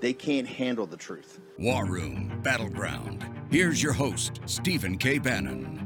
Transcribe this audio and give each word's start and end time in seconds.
they 0.00 0.12
can't 0.12 0.46
handle 0.46 0.86
the 0.86 0.96
truth. 0.96 1.40
War 1.58 1.86
Room 1.86 2.40
Battleground. 2.42 3.24
Here's 3.50 3.82
your 3.82 3.92
host, 3.92 4.40
Stephen 4.46 4.98
K. 4.98 5.18
Bannon 5.18 5.85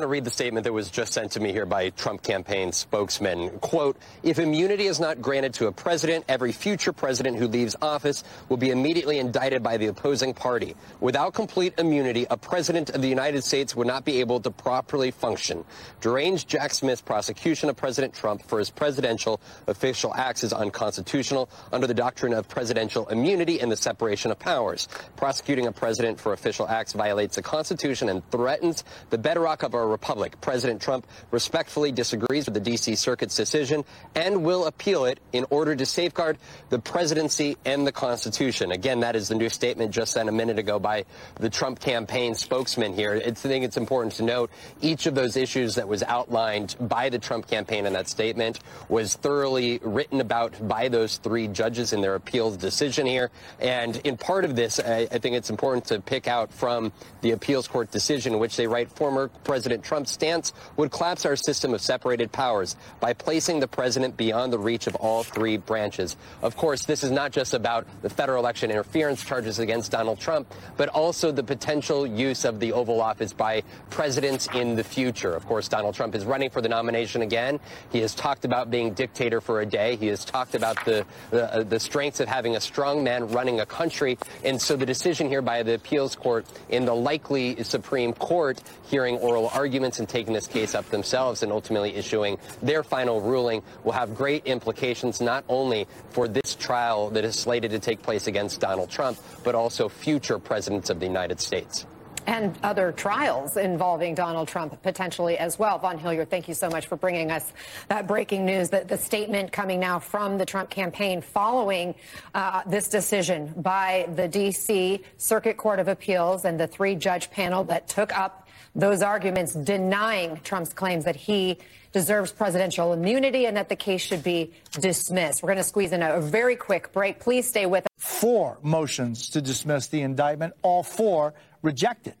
to 0.00 0.06
read 0.06 0.24
the 0.24 0.30
statement 0.30 0.64
that 0.64 0.72
was 0.72 0.90
just 0.90 1.12
sent 1.12 1.32
to 1.32 1.40
me 1.40 1.52
here 1.52 1.66
by 1.66 1.90
Trump 1.90 2.22
campaign 2.22 2.72
spokesman. 2.72 3.50
Quote, 3.60 3.96
if 4.22 4.38
immunity 4.38 4.86
is 4.86 5.00
not 5.00 5.20
granted 5.20 5.54
to 5.54 5.66
a 5.66 5.72
president, 5.72 6.24
every 6.28 6.52
future 6.52 6.92
president 6.92 7.36
who 7.36 7.48
leaves 7.48 7.76
office 7.82 8.24
will 8.48 8.56
be 8.56 8.70
immediately 8.70 9.18
indicted 9.18 9.62
by 9.62 9.76
the 9.76 9.86
opposing 9.86 10.34
party. 10.34 10.74
Without 11.00 11.34
complete 11.34 11.74
immunity, 11.78 12.26
a 12.30 12.36
president 12.36 12.90
of 12.90 13.02
the 13.02 13.08
United 13.08 13.42
States 13.42 13.76
would 13.76 13.86
not 13.86 14.04
be 14.04 14.20
able 14.20 14.40
to 14.40 14.50
properly 14.50 15.10
function. 15.10 15.64
Deranged 16.00 16.48
Jack 16.48 16.72
Smith's 16.72 17.02
prosecution 17.02 17.68
of 17.68 17.76
President 17.76 18.14
Trump 18.14 18.42
for 18.42 18.58
his 18.58 18.70
presidential 18.70 19.40
official 19.66 20.14
acts 20.14 20.44
is 20.44 20.52
unconstitutional 20.52 21.48
under 21.72 21.86
the 21.86 21.94
doctrine 21.94 22.32
of 22.32 22.48
presidential 22.48 23.08
immunity 23.08 23.60
and 23.60 23.70
the 23.70 23.76
separation 23.76 24.30
of 24.30 24.38
powers. 24.38 24.88
Prosecuting 25.16 25.66
a 25.66 25.72
president 25.72 26.20
for 26.20 26.32
official 26.32 26.68
acts 26.68 26.92
violates 26.92 27.36
the 27.36 27.42
Constitution 27.42 28.08
and 28.08 28.28
threatens 28.30 28.84
the 29.10 29.18
bedrock 29.18 29.62
of 29.62 29.74
our 29.74 29.88
republic. 29.90 30.40
President 30.40 30.80
Trump 30.80 31.06
respectfully 31.30 31.92
disagrees 31.92 32.46
with 32.46 32.54
the 32.54 32.60
D.C. 32.60 32.94
Circuit's 32.94 33.36
decision 33.36 33.84
and 34.14 34.44
will 34.44 34.66
appeal 34.66 35.04
it 35.04 35.20
in 35.32 35.44
order 35.50 35.76
to 35.76 35.84
safeguard 35.84 36.38
the 36.70 36.78
presidency 36.78 37.56
and 37.64 37.86
the 37.86 37.92
Constitution. 37.92 38.72
Again, 38.72 39.00
that 39.00 39.16
is 39.16 39.28
the 39.28 39.34
new 39.34 39.48
statement 39.48 39.90
just 39.90 40.12
sent 40.12 40.28
a 40.28 40.32
minute 40.32 40.58
ago 40.58 40.78
by 40.78 41.04
the 41.36 41.50
Trump 41.50 41.80
campaign 41.80 42.34
spokesman 42.34 42.94
here. 42.94 43.22
I 43.24 43.30
think 43.32 43.64
it's 43.64 43.76
important 43.76 44.14
to 44.14 44.22
note 44.22 44.50
each 44.80 45.06
of 45.06 45.14
those 45.14 45.36
issues 45.36 45.74
that 45.74 45.88
was 45.88 46.02
outlined 46.02 46.76
by 46.80 47.08
the 47.08 47.18
Trump 47.18 47.46
campaign 47.46 47.86
in 47.86 47.92
that 47.94 48.08
statement 48.08 48.60
was 48.88 49.14
thoroughly 49.14 49.80
written 49.82 50.20
about 50.20 50.66
by 50.66 50.88
those 50.88 51.16
three 51.18 51.48
judges 51.48 51.92
in 51.92 52.00
their 52.00 52.14
appeals 52.14 52.56
decision 52.56 53.06
here. 53.06 53.30
And 53.58 53.96
in 54.04 54.16
part 54.16 54.44
of 54.44 54.56
this, 54.56 54.78
I, 54.78 55.08
I 55.10 55.18
think 55.18 55.36
it's 55.36 55.50
important 55.50 55.86
to 55.86 56.00
pick 56.00 56.28
out 56.28 56.52
from 56.52 56.92
the 57.20 57.32
appeals 57.32 57.68
court 57.68 57.90
decision 57.90 58.38
which 58.38 58.56
they 58.56 58.66
write 58.66 58.90
former 58.90 59.28
President 59.44 59.79
President 59.80 59.84
Trump's 59.84 60.12
stance 60.12 60.52
would 60.76 60.90
collapse 60.90 61.24
our 61.24 61.36
system 61.36 61.72
of 61.74 61.80
separated 61.80 62.30
powers 62.30 62.76
by 63.00 63.12
placing 63.12 63.60
the 63.60 63.68
president 63.68 64.16
beyond 64.16 64.52
the 64.52 64.58
reach 64.58 64.86
of 64.86 64.94
all 64.96 65.22
three 65.22 65.56
branches. 65.56 66.16
Of 66.42 66.56
course, 66.56 66.84
this 66.84 67.02
is 67.02 67.10
not 67.10 67.32
just 67.32 67.54
about 67.54 67.86
the 68.02 68.10
federal 68.10 68.40
election 68.40 68.70
interference 68.70 69.24
charges 69.24 69.58
against 69.58 69.90
Donald 69.90 70.18
Trump, 70.20 70.52
but 70.76 70.88
also 70.88 71.32
the 71.32 71.42
potential 71.42 72.06
use 72.06 72.44
of 72.44 72.60
the 72.60 72.72
Oval 72.72 73.00
Office 73.00 73.32
by 73.32 73.62
presidents 73.88 74.48
in 74.54 74.76
the 74.76 74.84
future. 74.84 75.34
Of 75.34 75.46
course, 75.46 75.68
Donald 75.68 75.94
Trump 75.94 76.14
is 76.14 76.24
running 76.24 76.50
for 76.50 76.60
the 76.60 76.68
nomination 76.68 77.22
again. 77.22 77.58
He 77.90 78.00
has 78.00 78.14
talked 78.14 78.44
about 78.44 78.70
being 78.70 78.92
dictator 78.92 79.40
for 79.40 79.60
a 79.60 79.66
day. 79.66 79.96
He 79.96 80.08
has 80.08 80.24
talked 80.24 80.54
about 80.54 80.84
the, 80.84 81.06
the, 81.30 81.54
uh, 81.54 81.62
the 81.62 81.80
strengths 81.80 82.20
of 82.20 82.28
having 82.28 82.56
a 82.56 82.60
strong 82.60 83.02
man 83.02 83.28
running 83.28 83.60
a 83.60 83.66
country. 83.66 84.18
And 84.44 84.60
so 84.60 84.76
the 84.76 84.86
decision 84.86 85.28
here 85.28 85.42
by 85.42 85.62
the 85.62 85.74
appeals 85.74 86.16
court 86.16 86.46
in 86.68 86.84
the 86.84 86.94
likely 86.94 87.62
Supreme 87.62 88.12
Court 88.12 88.62
hearing 88.90 89.16
oral 89.18 89.48
arguments 89.48 89.69
arguments 89.70 90.00
and 90.00 90.08
taking 90.08 90.32
this 90.32 90.48
case 90.48 90.74
up 90.74 90.84
themselves 90.90 91.44
and 91.44 91.52
ultimately 91.52 91.94
issuing 91.94 92.36
their 92.60 92.82
final 92.82 93.20
ruling 93.20 93.62
will 93.84 93.92
have 93.92 94.16
great 94.16 94.44
implications 94.46 95.20
not 95.20 95.44
only 95.48 95.86
for 96.08 96.26
this 96.26 96.56
trial 96.56 97.08
that 97.10 97.24
is 97.24 97.38
slated 97.38 97.70
to 97.70 97.78
take 97.78 98.02
place 98.02 98.26
against 98.26 98.60
Donald 98.60 98.90
Trump, 98.90 99.16
but 99.44 99.54
also 99.54 99.88
future 99.88 100.40
presidents 100.40 100.90
of 100.90 100.98
the 100.98 101.06
United 101.06 101.38
States 101.38 101.86
and 102.26 102.56
other 102.62 102.92
trials 102.92 103.56
involving 103.56 104.14
Donald 104.14 104.46
Trump 104.46 104.80
potentially 104.82 105.36
as 105.36 105.58
well. 105.58 105.78
Vaughn 105.78 105.98
Hillyard, 105.98 106.30
thank 106.30 106.46
you 106.48 106.54
so 106.54 106.68
much 106.68 106.86
for 106.86 106.96
bringing 106.96 107.30
us 107.30 107.52
that 107.88 108.06
breaking 108.06 108.46
news. 108.46 108.70
That 108.70 108.88
the 108.88 108.98
statement 108.98 109.50
coming 109.50 109.80
now 109.80 109.98
from 109.98 110.38
the 110.38 110.46
Trump 110.46 110.70
campaign 110.70 111.22
following 111.22 111.94
uh, 112.34 112.62
this 112.66 112.88
decision 112.88 113.52
by 113.56 114.08
the 114.14 114.28
D.C. 114.28 115.02
Circuit 115.16 115.56
Court 115.56 115.80
of 115.80 115.88
Appeals 115.88 116.44
and 116.44 116.58
the 116.58 116.66
three 116.66 116.94
judge 116.94 117.30
panel 117.30 117.64
that 117.64 117.88
took 117.88 118.16
up 118.16 118.39
those 118.74 119.02
arguments 119.02 119.52
denying 119.52 120.40
Trump's 120.44 120.72
claims 120.72 121.04
that 121.04 121.16
he 121.16 121.58
deserves 121.92 122.30
presidential 122.30 122.92
immunity 122.92 123.46
and 123.46 123.56
that 123.56 123.68
the 123.68 123.76
case 123.76 124.00
should 124.00 124.22
be 124.22 124.52
dismissed. 124.80 125.42
We're 125.42 125.48
going 125.48 125.58
to 125.58 125.64
squeeze 125.64 125.92
in 125.92 126.02
a 126.02 126.20
very 126.20 126.56
quick 126.56 126.92
break. 126.92 127.18
Please 127.18 127.48
stay 127.48 127.66
with 127.66 127.84
us. 127.84 127.90
Four 127.98 128.58
motions 128.62 129.30
to 129.30 129.42
dismiss 129.42 129.88
the 129.88 130.02
indictment, 130.02 130.54
all 130.62 130.82
four 130.82 131.34
rejected. 131.62 132.14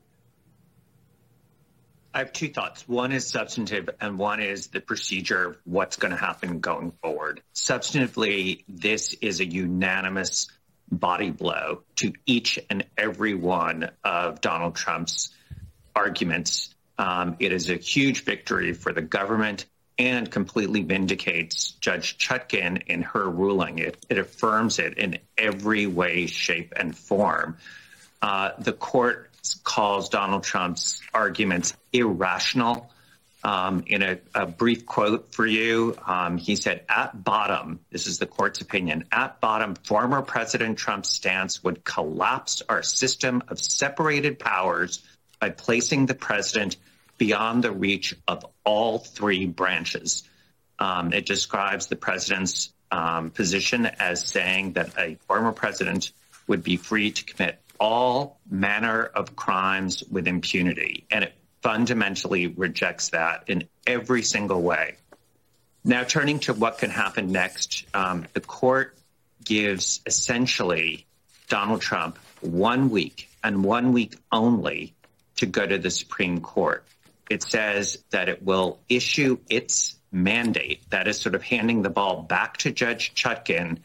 I 2.12 2.18
have 2.18 2.32
two 2.32 2.48
thoughts. 2.48 2.88
One 2.88 3.12
is 3.12 3.28
substantive, 3.28 3.88
and 4.00 4.18
one 4.18 4.40
is 4.40 4.66
the 4.68 4.80
procedure 4.80 5.50
of 5.50 5.58
what's 5.64 5.96
going 5.96 6.10
to 6.10 6.16
happen 6.16 6.58
going 6.58 6.92
forward. 7.00 7.40
Substantively, 7.54 8.64
this 8.68 9.14
is 9.14 9.38
a 9.38 9.46
unanimous 9.46 10.48
body 10.90 11.30
blow 11.30 11.82
to 11.96 12.12
each 12.26 12.58
and 12.68 12.84
every 12.98 13.34
one 13.34 13.90
of 14.02 14.40
Donald 14.40 14.74
Trump's 14.74 15.32
arguments. 15.94 16.74
Um, 16.98 17.36
it 17.38 17.52
is 17.52 17.70
a 17.70 17.76
huge 17.76 18.24
victory 18.24 18.72
for 18.72 18.92
the 18.92 19.02
government 19.02 19.66
and 20.00 20.30
completely 20.30 20.82
vindicates 20.82 21.72
Judge 21.72 22.16
Chutkan 22.16 22.82
in 22.86 23.02
her 23.02 23.28
ruling. 23.28 23.78
It, 23.78 23.98
it 24.08 24.18
affirms 24.18 24.78
it 24.78 24.96
in 24.96 25.18
every 25.36 25.86
way, 25.86 26.26
shape, 26.26 26.72
and 26.74 26.96
form. 26.96 27.58
Uh, 28.22 28.52
the 28.58 28.72
court 28.72 29.30
calls 29.62 30.08
Donald 30.08 30.42
Trump's 30.42 31.02
arguments 31.12 31.76
irrational. 31.92 32.90
Um, 33.42 33.84
in 33.86 34.02
a, 34.02 34.18
a, 34.34 34.46
brief 34.46 34.84
quote 34.84 35.32
for 35.32 35.46
you, 35.46 35.96
um, 36.06 36.36
he 36.36 36.56
said, 36.56 36.84
at 36.90 37.24
bottom, 37.24 37.80
this 37.90 38.06
is 38.06 38.18
the 38.18 38.26
court's 38.26 38.60
opinion, 38.60 39.04
at 39.10 39.40
bottom, 39.40 39.76
former 39.76 40.20
President 40.20 40.76
Trump's 40.76 41.08
stance 41.08 41.64
would 41.64 41.82
collapse 41.82 42.62
our 42.68 42.82
system 42.82 43.42
of 43.48 43.58
separated 43.58 44.38
powers 44.38 45.02
by 45.40 45.50
placing 45.50 46.06
the 46.06 46.14
president 46.14 46.76
beyond 47.18 47.64
the 47.64 47.72
reach 47.72 48.14
of 48.28 48.46
all 48.64 48.98
three 48.98 49.46
branches. 49.46 50.22
Um, 50.78 51.12
it 51.12 51.26
describes 51.26 51.86
the 51.86 51.96
president's 51.96 52.72
um, 52.90 53.30
position 53.30 53.86
as 53.86 54.26
saying 54.26 54.72
that 54.74 54.96
a 54.98 55.16
former 55.26 55.52
president 55.52 56.12
would 56.46 56.62
be 56.62 56.76
free 56.76 57.10
to 57.10 57.24
commit 57.24 57.60
all 57.78 58.38
manner 58.50 59.04
of 59.04 59.36
crimes 59.36 60.02
with 60.10 60.26
impunity. 60.26 61.04
And 61.10 61.24
it 61.24 61.34
fundamentally 61.62 62.46
rejects 62.46 63.10
that 63.10 63.44
in 63.48 63.68
every 63.86 64.22
single 64.22 64.62
way. 64.62 64.96
Now, 65.84 66.04
turning 66.04 66.40
to 66.40 66.54
what 66.54 66.78
can 66.78 66.90
happen 66.90 67.32
next, 67.32 67.84
um, 67.94 68.26
the 68.32 68.40
court 68.40 68.96
gives 69.44 70.00
essentially 70.06 71.06
Donald 71.48 71.80
Trump 71.80 72.18
one 72.40 72.90
week 72.90 73.28
and 73.42 73.64
one 73.64 73.92
week 73.92 74.16
only 74.30 74.94
to 75.40 75.46
go 75.46 75.66
to 75.66 75.78
the 75.78 75.90
Supreme 75.90 76.40
Court. 76.40 76.84
It 77.28 77.42
says 77.42 78.02
that 78.10 78.28
it 78.28 78.42
will 78.42 78.80
issue 78.88 79.38
its 79.48 79.96
mandate, 80.12 80.82
that 80.90 81.06
is 81.06 81.20
sort 81.20 81.34
of 81.34 81.42
handing 81.42 81.82
the 81.82 81.90
ball 81.90 82.22
back 82.22 82.56
to 82.58 82.72
Judge 82.72 83.14
Chutkan 83.14 83.78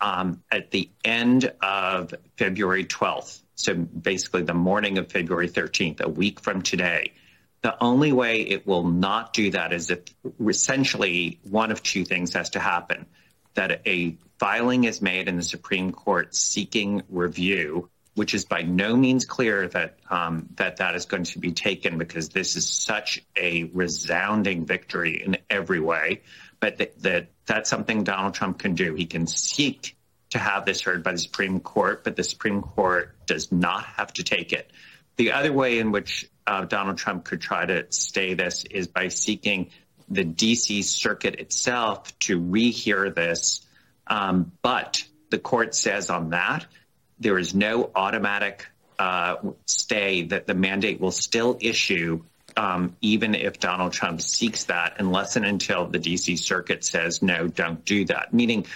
um, 0.00 0.42
at 0.50 0.70
the 0.70 0.90
end 1.04 1.52
of 1.60 2.14
February 2.36 2.84
12th. 2.84 3.40
So 3.54 3.74
basically, 3.74 4.42
the 4.42 4.54
morning 4.54 4.98
of 4.98 5.10
February 5.10 5.48
13th, 5.48 6.00
a 6.00 6.08
week 6.08 6.40
from 6.40 6.62
today. 6.62 7.12
The 7.62 7.80
only 7.80 8.10
way 8.10 8.40
it 8.40 8.66
will 8.66 8.82
not 8.82 9.32
do 9.32 9.52
that 9.52 9.72
is 9.72 9.90
if 9.90 10.00
essentially 10.44 11.38
one 11.44 11.70
of 11.70 11.80
two 11.82 12.04
things 12.04 12.34
has 12.34 12.50
to 12.50 12.58
happen 12.58 13.06
that 13.54 13.82
a 13.86 14.16
filing 14.38 14.84
is 14.84 15.00
made 15.00 15.28
in 15.28 15.36
the 15.36 15.42
Supreme 15.42 15.92
Court 15.92 16.34
seeking 16.34 17.02
review 17.08 17.88
which 18.14 18.34
is 18.34 18.44
by 18.44 18.62
no 18.62 18.94
means 18.94 19.24
clear 19.24 19.68
that 19.68 19.96
um, 20.10 20.48
that 20.56 20.76
that 20.78 20.94
is 20.94 21.06
going 21.06 21.24
to 21.24 21.38
be 21.38 21.52
taken 21.52 21.98
because 21.98 22.28
this 22.28 22.56
is 22.56 22.68
such 22.68 23.24
a 23.36 23.64
resounding 23.64 24.66
victory 24.66 25.22
in 25.24 25.38
every 25.48 25.80
way. 25.80 26.22
But 26.60 26.78
that, 26.78 27.02
that 27.02 27.30
that's 27.46 27.70
something 27.70 28.04
Donald 28.04 28.34
Trump 28.34 28.58
can 28.58 28.74
do. 28.74 28.94
He 28.94 29.06
can 29.06 29.26
seek 29.26 29.96
to 30.30 30.38
have 30.38 30.64
this 30.64 30.82
heard 30.82 31.02
by 31.02 31.12
the 31.12 31.18
Supreme 31.18 31.60
Court, 31.60 32.04
but 32.04 32.16
the 32.16 32.24
Supreme 32.24 32.62
Court 32.62 33.14
does 33.26 33.50
not 33.52 33.84
have 33.84 34.12
to 34.14 34.22
take 34.22 34.52
it. 34.52 34.70
The 35.16 35.32
other 35.32 35.52
way 35.52 35.78
in 35.78 35.92
which 35.92 36.30
uh, 36.46 36.64
Donald 36.64 36.98
Trump 36.98 37.24
could 37.24 37.40
try 37.40 37.66
to 37.66 37.86
stay 37.90 38.34
this 38.34 38.64
is 38.64 38.88
by 38.88 39.08
seeking 39.08 39.70
the 40.08 40.24
D.C. 40.24 40.82
Circuit 40.82 41.36
itself 41.36 42.18
to 42.20 42.40
rehear 42.40 43.14
this, 43.14 43.66
um, 44.06 44.52
but 44.62 45.04
the 45.30 45.38
court 45.38 45.74
says 45.74 46.10
on 46.10 46.30
that, 46.30 46.66
there 47.22 47.38
is 47.38 47.54
no 47.54 47.90
automatic 47.94 48.66
uh, 48.98 49.36
stay 49.66 50.22
that 50.22 50.46
the 50.46 50.54
mandate 50.54 51.00
will 51.00 51.10
still 51.10 51.56
issue 51.60 52.22
um, 52.56 52.96
even 53.00 53.34
if 53.34 53.58
Donald 53.58 53.92
Trump 53.92 54.20
seeks 54.20 54.64
that, 54.64 54.96
unless 54.98 55.36
and 55.36 55.44
until 55.44 55.86
the 55.86 55.98
DC 55.98 56.38
Circuit 56.38 56.84
says, 56.84 57.22
no, 57.22 57.48
don't 57.48 57.84
do 57.84 58.04
that. 58.06 58.32
Meaning, 58.34 58.66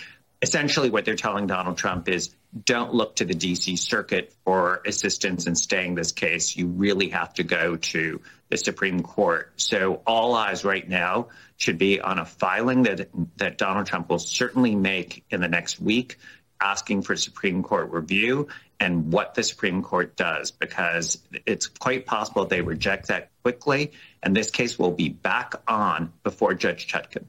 essentially, 0.40 0.90
what 0.90 1.04
they're 1.04 1.14
telling 1.14 1.46
Donald 1.46 1.76
Trump 1.76 2.08
is, 2.08 2.34
don't 2.64 2.94
look 2.94 3.16
to 3.16 3.24
the 3.24 3.34
DC 3.34 3.78
Circuit 3.78 4.32
for 4.44 4.80
assistance 4.86 5.46
in 5.46 5.54
staying 5.54 5.94
this 5.94 6.12
case. 6.12 6.56
You 6.56 6.68
really 6.68 7.10
have 7.10 7.34
to 7.34 7.42
go 7.42 7.76
to 7.76 8.20
the 8.48 8.56
Supreme 8.56 9.02
Court. 9.02 9.52
So 9.56 10.00
all 10.06 10.34
eyes 10.34 10.64
right 10.64 10.88
now 10.88 11.28
should 11.58 11.76
be 11.76 12.00
on 12.00 12.18
a 12.18 12.24
filing 12.24 12.84
that 12.84 13.08
that 13.36 13.58
Donald 13.58 13.86
Trump 13.86 14.08
will 14.08 14.18
certainly 14.18 14.74
make 14.74 15.24
in 15.28 15.40
the 15.40 15.48
next 15.48 15.80
week, 15.80 16.18
asking 16.60 17.02
for 17.02 17.16
Supreme 17.16 17.62
Court 17.62 17.90
review 17.90 18.48
and 18.78 19.12
what 19.12 19.34
the 19.34 19.42
Supreme 19.42 19.82
Court 19.82 20.16
does, 20.16 20.50
because 20.50 21.18
it's 21.46 21.66
quite 21.66 22.06
possible 22.06 22.44
they 22.44 22.60
reject 22.60 23.08
that 23.08 23.30
quickly, 23.42 23.92
and 24.22 24.36
this 24.36 24.50
case 24.50 24.78
will 24.78 24.90
be 24.90 25.08
back 25.08 25.54
on 25.66 26.12
before 26.22 26.54
Judge 26.54 26.86
Chutkan. 26.86 27.26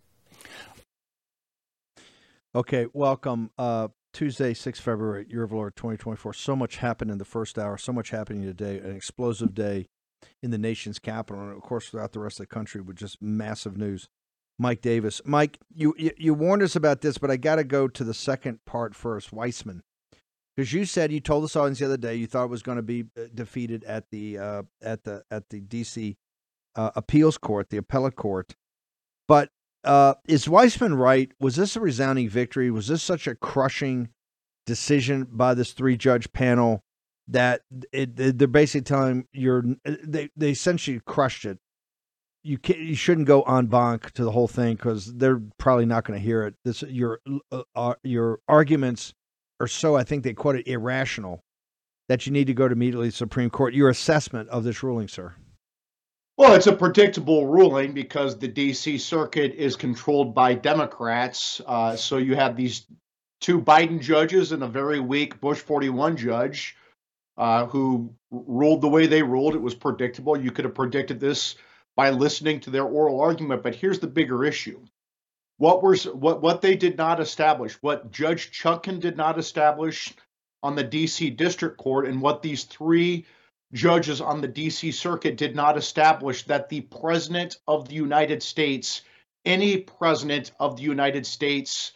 Okay, 2.53 2.87
welcome. 2.93 3.51
Uh, 3.57 3.89
Tuesday, 4.13 4.53
6 4.53 4.79
February, 4.79 5.27
year 5.29 5.43
of 5.43 5.51
Lord 5.51 5.75
2024. 5.75 6.33
So 6.33 6.55
much 6.55 6.77
happened 6.77 7.11
in 7.11 7.17
the 7.17 7.25
first 7.25 7.59
hour, 7.59 7.77
so 7.77 7.93
much 7.93 8.09
happening 8.09 8.41
today, 8.43 8.79
an 8.79 8.95
explosive 8.95 9.53
day 9.53 9.87
in 10.41 10.51
the 10.51 10.57
nation's 10.57 10.99
capital, 10.99 11.41
and 11.41 11.51
of 11.51 11.61
course 11.61 11.89
throughout 11.89 12.13
the 12.13 12.19
rest 12.19 12.39
of 12.39 12.47
the 12.47 12.53
country 12.53 12.81
with 12.81 12.97
just 12.97 13.21
massive 13.21 13.77
news. 13.77 14.09
Mike 14.59 14.81
Davis. 14.81 15.21
Mike, 15.25 15.59
you, 15.73 15.93
you, 16.17 16.33
warned 16.33 16.63
us 16.63 16.75
about 16.75 17.01
this, 17.01 17.17
but 17.17 17.29
I 17.29 17.37
got 17.37 17.55
to 17.57 17.63
go 17.63 17.87
to 17.87 18.03
the 18.03 18.13
second 18.13 18.59
part 18.65 18.95
first. 18.95 19.31
Weissmann, 19.31 19.81
because 20.55 20.73
you 20.73 20.85
said 20.85 21.11
you 21.11 21.19
told 21.19 21.43
us 21.43 21.55
audience 21.55 21.79
the 21.79 21.85
other 21.85 21.97
day 21.97 22.15
you 22.15 22.27
thought 22.27 22.45
it 22.45 22.49
was 22.49 22.63
going 22.63 22.77
to 22.77 22.81
be 22.81 23.05
uh, 23.17 23.25
defeated 23.33 23.83
at 23.83 24.09
the 24.09 24.37
uh, 24.37 24.63
at 24.81 25.03
the 25.03 25.23
at 25.29 25.49
the 25.49 25.61
D.C. 25.61 26.17
Uh, 26.75 26.91
appeals 26.95 27.37
court, 27.37 27.69
the 27.69 27.77
appellate 27.77 28.15
court. 28.15 28.55
But 29.27 29.49
uh, 29.83 30.15
is 30.27 30.47
Weissmann 30.47 30.97
right? 30.97 31.31
Was 31.39 31.55
this 31.55 31.75
a 31.75 31.79
resounding 31.79 32.29
victory? 32.29 32.71
Was 32.71 32.87
this 32.87 33.03
such 33.03 33.27
a 33.27 33.35
crushing 33.35 34.09
decision 34.65 35.27
by 35.31 35.53
this 35.53 35.71
three 35.71 35.97
judge 35.97 36.31
panel 36.33 36.83
that 37.27 37.61
it, 37.91 38.37
they're 38.37 38.47
basically 38.47 38.81
telling 38.81 39.27
you're 39.33 39.63
they 39.85 40.29
they 40.35 40.51
essentially 40.51 41.01
crushed 41.05 41.45
it. 41.45 41.59
You 42.47 42.57
can 42.57 42.77
you 42.77 42.95
shouldn't 42.95 43.27
go 43.27 43.41
en 43.41 43.65
banc 43.65 44.11
to 44.11 44.23
the 44.23 44.31
whole 44.31 44.47
thing 44.47 44.75
because 44.75 45.13
they're 45.13 45.41
probably 45.57 45.85
not 45.85 46.05
going 46.05 46.17
to 46.17 46.25
hear 46.25 46.43
it. 46.43 46.55
This 46.63 46.81
your 46.83 47.19
uh, 47.51 47.63
uh, 47.75 47.95
your 48.03 48.39
arguments 48.47 49.13
are 49.59 49.67
so 49.67 49.97
I 49.97 50.05
think 50.05 50.23
they 50.23 50.33
quote 50.33 50.55
it 50.55 50.65
irrational 50.65 51.41
that 52.07 52.25
you 52.25 52.31
need 52.31 52.47
to 52.47 52.53
go 52.53 52.69
to 52.69 52.71
immediately 52.71 53.11
Supreme 53.11 53.49
Court. 53.49 53.73
Your 53.73 53.89
assessment 53.89 54.47
of 54.47 54.63
this 54.63 54.81
ruling, 54.81 55.09
sir. 55.09 55.35
Well, 56.37 56.53
it's 56.53 56.67
a 56.67 56.73
predictable 56.73 57.47
ruling 57.47 57.93
because 57.93 58.37
the 58.37 58.47
D.C. 58.47 58.97
Circuit 58.99 59.53
is 59.55 59.75
controlled 59.75 60.33
by 60.33 60.53
Democrats. 60.53 61.59
Uh, 61.65 61.97
so 61.97 62.17
you 62.17 62.35
have 62.35 62.55
these 62.55 62.85
two 63.41 63.59
Biden 63.59 63.99
judges 63.99 64.53
and 64.53 64.63
a 64.63 64.67
very 64.67 65.01
weak 65.01 65.41
Bush 65.41 65.59
41 65.59 66.15
judge 66.15 66.77
uh, 67.37 67.65
who 67.65 68.13
ruled 68.31 68.81
the 68.81 68.87
way 68.87 69.07
they 69.07 69.23
ruled. 69.23 69.55
It 69.55 69.61
was 69.61 69.75
predictable. 69.75 70.39
You 70.39 70.51
could 70.51 70.65
have 70.65 70.75
predicted 70.75 71.19
this 71.19 71.55
by 71.97 72.11
listening 72.11 72.61
to 72.61 72.69
their 72.69 72.85
oral 72.85 73.19
argument. 73.19 73.63
But 73.63 73.75
here's 73.75 73.99
the 73.99 74.07
bigger 74.07 74.45
issue 74.45 74.79
what 75.57 75.83
was 75.83 76.05
what 76.05 76.41
what 76.41 76.61
they 76.61 76.75
did 76.75 76.97
not 76.97 77.19
establish, 77.19 77.73
what 77.81 78.11
Judge 78.11 78.51
Chutkan 78.51 78.99
did 78.99 79.17
not 79.17 79.37
establish 79.37 80.13
on 80.63 80.75
the 80.75 80.83
D.C. 80.83 81.31
District 81.31 81.77
Court, 81.77 82.07
and 82.07 82.21
what 82.21 82.41
these 82.41 82.63
three 82.63 83.25
judges 83.73 84.21
on 84.21 84.39
the 84.39 84.47
D.C. 84.47 84.91
Circuit 84.91 85.35
did 85.35 85.55
not 85.55 85.77
establish 85.77 86.43
that 86.43 86.69
the 86.69 86.81
President 86.81 87.57
of 87.67 87.87
the 87.87 87.95
United 87.95 88.41
States, 88.41 89.01
any 89.45 89.77
President 89.77 90.51
of 90.59 90.77
the 90.77 90.83
United 90.83 91.25
States, 91.25 91.93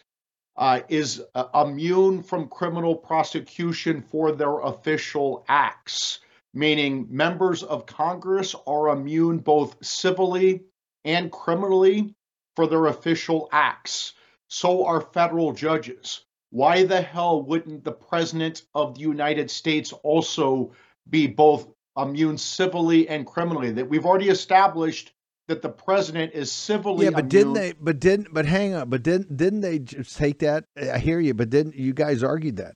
uh, 0.56 0.80
is 0.88 1.22
uh, 1.34 1.44
immune 1.54 2.22
from 2.22 2.48
criminal 2.48 2.94
prosecution 2.94 4.02
for 4.02 4.32
their 4.32 4.58
official 4.60 5.44
acts, 5.48 6.20
meaning 6.54 7.06
members 7.10 7.62
of 7.62 7.86
Congress 7.86 8.54
are 8.66 8.88
immune 8.88 9.38
both 9.38 9.76
civilly 9.84 10.62
and 11.04 11.30
criminally 11.32 12.14
for 12.56 12.66
their 12.66 12.86
official 12.86 13.48
acts. 13.52 14.12
So 14.48 14.84
are 14.84 15.00
federal 15.00 15.52
judges. 15.52 16.24
Why 16.50 16.84
the 16.84 17.00
hell 17.00 17.42
wouldn't 17.42 17.84
the 17.84 17.92
President 17.92 18.62
of 18.74 18.94
the 18.94 19.00
United 19.00 19.50
States 19.50 19.92
also 19.92 20.72
be 21.08 21.26
both 21.26 21.66
immune 21.96 22.36
civilly 22.36 23.08
and 23.08 23.26
criminally? 23.26 23.72
That 23.72 23.88
we've 23.88 24.04
already 24.04 24.28
established 24.28 25.12
that 25.48 25.62
the 25.62 25.70
president 25.70 26.34
is 26.34 26.52
civilly. 26.52 27.06
Yeah, 27.06 27.10
but 27.10 27.20
immune. 27.20 27.28
didn't 27.28 27.52
they? 27.54 27.72
But 27.72 28.00
didn't? 28.00 28.28
But 28.32 28.46
hang 28.46 28.74
on. 28.74 28.90
But 28.90 29.02
didn't? 29.02 29.36
Didn't 29.36 29.60
they 29.62 29.78
just 29.78 30.16
take 30.16 30.40
that? 30.40 30.64
I 30.76 30.98
hear 30.98 31.18
you. 31.18 31.34
But 31.34 31.50
didn't 31.50 31.74
you 31.74 31.94
guys 31.94 32.22
argued 32.22 32.56
that? 32.56 32.74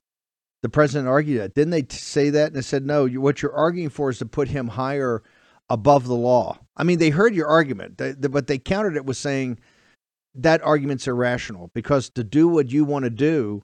The 0.63 0.69
president 0.69 1.07
argued 1.07 1.39
that. 1.39 1.53
Didn't 1.53 1.71
they 1.71 1.85
say 1.89 2.29
that? 2.31 2.47
And 2.47 2.55
they 2.55 2.61
said 2.61 2.85
no. 2.85 3.07
What 3.07 3.41
you're 3.41 3.53
arguing 3.53 3.89
for 3.89 4.09
is 4.09 4.19
to 4.19 4.25
put 4.25 4.47
him 4.47 4.67
higher 4.67 5.23
above 5.69 6.07
the 6.07 6.15
law. 6.15 6.59
I 6.75 6.83
mean, 6.83 6.99
they 6.99 7.09
heard 7.09 7.35
your 7.35 7.47
argument, 7.47 7.97
but 7.97 8.47
they 8.47 8.57
countered 8.57 8.95
it 8.95 9.05
with 9.05 9.17
saying 9.17 9.59
that 10.35 10.61
argument's 10.63 11.07
irrational 11.07 11.71
because 11.73 12.09
to 12.11 12.23
do 12.23 12.47
what 12.47 12.71
you 12.71 12.85
want 12.85 13.03
to 13.03 13.09
do 13.09 13.61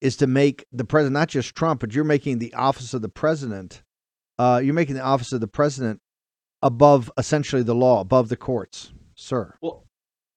is 0.00 0.16
to 0.16 0.26
make 0.26 0.64
the 0.72 0.84
president 0.84 1.14
not 1.14 1.28
just 1.28 1.54
Trump, 1.54 1.80
but 1.80 1.94
you're 1.94 2.04
making 2.04 2.38
the 2.38 2.54
office 2.54 2.94
of 2.94 3.02
the 3.02 3.08
president. 3.08 3.82
Uh, 4.38 4.60
you're 4.62 4.74
making 4.74 4.94
the 4.94 5.02
office 5.02 5.32
of 5.32 5.40
the 5.40 5.48
president 5.48 6.00
above 6.62 7.10
essentially 7.18 7.62
the 7.62 7.74
law, 7.74 8.00
above 8.00 8.28
the 8.28 8.36
courts, 8.36 8.92
sir. 9.14 9.54
Well, 9.60 9.84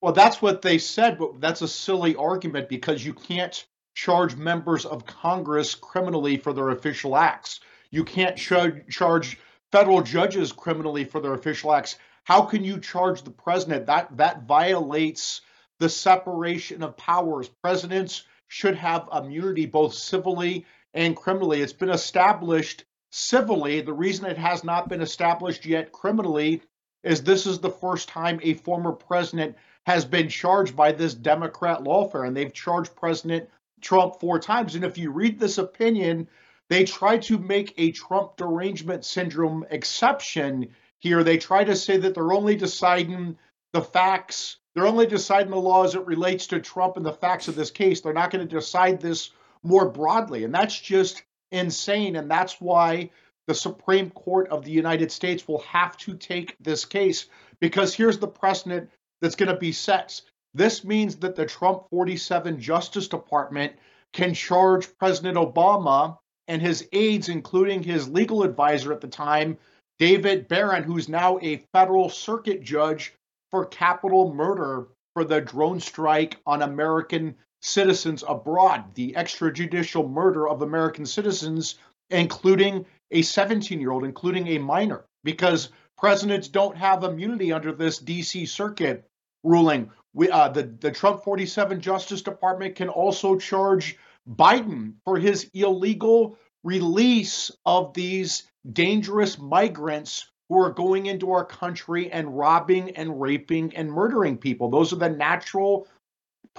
well, 0.00 0.12
that's 0.12 0.42
what 0.42 0.62
they 0.62 0.78
said, 0.78 1.18
but 1.18 1.40
that's 1.40 1.62
a 1.62 1.68
silly 1.68 2.14
argument 2.14 2.68
because 2.68 3.04
you 3.04 3.12
can't 3.12 3.66
charge 3.96 4.36
members 4.36 4.84
of 4.84 5.06
Congress 5.06 5.74
criminally 5.74 6.36
for 6.36 6.52
their 6.52 6.68
official 6.68 7.16
acts. 7.16 7.60
You 7.90 8.04
can't 8.04 8.36
ch- 8.36 8.86
charge 8.90 9.38
federal 9.72 10.02
judges 10.02 10.52
criminally 10.52 11.04
for 11.04 11.18
their 11.18 11.32
official 11.32 11.72
acts. 11.72 11.96
How 12.24 12.42
can 12.42 12.62
you 12.62 12.78
charge 12.78 13.22
the 13.22 13.30
president? 13.30 13.86
That 13.86 14.14
that 14.18 14.42
violates 14.42 15.40
the 15.78 15.88
separation 15.88 16.82
of 16.82 16.96
powers. 16.98 17.48
Presidents 17.62 18.24
should 18.48 18.76
have 18.76 19.08
immunity 19.12 19.64
both 19.64 19.94
civilly 19.94 20.66
and 20.92 21.16
criminally. 21.16 21.62
It's 21.62 21.72
been 21.72 21.88
established 21.88 22.84
civilly. 23.10 23.80
The 23.80 23.94
reason 23.94 24.26
it 24.26 24.38
has 24.38 24.62
not 24.62 24.90
been 24.90 25.00
established 25.00 25.64
yet 25.64 25.90
criminally 25.92 26.62
is 27.02 27.22
this 27.22 27.46
is 27.46 27.60
the 27.60 27.70
first 27.70 28.08
time 28.08 28.40
a 28.42 28.54
former 28.54 28.92
president 28.92 29.56
has 29.86 30.04
been 30.04 30.28
charged 30.28 30.76
by 30.76 30.92
this 30.92 31.14
Democrat 31.14 31.80
lawfare, 31.82 32.26
and 32.26 32.36
they've 32.36 32.52
charged 32.52 32.94
President 32.96 33.48
Trump 33.80 34.20
four 34.20 34.38
times. 34.38 34.74
And 34.74 34.84
if 34.84 34.98
you 34.98 35.10
read 35.10 35.38
this 35.38 35.58
opinion, 35.58 36.28
they 36.68 36.84
try 36.84 37.18
to 37.18 37.38
make 37.38 37.74
a 37.76 37.92
Trump 37.92 38.36
derangement 38.36 39.04
syndrome 39.04 39.64
exception 39.70 40.68
here. 40.98 41.22
They 41.22 41.38
try 41.38 41.64
to 41.64 41.76
say 41.76 41.96
that 41.98 42.14
they're 42.14 42.32
only 42.32 42.56
deciding 42.56 43.38
the 43.72 43.82
facts, 43.82 44.56
they're 44.74 44.86
only 44.86 45.06
deciding 45.06 45.50
the 45.50 45.56
law 45.56 45.84
as 45.84 45.94
it 45.94 46.06
relates 46.06 46.46
to 46.48 46.60
Trump 46.60 46.96
and 46.96 47.06
the 47.06 47.12
facts 47.12 47.48
of 47.48 47.54
this 47.54 47.70
case. 47.70 48.00
They're 48.00 48.12
not 48.12 48.30
going 48.30 48.46
to 48.46 48.54
decide 48.54 49.00
this 49.00 49.30
more 49.62 49.88
broadly. 49.88 50.44
And 50.44 50.54
that's 50.54 50.78
just 50.78 51.22
insane. 51.50 52.16
And 52.16 52.30
that's 52.30 52.60
why 52.60 53.10
the 53.46 53.54
Supreme 53.54 54.10
Court 54.10 54.48
of 54.48 54.64
the 54.64 54.72
United 54.72 55.12
States 55.12 55.46
will 55.46 55.60
have 55.60 55.96
to 55.98 56.14
take 56.14 56.56
this 56.60 56.84
case 56.84 57.26
because 57.60 57.94
here's 57.94 58.18
the 58.18 58.28
precedent 58.28 58.90
that's 59.20 59.36
going 59.36 59.52
to 59.52 59.56
be 59.56 59.72
set. 59.72 60.20
This 60.56 60.84
means 60.84 61.16
that 61.16 61.36
the 61.36 61.44
Trump 61.44 61.82
47 61.90 62.58
Justice 62.58 63.08
Department 63.08 63.74
can 64.14 64.32
charge 64.32 64.96
President 64.96 65.36
Obama 65.36 66.16
and 66.48 66.62
his 66.62 66.88
aides, 66.92 67.28
including 67.28 67.82
his 67.82 68.08
legal 68.08 68.42
advisor 68.42 68.90
at 68.90 69.02
the 69.02 69.06
time, 69.06 69.58
David 69.98 70.48
Barron, 70.48 70.82
who's 70.82 71.10
now 71.10 71.38
a 71.42 71.62
federal 71.74 72.08
circuit 72.08 72.62
judge 72.62 73.12
for 73.50 73.66
capital 73.66 74.32
murder 74.32 74.88
for 75.12 75.24
the 75.24 75.42
drone 75.42 75.78
strike 75.78 76.38
on 76.46 76.62
American 76.62 77.34
citizens 77.60 78.24
abroad, 78.26 78.94
the 78.94 79.12
extrajudicial 79.12 80.10
murder 80.10 80.48
of 80.48 80.62
American 80.62 81.04
citizens, 81.04 81.74
including 82.08 82.86
a 83.10 83.20
17 83.20 83.78
year 83.78 83.90
old, 83.90 84.04
including 84.04 84.48
a 84.48 84.58
minor, 84.58 85.04
because 85.22 85.68
presidents 85.98 86.48
don't 86.48 86.78
have 86.78 87.04
immunity 87.04 87.52
under 87.52 87.72
this 87.72 88.00
DC 88.00 88.48
Circuit 88.48 89.04
ruling. 89.44 89.90
We, 90.16 90.30
uh, 90.30 90.48
the, 90.48 90.62
the 90.62 90.90
Trump 90.90 91.22
47 91.24 91.78
Justice 91.78 92.22
Department 92.22 92.74
can 92.74 92.88
also 92.88 93.36
charge 93.36 93.98
Biden 94.26 94.94
for 95.04 95.18
his 95.18 95.50
illegal 95.52 96.38
release 96.64 97.50
of 97.66 97.92
these 97.92 98.44
dangerous 98.72 99.38
migrants 99.38 100.30
who 100.48 100.58
are 100.58 100.72
going 100.72 101.04
into 101.04 101.32
our 101.32 101.44
country 101.44 102.10
and 102.10 102.36
robbing 102.36 102.96
and 102.96 103.20
raping 103.20 103.76
and 103.76 103.92
murdering 103.92 104.38
people. 104.38 104.70
Those 104.70 104.90
are 104.94 104.96
the 104.96 105.10
natural 105.10 105.86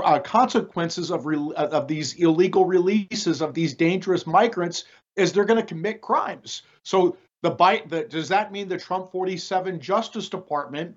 uh, 0.03 0.19
consequences 0.19 1.09
of 1.09 1.25
re- 1.25 1.53
of 1.55 1.87
these 1.87 2.13
illegal 2.13 2.65
releases 2.65 3.41
of 3.41 3.55
these 3.55 3.73
dangerous 3.73 4.27
migrants 4.27 4.83
is 5.15 5.33
they're 5.33 5.45
going 5.45 5.59
to 5.59 5.65
commit 5.65 6.01
crimes. 6.01 6.61
So 6.83 7.17
the 7.41 7.49
bite 7.49 7.89
the, 7.89 8.03
does 8.03 8.29
that 8.29 8.51
mean 8.51 8.67
the 8.67 8.77
Trump 8.77 9.11
47 9.11 9.79
Justice 9.79 10.29
Department 10.29 10.95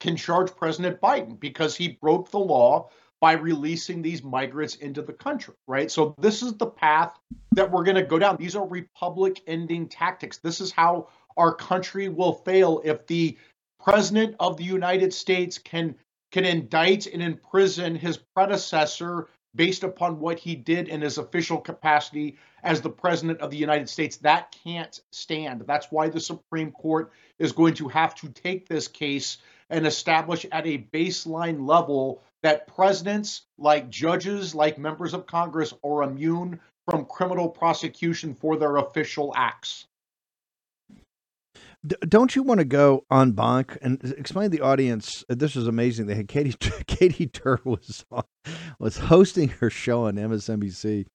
can 0.00 0.16
charge 0.16 0.54
President 0.56 1.00
Biden 1.00 1.38
because 1.38 1.76
he 1.76 1.98
broke 2.00 2.30
the 2.30 2.38
law 2.38 2.88
by 3.20 3.32
releasing 3.32 4.00
these 4.00 4.24
migrants 4.24 4.76
into 4.76 5.02
the 5.02 5.12
country, 5.12 5.54
right? 5.68 5.90
So 5.90 6.14
this 6.18 6.42
is 6.42 6.54
the 6.54 6.66
path 6.66 7.18
that 7.54 7.70
we're 7.70 7.84
going 7.84 7.96
to 7.96 8.02
go 8.02 8.18
down. 8.18 8.36
These 8.38 8.56
are 8.56 8.66
republic 8.66 9.42
ending 9.46 9.88
tactics. 9.88 10.38
This 10.38 10.60
is 10.60 10.72
how 10.72 11.08
our 11.36 11.54
country 11.54 12.08
will 12.08 12.32
fail 12.32 12.80
if 12.84 13.06
the 13.06 13.36
president 13.78 14.36
of 14.40 14.56
the 14.56 14.64
United 14.64 15.12
States 15.12 15.58
can 15.58 15.94
can 16.32 16.44
indict 16.44 17.06
and 17.06 17.22
imprison 17.22 17.94
his 17.94 18.16
predecessor 18.16 19.26
based 19.56 19.82
upon 19.82 20.20
what 20.20 20.38
he 20.38 20.54
did 20.54 20.88
in 20.88 21.00
his 21.00 21.18
official 21.18 21.58
capacity 21.58 22.38
as 22.62 22.80
the 22.80 22.90
president 22.90 23.40
of 23.40 23.50
the 23.50 23.56
United 23.56 23.88
States. 23.88 24.16
That 24.18 24.54
can't 24.64 25.00
stand. 25.10 25.64
That's 25.66 25.90
why 25.90 26.08
the 26.08 26.20
Supreme 26.20 26.70
Court 26.70 27.10
is 27.40 27.50
going 27.50 27.74
to 27.74 27.88
have 27.88 28.14
to 28.16 28.28
take 28.28 28.68
this 28.68 28.86
case 28.86 29.38
and 29.70 29.86
establish 29.86 30.44
at 30.52 30.66
a 30.66 30.86
baseline 30.92 31.66
level 31.66 32.20
that 32.42 32.66
presidents, 32.66 33.42
like 33.58 33.88
judges, 33.88 34.54
like 34.54 34.78
members 34.78 35.14
of 35.14 35.26
Congress, 35.26 35.72
are 35.84 36.02
immune 36.02 36.60
from 36.88 37.04
criminal 37.04 37.48
prosecution 37.48 38.34
for 38.34 38.56
their 38.56 38.76
official 38.76 39.32
acts. 39.36 39.86
Don't 41.86 42.36
you 42.36 42.42
want 42.42 42.58
to 42.58 42.66
go 42.66 43.06
en 43.10 43.32
banc 43.32 43.78
and 43.80 44.02
explain 44.18 44.50
to 44.50 44.56
the 44.56 44.62
audience? 44.62 45.24
Uh, 45.30 45.34
this 45.34 45.54
was 45.54 45.66
amazing. 45.66 46.06
They 46.06 46.14
had 46.14 46.28
Katy 46.28 46.52
Katy 46.86 47.26
Tur 47.28 47.58
was 47.64 48.04
was 48.78 48.98
hosting 48.98 49.48
her 49.48 49.70
show 49.70 50.04
on 50.04 50.16
MSNBC 50.16 51.06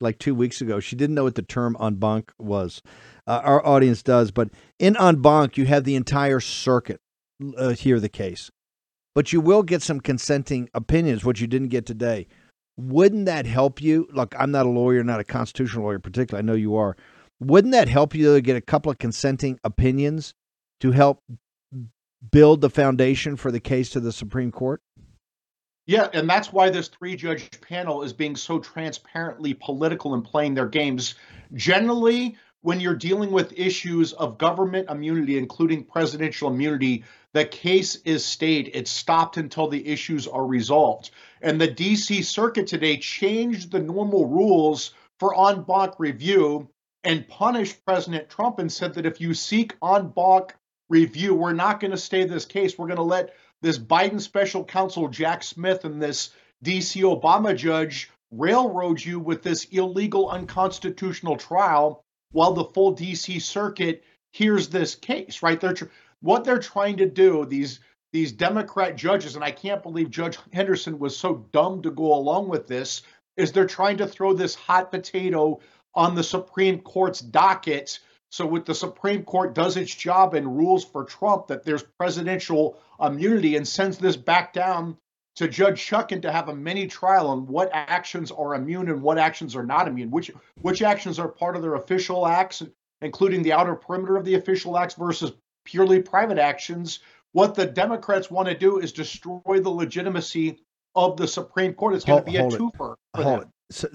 like 0.00 0.18
two 0.18 0.34
weeks 0.34 0.62
ago. 0.62 0.80
She 0.80 0.96
didn't 0.96 1.14
know 1.14 1.24
what 1.24 1.34
the 1.34 1.42
term 1.42 1.76
en 1.78 1.96
banc 1.96 2.32
was. 2.38 2.80
Uh, 3.26 3.42
our 3.44 3.64
audience 3.66 4.02
does, 4.02 4.30
but 4.30 4.48
in 4.78 4.96
en 4.96 5.20
banc, 5.20 5.58
you 5.58 5.66
have 5.66 5.84
the 5.84 5.96
entire 5.96 6.40
circuit 6.40 7.00
uh, 7.56 7.70
hear 7.70 8.00
the 8.00 8.08
case, 8.08 8.50
but 9.14 9.32
you 9.32 9.40
will 9.40 9.62
get 9.62 9.82
some 9.82 10.00
consenting 10.00 10.68
opinions, 10.74 11.24
which 11.24 11.40
you 11.40 11.46
didn't 11.46 11.68
get 11.68 11.86
today. 11.86 12.26
Wouldn't 12.76 13.26
that 13.26 13.46
help 13.46 13.82
you? 13.82 14.08
Look, 14.12 14.34
I'm 14.38 14.50
not 14.50 14.66
a 14.66 14.70
lawyer, 14.70 15.02
not 15.02 15.20
a 15.20 15.24
constitutional 15.24 15.84
lawyer, 15.84 15.98
particularly. 15.98 16.44
I 16.44 16.46
know 16.46 16.56
you 16.56 16.76
are. 16.76 16.96
Wouldn't 17.40 17.72
that 17.72 17.88
help 17.88 18.14
you 18.14 18.34
to 18.34 18.40
get 18.40 18.56
a 18.56 18.60
couple 18.60 18.90
of 18.90 18.98
consenting 18.98 19.58
opinions 19.64 20.34
to 20.80 20.92
help 20.92 21.22
build 22.30 22.60
the 22.60 22.70
foundation 22.70 23.36
for 23.36 23.50
the 23.50 23.60
case 23.60 23.90
to 23.90 24.00
the 24.00 24.12
Supreme 24.12 24.50
Court? 24.50 24.80
Yeah, 25.86 26.08
and 26.12 26.28
that's 26.28 26.52
why 26.52 26.68
this 26.68 26.88
three 26.88 27.16
judge 27.16 27.48
panel 27.62 28.02
is 28.02 28.12
being 28.12 28.36
so 28.36 28.58
transparently 28.58 29.54
political 29.54 30.14
and 30.14 30.22
playing 30.22 30.54
their 30.54 30.68
games. 30.68 31.14
Generally, 31.54 32.36
when 32.60 32.80
you're 32.80 32.94
dealing 32.94 33.30
with 33.30 33.58
issues 33.58 34.12
of 34.12 34.36
government 34.36 34.90
immunity, 34.90 35.38
including 35.38 35.84
presidential 35.84 36.50
immunity, 36.50 37.04
the 37.38 37.44
case 37.44 37.94
is 38.04 38.24
stayed. 38.24 38.72
It's 38.74 38.90
stopped 38.90 39.36
until 39.36 39.68
the 39.68 39.86
issues 39.86 40.26
are 40.26 40.44
resolved. 40.44 41.12
And 41.40 41.60
the 41.60 41.68
DC 41.68 42.24
Circuit 42.24 42.66
today 42.66 42.96
changed 42.96 43.70
the 43.70 43.78
normal 43.78 44.26
rules 44.26 44.92
for 45.20 45.48
en 45.48 45.62
banc 45.62 45.94
review 46.00 46.68
and 47.04 47.28
punished 47.28 47.84
President 47.86 48.28
Trump 48.28 48.58
and 48.58 48.72
said 48.72 48.92
that 48.94 49.06
if 49.06 49.20
you 49.20 49.34
seek 49.34 49.76
en 49.84 50.08
banc 50.08 50.52
review, 50.88 51.32
we're 51.32 51.52
not 51.52 51.78
going 51.78 51.92
to 51.92 51.96
stay 51.96 52.24
this 52.24 52.44
case. 52.44 52.76
We're 52.76 52.88
going 52.88 52.96
to 52.96 53.02
let 53.02 53.36
this 53.62 53.78
Biden 53.78 54.20
special 54.20 54.64
counsel 54.64 55.06
Jack 55.06 55.44
Smith 55.44 55.84
and 55.84 56.02
this 56.02 56.30
DC 56.64 57.02
Obama 57.02 57.56
judge 57.56 58.10
railroad 58.32 59.00
you 59.00 59.20
with 59.20 59.44
this 59.44 59.64
illegal, 59.66 60.28
unconstitutional 60.30 61.36
trial 61.36 62.02
while 62.32 62.52
the 62.52 62.64
full 62.64 62.96
DC 62.96 63.40
circuit 63.40 64.02
hears 64.32 64.68
this 64.68 64.96
case, 64.96 65.40
right? 65.40 65.60
They're 65.60 65.88
what 66.20 66.44
they're 66.44 66.58
trying 66.58 66.96
to 66.98 67.06
do, 67.06 67.44
these 67.44 67.80
these 68.12 68.32
Democrat 68.32 68.96
judges, 68.96 69.34
and 69.34 69.44
I 69.44 69.50
can't 69.50 69.82
believe 69.82 70.10
Judge 70.10 70.38
Henderson 70.52 70.98
was 70.98 71.16
so 71.16 71.46
dumb 71.52 71.82
to 71.82 71.90
go 71.90 72.14
along 72.14 72.48
with 72.48 72.66
this, 72.66 73.02
is 73.36 73.52
they're 73.52 73.66
trying 73.66 73.98
to 73.98 74.06
throw 74.06 74.32
this 74.32 74.54
hot 74.54 74.90
potato 74.90 75.60
on 75.94 76.14
the 76.14 76.22
Supreme 76.22 76.80
Court's 76.80 77.20
docket. 77.20 77.98
So, 78.30 78.46
with 78.46 78.64
the 78.64 78.74
Supreme 78.74 79.24
Court 79.24 79.54
does 79.54 79.76
its 79.76 79.94
job 79.94 80.34
and 80.34 80.56
rules 80.56 80.84
for 80.84 81.04
Trump 81.04 81.46
that 81.48 81.64
there's 81.64 81.82
presidential 81.82 82.78
immunity 83.00 83.56
and 83.56 83.66
sends 83.66 83.98
this 83.98 84.16
back 84.16 84.52
down 84.52 84.96
to 85.36 85.48
Judge 85.48 85.86
Chutkan 85.86 86.20
to 86.22 86.32
have 86.32 86.48
a 86.48 86.54
mini 86.54 86.86
trial 86.86 87.28
on 87.28 87.46
what 87.46 87.70
actions 87.72 88.30
are 88.30 88.54
immune 88.54 88.88
and 88.90 89.00
what 89.00 89.18
actions 89.18 89.54
are 89.54 89.64
not 89.64 89.86
immune, 89.86 90.10
which 90.10 90.30
which 90.62 90.82
actions 90.82 91.18
are 91.18 91.28
part 91.28 91.56
of 91.56 91.62
their 91.62 91.74
official 91.74 92.26
acts, 92.26 92.62
including 93.02 93.42
the 93.42 93.52
outer 93.52 93.74
perimeter 93.74 94.16
of 94.16 94.24
the 94.24 94.34
official 94.34 94.76
acts 94.76 94.94
versus 94.94 95.32
purely 95.68 96.00
private 96.00 96.38
actions. 96.38 97.00
What 97.32 97.54
the 97.54 97.66
Democrats 97.66 98.30
want 98.30 98.48
to 98.48 98.56
do 98.56 98.78
is 98.78 98.90
destroy 98.90 99.60
the 99.60 99.68
legitimacy 99.68 100.58
of 100.94 101.16
the 101.18 101.28
Supreme 101.28 101.74
Court. 101.74 101.94
It's 101.94 102.04
going 102.04 102.24
to 102.24 102.30
be 102.30 102.38
a 102.38 102.44
twofer. 102.44 102.96
For 103.14 103.22
hold 103.22 103.42
them. 103.42 103.52
So, 103.70 103.86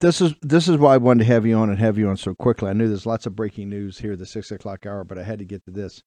this 0.00 0.20
is 0.20 0.34
this 0.42 0.68
is 0.68 0.76
why 0.76 0.94
I 0.94 0.96
wanted 0.96 1.20
to 1.20 1.32
have 1.32 1.46
you 1.46 1.54
on 1.54 1.70
and 1.70 1.78
have 1.78 1.96
you 1.96 2.08
on 2.08 2.16
so 2.16 2.34
quickly. 2.34 2.68
I 2.68 2.72
knew 2.72 2.88
there's 2.88 3.06
lots 3.06 3.26
of 3.26 3.36
breaking 3.36 3.68
news 3.68 3.98
here 3.98 4.14
at 4.14 4.18
the 4.18 4.26
six 4.26 4.50
o'clock 4.50 4.86
hour, 4.86 5.04
but 5.04 5.18
I 5.18 5.22
had 5.22 5.38
to 5.38 5.44
get 5.44 5.64
to 5.66 5.70
this. 5.70 6.02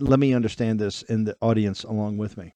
Let 0.00 0.18
me 0.18 0.34
understand 0.34 0.80
this 0.80 1.02
in 1.02 1.24
the 1.24 1.36
audience 1.40 1.84
along 1.84 2.18
with 2.18 2.36
me. 2.36 2.54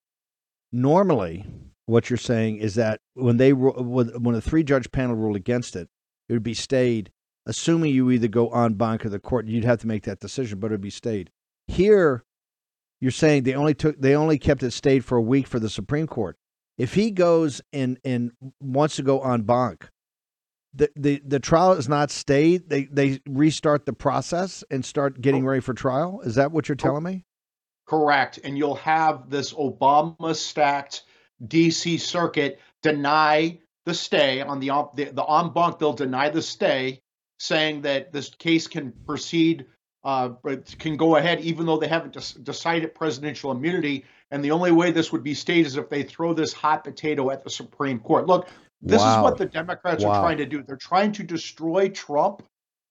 Normally, 0.72 1.46
what 1.86 2.10
you're 2.10 2.16
saying 2.16 2.56
is 2.56 2.74
that 2.74 3.00
when 3.14 3.36
they 3.36 3.52
when 3.52 4.34
a 4.34 4.40
three 4.40 4.64
judge 4.64 4.90
panel 4.90 5.14
ruled 5.14 5.36
against 5.36 5.76
it, 5.76 5.88
it 6.28 6.32
would 6.32 6.42
be 6.42 6.54
stayed. 6.54 7.12
Assuming 7.48 7.94
you 7.94 8.10
either 8.10 8.28
go 8.28 8.50
en 8.50 8.74
banc 8.74 9.04
or 9.04 9.08
the 9.08 9.18
court, 9.18 9.46
you'd 9.46 9.64
have 9.64 9.80
to 9.80 9.86
make 9.86 10.04
that 10.04 10.20
decision, 10.20 10.60
but 10.60 10.66
it 10.66 10.74
would 10.74 10.80
be 10.82 10.90
stayed. 10.90 11.30
Here, 11.66 12.22
you're 13.00 13.10
saying 13.10 13.44
they 13.44 13.54
only 13.54 13.74
took 13.74 14.00
they 14.00 14.14
only 14.14 14.38
kept 14.38 14.62
it 14.62 14.72
stayed 14.72 15.04
for 15.04 15.16
a 15.16 15.22
week 15.22 15.46
for 15.46 15.58
the 15.58 15.70
Supreme 15.70 16.06
Court. 16.06 16.36
If 16.76 16.94
he 16.94 17.10
goes 17.10 17.60
and 17.72 17.98
and 18.04 18.32
wants 18.60 18.96
to 18.96 19.02
go 19.02 19.20
en 19.22 19.42
banc, 19.42 19.88
the, 20.74 20.90
the 20.94 21.22
the 21.26 21.40
trial 21.40 21.72
is 21.72 21.88
not 21.88 22.10
stayed. 22.10 22.68
They 22.68 22.84
they 22.84 23.20
restart 23.26 23.86
the 23.86 23.92
process 23.92 24.62
and 24.70 24.84
start 24.84 25.20
getting 25.20 25.44
oh. 25.44 25.48
ready 25.48 25.60
for 25.60 25.74
trial. 25.74 26.20
Is 26.24 26.34
that 26.34 26.52
what 26.52 26.68
you're 26.68 26.76
telling 26.76 27.02
me? 27.02 27.24
Correct. 27.86 28.38
And 28.44 28.58
you'll 28.58 28.74
have 28.76 29.30
this 29.30 29.54
Obama 29.54 30.36
stacked 30.36 31.04
DC 31.46 31.98
circuit 32.00 32.60
deny 32.82 33.58
the 33.86 33.94
stay 33.94 34.42
on 34.42 34.60
the 34.60 34.68
the, 34.94 35.04
the 35.12 35.24
en 35.24 35.50
banc. 35.52 35.78
They'll 35.78 35.94
deny 35.94 36.28
the 36.28 36.42
stay, 36.42 37.00
saying 37.38 37.82
that 37.82 38.12
this 38.12 38.30
case 38.30 38.66
can 38.66 38.92
proceed, 39.06 39.66
uh, 40.04 40.30
can 40.78 40.96
go 40.96 41.16
ahead, 41.16 41.40
even 41.40 41.66
though 41.66 41.78
they 41.78 41.88
haven't 41.88 42.12
des- 42.12 42.40
decided 42.42 42.94
presidential 42.94 43.50
immunity. 43.50 44.04
And 44.30 44.44
the 44.44 44.50
only 44.50 44.72
way 44.72 44.90
this 44.90 45.12
would 45.12 45.22
be 45.22 45.34
stayed 45.34 45.66
is 45.66 45.76
if 45.76 45.88
they 45.88 46.02
throw 46.02 46.34
this 46.34 46.52
hot 46.52 46.84
potato 46.84 47.30
at 47.30 47.42
the 47.42 47.50
Supreme 47.50 47.98
Court. 48.00 48.26
Look, 48.26 48.48
this 48.82 49.00
wow. 49.00 49.18
is 49.18 49.22
what 49.22 49.38
the 49.38 49.46
Democrats 49.46 50.04
wow. 50.04 50.10
are 50.10 50.22
trying 50.22 50.38
to 50.38 50.46
do. 50.46 50.62
They're 50.62 50.76
trying 50.76 51.12
to 51.12 51.22
destroy 51.22 51.88
Trump 51.88 52.42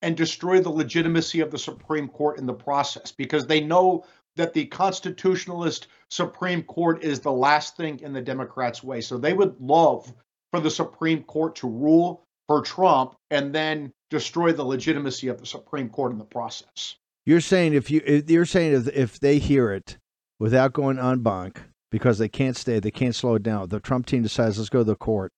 and 0.02 0.16
destroy 0.16 0.62
the 0.62 0.70
legitimacy 0.70 1.40
of 1.40 1.52
the 1.52 1.58
Supreme 1.58 2.08
Court 2.08 2.40
in 2.40 2.46
the 2.46 2.54
process 2.54 3.12
because 3.12 3.48
they 3.48 3.62
know 3.62 4.06
that 4.36 4.54
the 4.54 4.66
constitutionalist 4.66 5.88
Supreme 6.10 6.64
Court 6.64 7.04
is 7.04 7.20
the 7.20 7.32
last 7.32 7.76
thing 7.76 8.00
in 8.02 8.14
the 8.14 8.22
Democrats' 8.22 8.84
way. 8.84 9.02
So 9.02 9.18
they 9.18 9.34
would 9.34 9.60
love 9.60 10.14
for 10.52 10.60
the 10.60 10.70
Supreme 10.70 11.24
Court 11.24 11.56
to 11.58 11.68
rule 11.68 12.24
for 12.48 12.62
Trump 12.62 13.16
and 13.30 13.54
then 13.54 13.92
destroy 14.10 14.52
the 14.54 14.64
legitimacy 14.64 15.28
of 15.28 15.40
the 15.40 15.46
Supreme 15.46 15.90
Court 15.90 16.12
in 16.12 16.18
the 16.18 16.26
process. 16.26 16.96
You're 17.26 17.42
saying 17.42 17.74
if 17.74 17.92
you 17.92 18.24
you're 18.28 18.46
saying 18.46 18.74
if, 18.74 18.88
if 18.88 19.20
they 19.20 19.38
hear 19.38 19.72
it 19.72 19.98
without 20.40 20.74
going 20.74 20.98
en 20.98 21.20
banc 21.20 21.62
because 21.92 22.18
they 22.18 22.30
can't 22.30 22.56
stay, 22.56 22.80
they 22.80 22.92
can't 22.92 23.16
slow 23.16 23.36
it 23.36 23.44
down. 23.44 23.68
The 23.70 23.80
Trump 23.80 24.06
team 24.06 24.24
decides, 24.24 24.58
let's 24.58 24.70
go 24.70 24.80
to 24.80 24.84
the 24.86 24.96
court. 24.96 25.32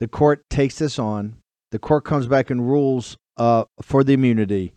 The 0.00 0.08
court 0.08 0.44
takes 0.48 0.78
this 0.78 0.98
on. 0.98 1.36
The 1.70 1.78
court 1.78 2.04
comes 2.04 2.26
back 2.26 2.50
and 2.50 2.68
rules 2.68 3.16
uh, 3.36 3.64
for 3.82 4.04
the 4.04 4.12
immunity. 4.12 4.74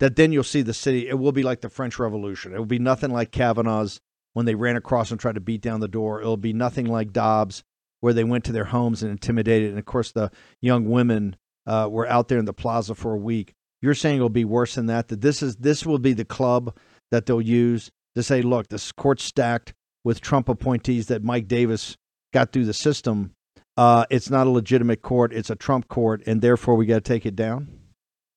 That 0.00 0.16
then 0.16 0.32
you'll 0.32 0.44
see 0.44 0.62
the 0.62 0.74
city. 0.74 1.08
It 1.08 1.18
will 1.18 1.32
be 1.32 1.42
like 1.42 1.60
the 1.60 1.68
French 1.68 1.98
Revolution. 1.98 2.54
It 2.54 2.58
will 2.58 2.64
be 2.64 2.78
nothing 2.78 3.10
like 3.10 3.30
Kavanaugh's 3.30 4.00
when 4.32 4.46
they 4.46 4.54
ran 4.54 4.76
across 4.76 5.10
and 5.10 5.20
tried 5.20 5.34
to 5.34 5.40
beat 5.40 5.60
down 5.60 5.80
the 5.80 5.88
door. 5.88 6.20
It'll 6.20 6.36
be 6.36 6.52
nothing 6.52 6.86
like 6.86 7.12
Dobbs 7.12 7.62
where 8.00 8.12
they 8.12 8.24
went 8.24 8.44
to 8.44 8.52
their 8.52 8.64
homes 8.64 9.02
and 9.02 9.10
intimidated. 9.10 9.70
And 9.70 9.78
of 9.78 9.84
course, 9.84 10.12
the 10.12 10.30
young 10.60 10.88
women 10.88 11.36
uh, 11.66 11.88
were 11.90 12.08
out 12.08 12.28
there 12.28 12.38
in 12.38 12.44
the 12.44 12.52
plaza 12.52 12.94
for 12.94 13.12
a 13.12 13.18
week. 13.18 13.54
You're 13.82 13.94
saying 13.94 14.16
it'll 14.16 14.28
be 14.28 14.44
worse 14.44 14.74
than 14.74 14.86
that. 14.86 15.08
That 15.08 15.20
this 15.20 15.42
is 15.42 15.56
this 15.56 15.86
will 15.86 15.98
be 15.98 16.12
the 16.12 16.24
club 16.24 16.76
that 17.10 17.26
they'll 17.26 17.40
use 17.40 17.90
to 18.14 18.22
say, 18.22 18.42
look, 18.42 18.68
this 18.68 18.92
court's 18.92 19.24
stacked 19.24 19.72
with 20.04 20.20
Trump 20.20 20.48
appointees 20.48 21.06
that 21.06 21.22
Mike 21.22 21.48
Davis 21.48 21.96
got 22.32 22.52
through 22.52 22.66
the 22.66 22.74
system. 22.74 23.32
Uh, 23.76 24.04
it's 24.10 24.30
not 24.30 24.46
a 24.46 24.50
legitimate 24.50 25.00
court; 25.00 25.32
it's 25.32 25.50
a 25.50 25.56
Trump 25.56 25.88
court, 25.88 26.22
and 26.26 26.42
therefore 26.42 26.74
we 26.74 26.86
got 26.86 26.96
to 26.96 27.00
take 27.00 27.24
it 27.24 27.36
down. 27.36 27.68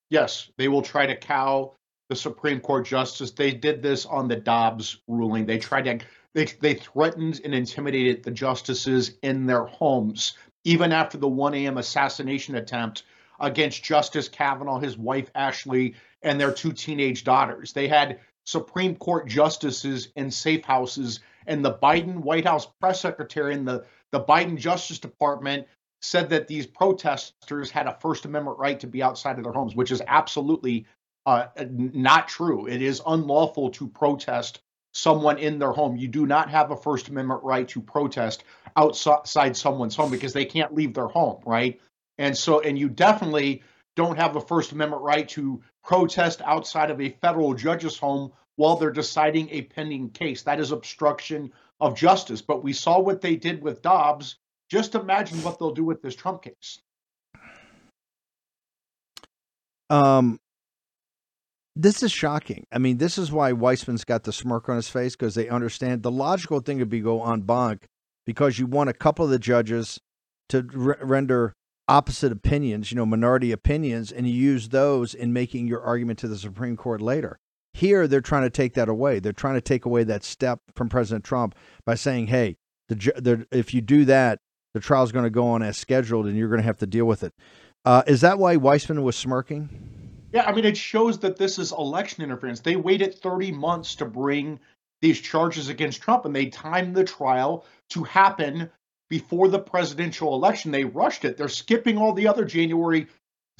Yes, 0.09 0.49
they 0.57 0.67
will 0.67 0.81
try 0.81 1.05
to 1.05 1.15
cow 1.15 1.73
the 2.09 2.15
Supreme 2.15 2.59
Court 2.59 2.85
justice. 2.85 3.31
They 3.31 3.51
did 3.51 3.81
this 3.81 4.05
on 4.05 4.27
the 4.27 4.35
Dobbs 4.35 5.01
ruling. 5.07 5.45
They 5.45 5.57
tried 5.57 5.85
to 5.85 5.99
they 6.33 6.45
they 6.45 6.73
threatened 6.73 7.41
and 7.43 7.53
intimidated 7.53 8.23
the 8.23 8.31
justices 8.31 9.17
in 9.21 9.45
their 9.45 9.65
homes, 9.65 10.33
even 10.63 10.91
after 10.91 11.17
the 11.17 11.27
1 11.27 11.53
a.m. 11.53 11.77
assassination 11.77 12.55
attempt 12.55 13.03
against 13.39 13.83
Justice 13.83 14.29
Kavanaugh, 14.29 14.79
his 14.79 14.97
wife 14.97 15.29
Ashley, 15.35 15.95
and 16.21 16.39
their 16.39 16.51
two 16.51 16.71
teenage 16.71 17.23
daughters. 17.23 17.73
They 17.73 17.87
had 17.87 18.19
Supreme 18.45 18.95
Court 18.95 19.27
justices 19.27 20.09
in 20.15 20.29
safe 20.31 20.63
houses, 20.63 21.19
and 21.47 21.63
the 21.63 21.75
Biden 21.75 22.17
White 22.17 22.45
House 22.45 22.67
press 22.79 23.01
secretary 23.01 23.53
and 23.53 23.67
the, 23.67 23.85
the 24.11 24.21
Biden 24.21 24.57
Justice 24.57 24.99
Department 24.99 25.67
said 26.01 26.29
that 26.29 26.47
these 26.47 26.67
protesters 26.67 27.71
had 27.71 27.87
a 27.87 27.97
First 28.01 28.25
Amendment 28.25 28.59
right 28.59 28.79
to 28.79 28.87
be 28.87 29.01
outside 29.01 29.37
of 29.37 29.43
their 29.43 29.53
homes, 29.53 29.75
which 29.75 29.91
is 29.91 30.01
absolutely 30.07 30.85
uh, 31.25 31.47
not 31.67 32.27
true. 32.27 32.67
It 32.67 32.81
is 32.81 33.01
unlawful 33.05 33.69
to 33.71 33.87
protest 33.87 34.61
someone 34.93 35.37
in 35.37 35.59
their 35.59 35.71
home. 35.71 35.97
You 35.97 36.07
do 36.07 36.25
not 36.25 36.49
have 36.49 36.71
a 36.71 36.77
First 36.77 37.09
Amendment 37.09 37.43
right 37.43 37.67
to 37.69 37.81
protest 37.81 38.43
outside 38.77 39.57
someone's 39.57 39.95
home 39.95 40.11
because 40.11 40.33
they 40.33 40.45
can't 40.45 40.73
leave 40.73 40.93
their 40.93 41.07
home, 41.07 41.41
right? 41.45 41.79
And 42.17 42.37
so, 42.37 42.61
and 42.61 42.77
you 42.77 42.89
definitely 42.89 43.63
don't 43.95 44.17
have 44.17 44.35
a 44.35 44.41
First 44.41 44.71
Amendment 44.71 45.01
right 45.01 45.27
to 45.29 45.61
protest 45.83 46.41
outside 46.45 46.91
of 46.91 47.01
a 47.01 47.09
federal 47.09 47.53
judge's 47.53 47.97
home 47.97 48.31
while 48.55 48.75
they're 48.75 48.91
deciding 48.91 49.49
a 49.49 49.63
pending 49.63 50.09
case. 50.11 50.43
That 50.43 50.59
is 50.59 50.71
obstruction 50.71 51.51
of 51.79 51.95
justice. 51.95 52.41
But 52.41 52.63
we 52.63 52.73
saw 52.73 52.99
what 52.99 53.21
they 53.21 53.35
did 53.35 53.61
with 53.61 53.81
Dobbs. 53.81 54.37
Just 54.69 54.95
imagine 54.95 55.41
what 55.43 55.59
they'll 55.59 55.73
do 55.73 55.83
with 55.83 56.01
this 56.01 56.15
Trump 56.15 56.43
case. 56.43 56.79
Um, 59.89 60.39
this 61.75 62.03
is 62.03 62.11
shocking. 62.11 62.65
I 62.71 62.77
mean, 62.77 62.97
this 62.97 63.17
is 63.17 63.31
why 63.31 63.51
Weissmann's 63.51 64.03
got 64.03 64.23
the 64.23 64.33
smirk 64.33 64.69
on 64.69 64.75
his 64.75 64.89
face 64.89 65.15
because 65.15 65.35
they 65.35 65.49
understand 65.49 66.03
the 66.03 66.11
logical 66.11 66.59
thing 66.59 66.79
would 66.79 66.89
be 66.89 66.99
go 66.99 67.25
en 67.25 67.41
banc 67.41 67.85
because 68.25 68.59
you 68.59 68.67
want 68.67 68.89
a 68.89 68.93
couple 68.93 69.25
of 69.25 69.31
the 69.31 69.39
judges 69.39 69.99
to 70.49 70.61
re- 70.61 70.95
render 71.01 71.53
opposite 71.87 72.31
opinions, 72.31 72.91
you 72.91 72.95
know, 72.95 73.05
minority 73.05 73.51
opinions, 73.51 74.11
and 74.11 74.27
you 74.27 74.33
use 74.33 74.69
those 74.69 75.13
in 75.13 75.33
making 75.33 75.67
your 75.67 75.81
argument 75.81 76.19
to 76.19 76.27
the 76.27 76.37
Supreme 76.37 76.77
Court 76.77 77.01
later. 77.01 77.39
Here, 77.73 78.07
they're 78.07 78.21
trying 78.21 78.43
to 78.43 78.49
take 78.49 78.75
that 78.75 78.87
away. 78.87 79.19
They're 79.19 79.33
trying 79.33 79.55
to 79.55 79.61
take 79.61 79.85
away 79.85 80.03
that 80.03 80.23
step 80.23 80.59
from 80.75 80.89
President 80.89 81.25
Trump 81.25 81.55
by 81.85 81.95
saying, 81.95 82.27
hey, 82.27 82.57
the, 82.87 82.95
the, 82.95 83.47
if 83.51 83.73
you 83.73 83.81
do 83.81 84.05
that, 84.05 84.39
the 84.73 84.79
trial's 84.79 85.11
going 85.11 85.23
to 85.23 85.31
go 85.31 85.47
on 85.47 85.63
as 85.63 85.77
scheduled 85.77 86.27
and 86.27 86.37
you're 86.37 86.49
going 86.49 86.61
to 86.61 86.65
have 86.65 86.77
to 86.77 86.87
deal 86.87 87.05
with 87.05 87.23
it. 87.23 87.33
Uh, 87.83 88.03
is 88.07 88.21
that 88.21 88.39
why 88.39 88.55
Weissmann 88.55 89.03
was 89.03 89.15
smirking? 89.15 90.02
Yeah, 90.33 90.45
I 90.47 90.51
mean, 90.51 90.65
it 90.65 90.75
shows 90.75 91.19
that 91.19 91.37
this 91.37 91.59
is 91.59 91.71
election 91.71 92.23
interference. 92.23 92.59
They 92.59 92.75
waited 92.75 93.13
30 93.13 93.51
months 93.51 93.93
to 93.95 94.05
bring 94.05 94.59
these 94.99 95.21
charges 95.21 95.69
against 95.69 96.01
Trump, 96.01 96.25
and 96.25 96.35
they 96.35 96.47
timed 96.47 96.95
the 96.95 97.03
trial 97.03 97.65
to 97.89 98.03
happen 98.03 98.67
before 99.11 99.47
the 99.47 99.59
presidential 99.59 100.33
election. 100.33 100.71
They 100.71 100.85
rushed 100.85 101.23
it. 101.23 101.37
They're 101.37 101.47
skipping 101.47 101.99
all 101.99 102.13
the 102.13 102.27
other 102.27 102.45
January 102.45 103.05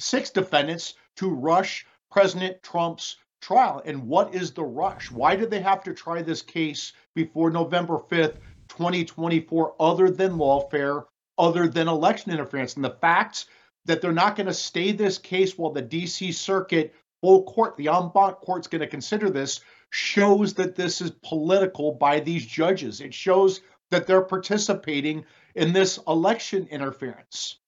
6 0.00 0.30
defendants 0.30 0.94
to 1.16 1.30
rush 1.30 1.86
President 2.10 2.60
Trump's 2.64 3.18
trial. 3.40 3.80
And 3.84 4.08
what 4.08 4.34
is 4.34 4.50
the 4.50 4.64
rush? 4.64 5.12
Why 5.12 5.36
did 5.36 5.50
they 5.50 5.60
have 5.60 5.84
to 5.84 5.94
try 5.94 6.22
this 6.22 6.42
case 6.42 6.92
before 7.14 7.50
November 7.50 7.98
5th, 7.98 8.38
2024, 8.68 9.76
other 9.78 10.10
than 10.10 10.38
lawfare, 10.38 11.04
other 11.38 11.68
than 11.68 11.86
election 11.86 12.32
interference? 12.32 12.74
And 12.74 12.84
the 12.84 12.96
facts 13.00 13.46
that 13.86 14.00
they're 14.00 14.12
not 14.12 14.36
going 14.36 14.46
to 14.46 14.54
stay 14.54 14.92
this 14.92 15.18
case 15.18 15.58
while 15.58 15.72
the 15.72 15.82
DC 15.82 16.32
Circuit 16.34 16.94
full 17.20 17.44
court, 17.44 17.76
the 17.76 17.88
en 17.88 18.10
banc 18.14 18.36
court's 18.36 18.66
going 18.66 18.80
to 18.80 18.86
consider 18.86 19.30
this, 19.30 19.60
shows 19.90 20.54
that 20.54 20.74
this 20.74 21.00
is 21.00 21.12
political 21.22 21.92
by 21.92 22.20
these 22.20 22.44
judges. 22.44 23.00
It 23.00 23.14
shows 23.14 23.60
that 23.90 24.06
they're 24.06 24.22
participating 24.22 25.24
in 25.54 25.72
this 25.72 25.98
election 26.06 26.66
interference. 26.70 27.58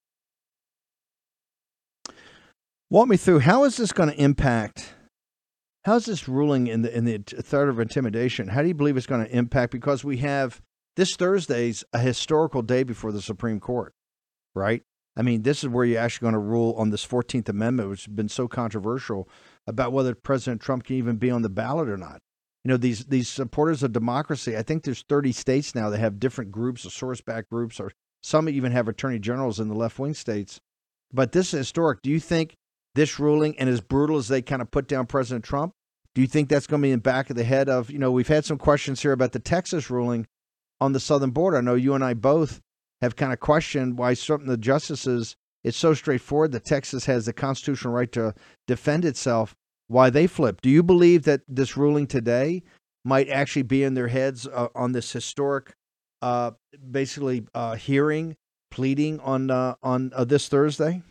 Walk 2.91 3.09
me 3.09 3.17
through 3.17 3.41
how 3.41 3.65
is 3.65 3.77
this 3.77 3.93
going 3.93 4.11
to 4.11 4.21
impact? 4.21 4.95
How 5.85 5.97
is 5.97 6.07
this 6.07 6.29
ruling 6.29 6.67
in 6.67 6.83
the 6.83 6.97
in 6.97 7.05
the 7.05 7.19
threat 7.19 7.69
of 7.69 7.79
intimidation? 7.79 8.49
How 8.49 8.63
do 8.63 8.69
you 8.69 8.75
believe 8.75 8.97
it's 8.97 9.07
going 9.07 9.25
to 9.25 9.37
impact? 9.37 9.73
Because 9.73 10.05
we 10.05 10.19
have 10.19 10.61
this 10.97 11.15
Thursday's 11.17 11.85
a 11.93 11.99
historical 11.99 12.63
day 12.63 12.83
before 12.83 13.13
the 13.13 13.23
Supreme 13.23 13.61
Court, 13.61 13.93
right? 14.55 14.83
I 15.17 15.23
mean, 15.23 15.43
this 15.43 15.63
is 15.63 15.71
where 15.71 15.85
you're 15.85 16.01
actually 16.01 16.27
going 16.27 16.35
to 16.35 16.39
rule 16.39 16.75
on 16.77 16.91
this 16.91 17.07
14th 17.07 17.49
Amendment, 17.49 17.89
which 17.89 18.05
has 18.05 18.15
been 18.15 18.29
so 18.29 18.49
controversial 18.49 19.29
about 19.67 19.93
whether 19.93 20.15
President 20.15 20.61
Trump 20.61 20.85
can 20.85 20.97
even 20.97 21.17
be 21.17 21.31
on 21.31 21.43
the 21.43 21.49
ballot 21.49 21.89
or 21.89 21.97
not. 21.97 22.21
You 22.65 22.71
know, 22.71 22.77
these 22.77 23.05
these 23.07 23.29
supporters 23.29 23.83
of 23.83 23.93
democracy, 23.93 24.57
I 24.57 24.63
think 24.63 24.83
there's 24.83 25.05
30 25.09 25.33
states 25.33 25.75
now 25.75 25.89
that 25.89 25.99
have 25.99 26.19
different 26.19 26.51
groups, 26.51 26.85
or 26.85 26.89
Soros-backed 26.89 27.49
groups, 27.49 27.79
or 27.79 27.93
some 28.23 28.49
even 28.49 28.73
have 28.73 28.89
attorney 28.89 29.21
generals 29.21 29.61
in 29.61 29.69
the 29.69 29.75
left 29.75 29.99
wing 29.99 30.15
states. 30.15 30.61
But 31.13 31.33
this 31.33 31.55
is 31.55 31.61
historic. 31.61 32.03
Do 32.03 32.11
you 32.11 32.19
think 32.19 32.57
this 32.97 33.21
ruling, 33.21 33.57
and 33.59 33.69
as 33.69 33.81
brutal 33.81 34.17
as 34.17 34.29
they 34.29 34.43
kind 34.43 34.61
of 34.61 34.71
put 34.71 34.89
down 34.89 35.07
President 35.07 35.45
Trump, 35.45 35.75
do 36.15 36.23
you 36.23 36.27
think 36.27 36.49
that's 36.49 36.67
going 36.67 36.83
to 36.83 36.87
be 36.87 36.91
in 36.91 36.99
the 36.99 37.03
back 37.03 37.31
of 37.31 37.37
the 37.37 37.45
head 37.45 37.69
of, 37.69 37.91
you 37.91 37.99
know, 37.99 38.11
we've 38.11 38.27
had 38.27 38.45
some 38.45 38.59
questions 38.59 39.03
here 39.03 39.13
about 39.13 39.33
the 39.33 39.39
Texas 39.39 39.91
ruling 39.91 40.27
on 40.81 40.93
the 40.93 40.99
southern 40.99 41.31
border. 41.31 41.59
I 41.59 41.61
know 41.61 41.75
you 41.75 41.95
and 41.95 42.03
I 42.03 42.15
both 42.15 42.61
have 43.03 43.17
kind 43.17 43.33
of 43.33 43.41
questioned 43.41 43.99
why 43.99 44.15
some 44.15 44.43
of 44.43 44.47
the 44.47 44.57
justices, 44.57 45.37
it's 45.65 45.77
so 45.77 45.95
straightforward 45.95 46.53
that 46.53 46.65
Texas 46.65 47.05
has 47.07 47.27
the 47.27 47.33
constitutional 47.33 47.95
right 47.95 48.11
to 48.13 48.35
defend 48.67 49.05
itself, 49.05 49.55
why 49.89 50.11
they 50.11 50.27
flip. 50.27 50.61
Do 50.61 50.71
you 50.71 50.83
believe 50.83 51.25
that 51.25 51.43
this 51.49 51.77
ruling 51.77 52.07
today 52.07 52.63
might 53.05 53.29
actually 53.29 53.63
be 53.63 53.83
in 53.83 53.95
their 53.95 54.09
heads 54.09 54.47
uh, 54.47 54.69
on 54.75 54.93
this 54.93 55.13
historic, 55.13 55.75
uh, 56.23 56.53
basically, 56.91 57.47
uh, 57.55 57.75
hearing, 57.75 58.37
pleading 58.71 59.21
on, 59.21 59.51
uh, 59.51 59.75
on 59.83 60.13
uh, 60.15 60.25
this 60.25 60.49
Thursday? 60.49 61.03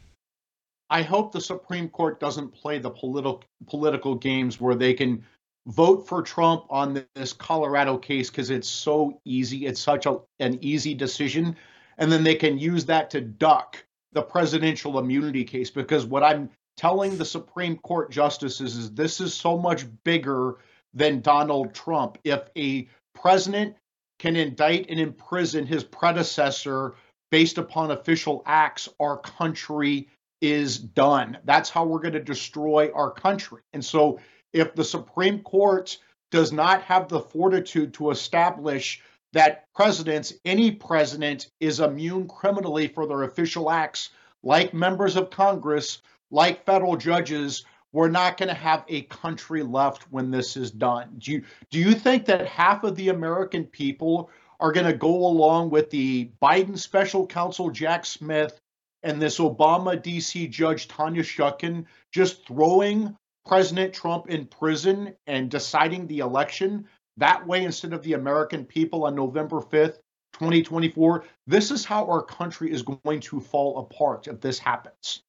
I 0.89 1.01
hope 1.01 1.31
the 1.31 1.41
Supreme 1.41 1.89
Court 1.89 2.19
doesn't 2.19 2.53
play 2.53 2.79
the 2.79 2.91
political 2.91 3.43
political 3.67 4.13
games 4.13 4.61
where 4.61 4.75
they 4.75 4.93
can 4.93 5.25
vote 5.67 6.07
for 6.07 6.21
Trump 6.21 6.65
on 6.69 7.03
this 7.15 7.33
Colorado 7.33 7.97
case 7.97 8.29
because 8.29 8.51
it's 8.51 8.67
so 8.67 9.19
easy. 9.25 9.65
It's 9.65 9.81
such 9.81 10.05
a, 10.05 10.19
an 10.39 10.59
easy 10.61 10.93
decision 10.93 11.55
and 11.97 12.11
then 12.11 12.23
they 12.23 12.35
can 12.35 12.57
use 12.57 12.85
that 12.85 13.09
to 13.11 13.21
duck 13.21 13.83
the 14.13 14.21
presidential 14.21 14.99
immunity 14.99 15.43
case 15.43 15.69
because 15.69 16.05
what 16.05 16.23
I'm 16.23 16.49
telling 16.77 17.17
the 17.17 17.25
Supreme 17.25 17.77
Court 17.77 18.11
justices 18.11 18.75
is 18.75 18.91
this 18.91 19.19
is 19.19 19.33
so 19.33 19.57
much 19.57 19.85
bigger 20.03 20.57
than 20.93 21.21
Donald 21.21 21.73
Trump. 21.73 22.17
If 22.23 22.49
a 22.57 22.87
president 23.13 23.75
can 24.19 24.35
indict 24.35 24.89
and 24.89 24.99
imprison 24.99 25.65
his 25.65 25.83
predecessor 25.83 26.95
based 27.31 27.57
upon 27.57 27.91
official 27.91 28.43
acts, 28.45 28.87
our 28.99 29.17
country 29.17 30.07
is 30.41 30.77
done. 30.77 31.37
That's 31.43 31.69
how 31.69 31.85
we're 31.85 31.99
going 31.99 32.13
to 32.13 32.23
destroy 32.23 32.91
our 32.93 33.11
country. 33.11 33.61
And 33.73 33.83
so 33.83 34.19
if 34.53 34.75
the 34.75 34.83
Supreme 34.83 35.39
Court 35.41 35.97
does 36.31 36.51
not 36.51 36.81
have 36.83 37.07
the 37.07 37.19
fortitude 37.19 37.93
to 37.95 38.11
establish 38.11 39.01
that 39.35 39.65
presidents, 39.75 40.31
any 40.45 40.71
president, 40.71 41.51
is 41.59 41.81
immune 41.81 42.25
criminally 42.25 42.87
for 42.87 43.05
their 43.05 43.23
official 43.23 43.69
acts, 43.69 44.11
like 44.43 44.73
members 44.73 45.17
of 45.17 45.29
Congress, 45.29 46.01
like 46.31 46.65
federal 46.65 46.95
judges. 46.95 47.65
We're 47.91 48.07
not 48.07 48.37
going 48.37 48.47
to 48.47 48.55
have 48.55 48.85
a 48.87 49.01
country 49.03 49.61
left 49.61 50.03
when 50.09 50.31
this 50.31 50.55
is 50.55 50.71
done. 50.71 51.15
Do 51.17 51.33
you, 51.33 51.43
do 51.69 51.79
you 51.79 51.93
think 51.93 52.25
that 52.27 52.47
half 52.47 52.85
of 52.85 52.95
the 52.95 53.09
American 53.09 53.65
people 53.65 54.29
are 54.61 54.71
going 54.71 54.87
to 54.87 54.97
go 54.97 55.13
along 55.13 55.69
with 55.69 55.89
the 55.89 56.31
Biden 56.41 56.77
special 56.77 57.27
counsel, 57.27 57.69
Jack 57.69 58.05
Smith, 58.05 58.57
and 59.03 59.21
this 59.21 59.39
Obama 59.39 60.01
DC 60.01 60.49
judge, 60.49 60.87
Tanya 60.87 61.23
Chutkan, 61.23 61.83
just 62.13 62.47
throwing 62.47 63.17
President 63.45 63.93
Trump 63.93 64.29
in 64.29 64.45
prison 64.45 65.13
and 65.27 65.51
deciding 65.51 66.07
the 66.07 66.19
election? 66.19 66.87
That 67.17 67.45
way 67.47 67.63
instead 67.63 67.93
of 67.93 68.03
the 68.03 68.13
American 68.13 68.65
people 68.65 69.05
on 69.05 69.15
November 69.15 69.61
5th, 69.61 69.99
2024. 70.39 71.23
This 71.47 71.71
is 71.71 71.85
how 71.85 72.05
our 72.05 72.21
country 72.21 72.71
is 72.71 72.83
going 72.83 73.19
to 73.21 73.39
fall 73.39 73.79
apart 73.79 74.27
if 74.27 74.41
this 74.41 74.59
happens. 74.59 75.23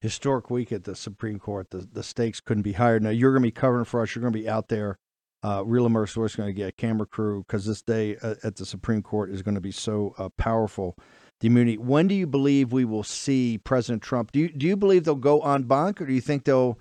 Historic 0.00 0.50
week 0.50 0.70
at 0.72 0.84
the 0.84 0.94
Supreme 0.94 1.38
Court. 1.38 1.70
The, 1.70 1.88
the 1.92 2.02
stakes 2.02 2.40
couldn't 2.40 2.62
be 2.62 2.72
higher. 2.72 3.00
Now, 3.00 3.10
you're 3.10 3.32
going 3.32 3.42
to 3.42 3.46
be 3.46 3.52
covering 3.52 3.84
for 3.84 4.02
us. 4.02 4.14
You're 4.14 4.22
going 4.22 4.32
to 4.32 4.38
be 4.38 4.48
out 4.48 4.68
there. 4.68 4.98
Uh, 5.42 5.62
Real 5.64 5.86
America 5.86 6.12
Source 6.12 6.34
going 6.34 6.48
to 6.48 6.52
get 6.52 6.68
a 6.68 6.72
camera 6.72 7.06
crew 7.06 7.44
because 7.46 7.64
this 7.64 7.82
day 7.82 8.16
uh, 8.22 8.34
at 8.42 8.56
the 8.56 8.66
Supreme 8.66 9.02
Court 9.02 9.30
is 9.30 9.42
going 9.42 9.54
to 9.54 9.60
be 9.60 9.70
so 9.70 10.14
uh, 10.18 10.28
powerful. 10.30 10.96
The 11.40 11.46
immunity. 11.46 11.78
When 11.78 12.08
do 12.08 12.14
you 12.16 12.26
believe 12.26 12.72
we 12.72 12.84
will 12.84 13.04
see 13.04 13.58
President 13.58 14.02
Trump? 14.02 14.32
Do 14.32 14.40
you, 14.40 14.48
do 14.48 14.66
you 14.66 14.76
believe 14.76 15.04
they'll 15.04 15.14
go 15.14 15.40
en 15.42 15.62
banc 15.62 16.00
or 16.00 16.06
do 16.06 16.12
you 16.12 16.20
think 16.20 16.44
they'll 16.44 16.78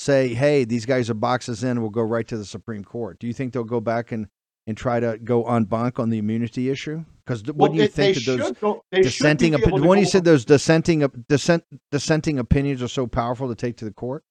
say, 0.00 0.34
hey, 0.34 0.64
these 0.64 0.86
guys 0.86 1.10
are 1.10 1.14
boxes 1.14 1.62
in, 1.62 1.80
we'll 1.80 1.90
go 1.90 2.02
right 2.02 2.26
to 2.28 2.36
the 2.36 2.44
Supreme 2.44 2.84
Court? 2.84 3.18
Do 3.18 3.26
you 3.26 3.32
think 3.32 3.52
they'll 3.52 3.64
go 3.64 3.80
back 3.80 4.12
and, 4.12 4.28
and 4.66 4.76
try 4.76 5.00
to 5.00 5.18
go 5.22 5.44
en 5.44 5.64
banc 5.64 5.98
on 5.98 6.10
the 6.10 6.18
immunity 6.18 6.70
issue? 6.70 7.04
Because 7.24 7.44
well, 7.54 7.70
do 7.70 7.78
you 7.78 7.88
think 7.88 8.16
that 8.16 8.38
those 8.38 8.52
go, 8.52 8.82
dissenting 8.92 9.54
opinions, 9.54 9.86
when 9.86 9.98
you 9.98 10.06
said 10.06 10.24
those 10.24 10.44
dissenting 10.44 11.06
dissent, 11.28 11.64
dissenting 11.92 12.38
opinions 12.38 12.82
are 12.82 12.88
so 12.88 13.06
powerful 13.06 13.48
to 13.48 13.54
take 13.54 13.76
to 13.76 13.84
the 13.84 13.92
court, 13.92 14.24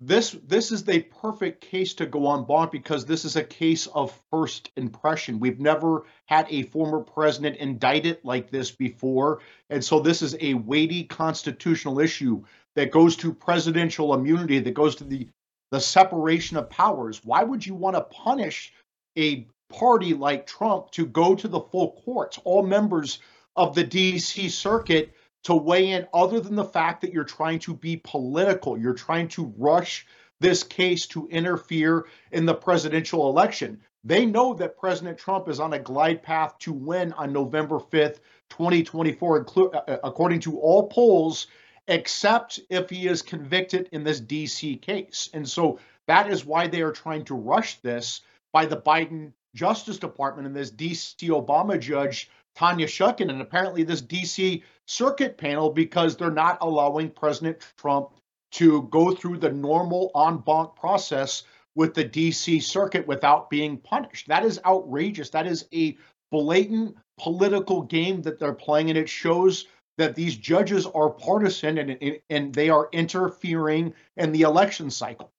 this 0.00 0.32
this 0.44 0.72
is 0.72 0.84
the 0.84 1.00
perfect 1.00 1.60
case 1.60 1.94
to 1.94 2.06
go 2.06 2.34
en 2.34 2.44
banc 2.44 2.72
because 2.72 3.06
this 3.06 3.24
is 3.24 3.36
a 3.36 3.44
case 3.44 3.86
of 3.88 4.20
first 4.30 4.70
impression. 4.76 5.38
We've 5.38 5.60
never 5.60 6.04
had 6.26 6.46
a 6.50 6.64
former 6.64 7.00
president 7.00 7.56
indicted 7.58 8.18
like 8.24 8.50
this 8.50 8.72
before, 8.72 9.40
and 9.70 9.84
so 9.84 10.00
this 10.00 10.20
is 10.20 10.36
a 10.40 10.54
weighty 10.54 11.04
constitutional 11.04 12.00
issue 12.00 12.42
that 12.76 12.90
goes 12.90 13.16
to 13.16 13.32
presidential 13.32 14.14
immunity, 14.14 14.58
that 14.58 14.74
goes 14.74 14.96
to 14.96 15.04
the 15.04 15.28
the 15.70 15.80
separation 15.80 16.56
of 16.56 16.70
powers. 16.70 17.20
Why 17.24 17.42
would 17.42 17.66
you 17.66 17.74
want 17.74 17.96
to 17.96 18.02
punish 18.02 18.72
a 19.18 19.48
party 19.70 20.14
like 20.14 20.46
Trump 20.46 20.90
to 20.92 21.04
go 21.04 21.34
to 21.34 21.48
the 21.48 21.60
full 21.60 22.00
courts, 22.04 22.38
all 22.44 22.62
members 22.62 23.18
of 23.56 23.74
the 23.74 23.84
DC 23.84 24.50
circuit 24.50 25.12
to 25.44 25.54
weigh 25.54 25.90
in, 25.90 26.06
other 26.14 26.38
than 26.38 26.54
the 26.54 26.64
fact 26.64 27.00
that 27.00 27.12
you're 27.12 27.24
trying 27.24 27.58
to 27.60 27.74
be 27.74 28.00
political? 28.04 28.78
You're 28.78 28.94
trying 28.94 29.26
to 29.28 29.52
rush 29.56 30.06
this 30.38 30.62
case 30.62 31.06
to 31.08 31.26
interfere 31.28 32.06
in 32.30 32.46
the 32.46 32.54
presidential 32.54 33.28
election. 33.28 33.80
They 34.04 34.26
know 34.26 34.54
that 34.54 34.78
President 34.78 35.18
Trump 35.18 35.48
is 35.48 35.58
on 35.58 35.72
a 35.72 35.78
glide 35.78 36.22
path 36.22 36.58
to 36.60 36.72
win 36.72 37.12
on 37.14 37.32
November 37.32 37.78
5th, 37.78 38.18
2024, 38.50 39.46
uh, 39.74 39.96
according 40.04 40.40
to 40.40 40.58
all 40.60 40.88
polls, 40.88 41.46
except 41.88 42.60
if 42.70 42.90
he 42.90 43.06
is 43.06 43.22
convicted 43.22 43.88
in 43.92 44.04
this 44.04 44.20
DC 44.20 44.80
case. 44.80 45.28
And 45.34 45.48
so 45.48 45.78
that 46.06 46.30
is 46.30 46.44
why 46.44 46.66
they 46.66 46.82
are 46.82 46.92
trying 46.92 47.24
to 47.26 47.34
rush 47.34 47.76
this 47.80 48.22
by 48.52 48.66
the 48.66 48.76
Biden 48.76 49.32
Justice 49.54 49.98
Department 49.98 50.46
and 50.46 50.56
this 50.56 50.70
DC 50.70 51.28
Obama 51.28 51.78
judge, 51.78 52.30
Tanya 52.54 52.86
Chutkan, 52.86 53.30
and 53.30 53.40
apparently 53.40 53.82
this 53.84 54.02
DC 54.02 54.62
Circuit 54.86 55.38
panel 55.38 55.70
because 55.70 56.16
they're 56.16 56.30
not 56.30 56.58
allowing 56.60 57.10
President 57.10 57.58
Trump 57.78 58.10
to 58.52 58.82
go 58.82 59.12
through 59.12 59.38
the 59.38 59.50
normal 59.50 60.10
en 60.14 60.38
banc 60.38 60.74
process 60.76 61.44
with 61.74 61.94
the 61.94 62.04
DC 62.04 62.62
Circuit 62.62 63.06
without 63.06 63.50
being 63.50 63.76
punished. 63.78 64.28
That 64.28 64.44
is 64.44 64.60
outrageous. 64.64 65.30
That 65.30 65.46
is 65.46 65.66
a 65.72 65.96
blatant 66.30 66.96
political 67.18 67.82
game 67.82 68.22
that 68.22 68.38
they're 68.38 68.52
playing, 68.52 68.90
and 68.90 68.98
it 68.98 69.08
shows 69.08 69.66
that 69.98 70.14
these 70.14 70.36
judges 70.36 70.86
are 70.86 71.10
partisan 71.10 71.78
and, 71.78 72.20
and 72.28 72.54
they 72.54 72.68
are 72.68 72.88
interfering 72.92 73.94
in 74.16 74.32
the 74.32 74.42
election 74.42 74.90
cycle. 74.90 75.30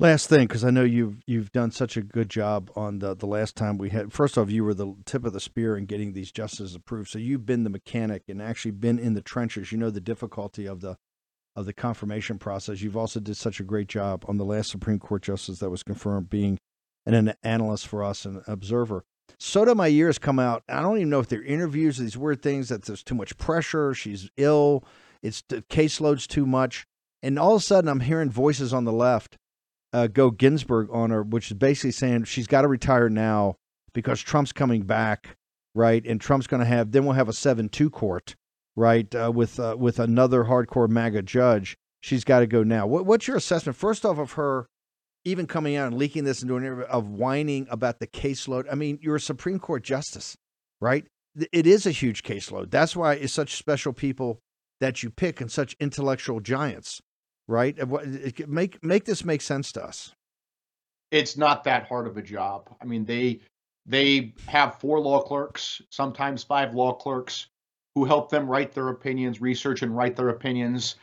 Last 0.00 0.28
thing, 0.28 0.46
because 0.46 0.64
I 0.64 0.70
know 0.70 0.84
you've 0.84 1.16
you've 1.26 1.50
done 1.50 1.72
such 1.72 1.96
a 1.96 2.02
good 2.02 2.28
job 2.28 2.70
on 2.76 3.00
the 3.00 3.16
the 3.16 3.26
last 3.26 3.56
time 3.56 3.78
we 3.78 3.90
had. 3.90 4.12
First 4.12 4.38
off, 4.38 4.48
you 4.48 4.62
were 4.62 4.74
the 4.74 4.94
tip 5.04 5.24
of 5.24 5.32
the 5.32 5.40
spear 5.40 5.76
in 5.76 5.86
getting 5.86 6.12
these 6.12 6.30
justices 6.30 6.76
approved. 6.76 7.10
So 7.10 7.18
you've 7.18 7.44
been 7.44 7.64
the 7.64 7.70
mechanic 7.70 8.22
and 8.28 8.40
actually 8.40 8.70
been 8.70 9.00
in 9.00 9.14
the 9.14 9.22
trenches. 9.22 9.72
You 9.72 9.78
know 9.78 9.90
the 9.90 10.00
difficulty 10.00 10.66
of 10.66 10.82
the 10.82 10.98
of 11.56 11.66
the 11.66 11.72
confirmation 11.72 12.38
process. 12.38 12.80
You've 12.80 12.96
also 12.96 13.18
did 13.18 13.36
such 13.36 13.58
a 13.58 13.64
great 13.64 13.88
job 13.88 14.24
on 14.28 14.36
the 14.36 14.44
last 14.44 14.70
Supreme 14.70 15.00
Court 15.00 15.22
justice 15.22 15.58
that 15.58 15.70
was 15.70 15.82
confirmed, 15.82 16.30
being 16.30 16.60
an, 17.04 17.14
an 17.14 17.34
analyst 17.42 17.88
for 17.88 18.04
us 18.04 18.24
and 18.24 18.36
an 18.36 18.44
observer. 18.46 19.04
Sotomayor 19.38 20.06
has 20.06 20.18
come 20.18 20.38
out. 20.38 20.62
I 20.68 20.82
don't 20.82 20.96
even 20.96 21.10
know 21.10 21.20
if 21.20 21.28
they're 21.28 21.42
interviews, 21.42 21.98
these 21.98 22.16
weird 22.16 22.42
things 22.42 22.68
that 22.68 22.84
there's 22.84 23.02
too 23.02 23.14
much 23.14 23.36
pressure. 23.38 23.94
She's 23.94 24.30
ill. 24.36 24.84
It's 25.22 25.42
the 25.48 25.62
caseload's 25.62 26.26
too 26.26 26.46
much. 26.46 26.86
And 27.22 27.38
all 27.38 27.56
of 27.56 27.62
a 27.62 27.64
sudden, 27.64 27.88
I'm 27.88 28.00
hearing 28.00 28.30
voices 28.30 28.72
on 28.72 28.84
the 28.84 28.92
left 28.92 29.36
uh, 29.92 30.06
go 30.06 30.30
Ginsburg 30.30 30.88
on 30.92 31.10
her, 31.10 31.22
which 31.22 31.50
is 31.50 31.56
basically 31.56 31.92
saying 31.92 32.24
she's 32.24 32.46
got 32.46 32.62
to 32.62 32.68
retire 32.68 33.08
now 33.08 33.56
because 33.92 34.20
Trump's 34.20 34.52
coming 34.52 34.82
back, 34.82 35.36
right? 35.74 36.04
And 36.06 36.20
Trump's 36.20 36.46
going 36.46 36.60
to 36.60 36.66
have 36.66 36.92
then 36.92 37.04
we'll 37.04 37.14
have 37.14 37.28
a 37.28 37.32
seven-two 37.32 37.90
court, 37.90 38.36
right? 38.76 39.12
Uh, 39.14 39.32
with 39.34 39.58
uh, 39.58 39.76
with 39.78 39.98
another 39.98 40.44
hardcore 40.44 40.88
MAGA 40.88 41.22
judge. 41.22 41.76
She's 42.00 42.24
got 42.24 42.40
to 42.40 42.46
go 42.46 42.62
now. 42.62 42.86
What, 42.86 43.06
what's 43.06 43.26
your 43.26 43.36
assessment 43.36 43.76
first 43.76 44.04
off 44.04 44.18
of 44.18 44.32
her? 44.32 44.68
Even 45.24 45.46
coming 45.46 45.76
out 45.76 45.88
and 45.88 45.98
leaking 45.98 46.24
this 46.24 46.40
and 46.40 46.48
doing 46.48 46.64
it 46.64 46.86
of 46.86 47.08
whining 47.08 47.66
about 47.70 47.98
the 47.98 48.06
caseload. 48.06 48.66
I 48.70 48.74
mean, 48.74 48.98
you're 49.02 49.16
a 49.16 49.20
Supreme 49.20 49.58
Court 49.58 49.82
justice, 49.82 50.36
right? 50.80 51.06
It 51.52 51.66
is 51.66 51.86
a 51.86 51.90
huge 51.90 52.22
caseload. 52.22 52.70
That's 52.70 52.96
why 52.96 53.14
it's 53.14 53.32
such 53.32 53.56
special 53.56 53.92
people 53.92 54.38
that 54.80 55.02
you 55.02 55.10
pick 55.10 55.40
and 55.40 55.50
such 55.50 55.76
intellectual 55.80 56.40
giants 56.40 57.00
right? 57.48 57.76
Make 58.46 58.84
make 58.84 59.04
this 59.04 59.24
make 59.24 59.42
sense 59.42 59.72
to 59.72 59.84
us. 59.84 60.12
It's 61.10 61.36
not 61.36 61.64
that 61.64 61.88
hard 61.88 62.06
of 62.06 62.16
a 62.16 62.22
job. 62.22 62.68
I 62.80 62.84
mean, 62.84 63.06
they 63.06 63.40
they 63.86 64.34
have 64.46 64.78
four 64.78 65.00
law 65.00 65.22
clerks, 65.22 65.80
sometimes 65.90 66.44
five 66.44 66.74
law 66.74 66.92
clerks, 66.92 67.48
who 67.94 68.04
help 68.04 68.30
them 68.30 68.46
write 68.46 68.72
their 68.72 68.88
opinions, 68.88 69.40
research 69.40 69.82
and 69.82 69.96
write 69.96 70.14
their 70.14 70.28
opinions. 70.28 70.96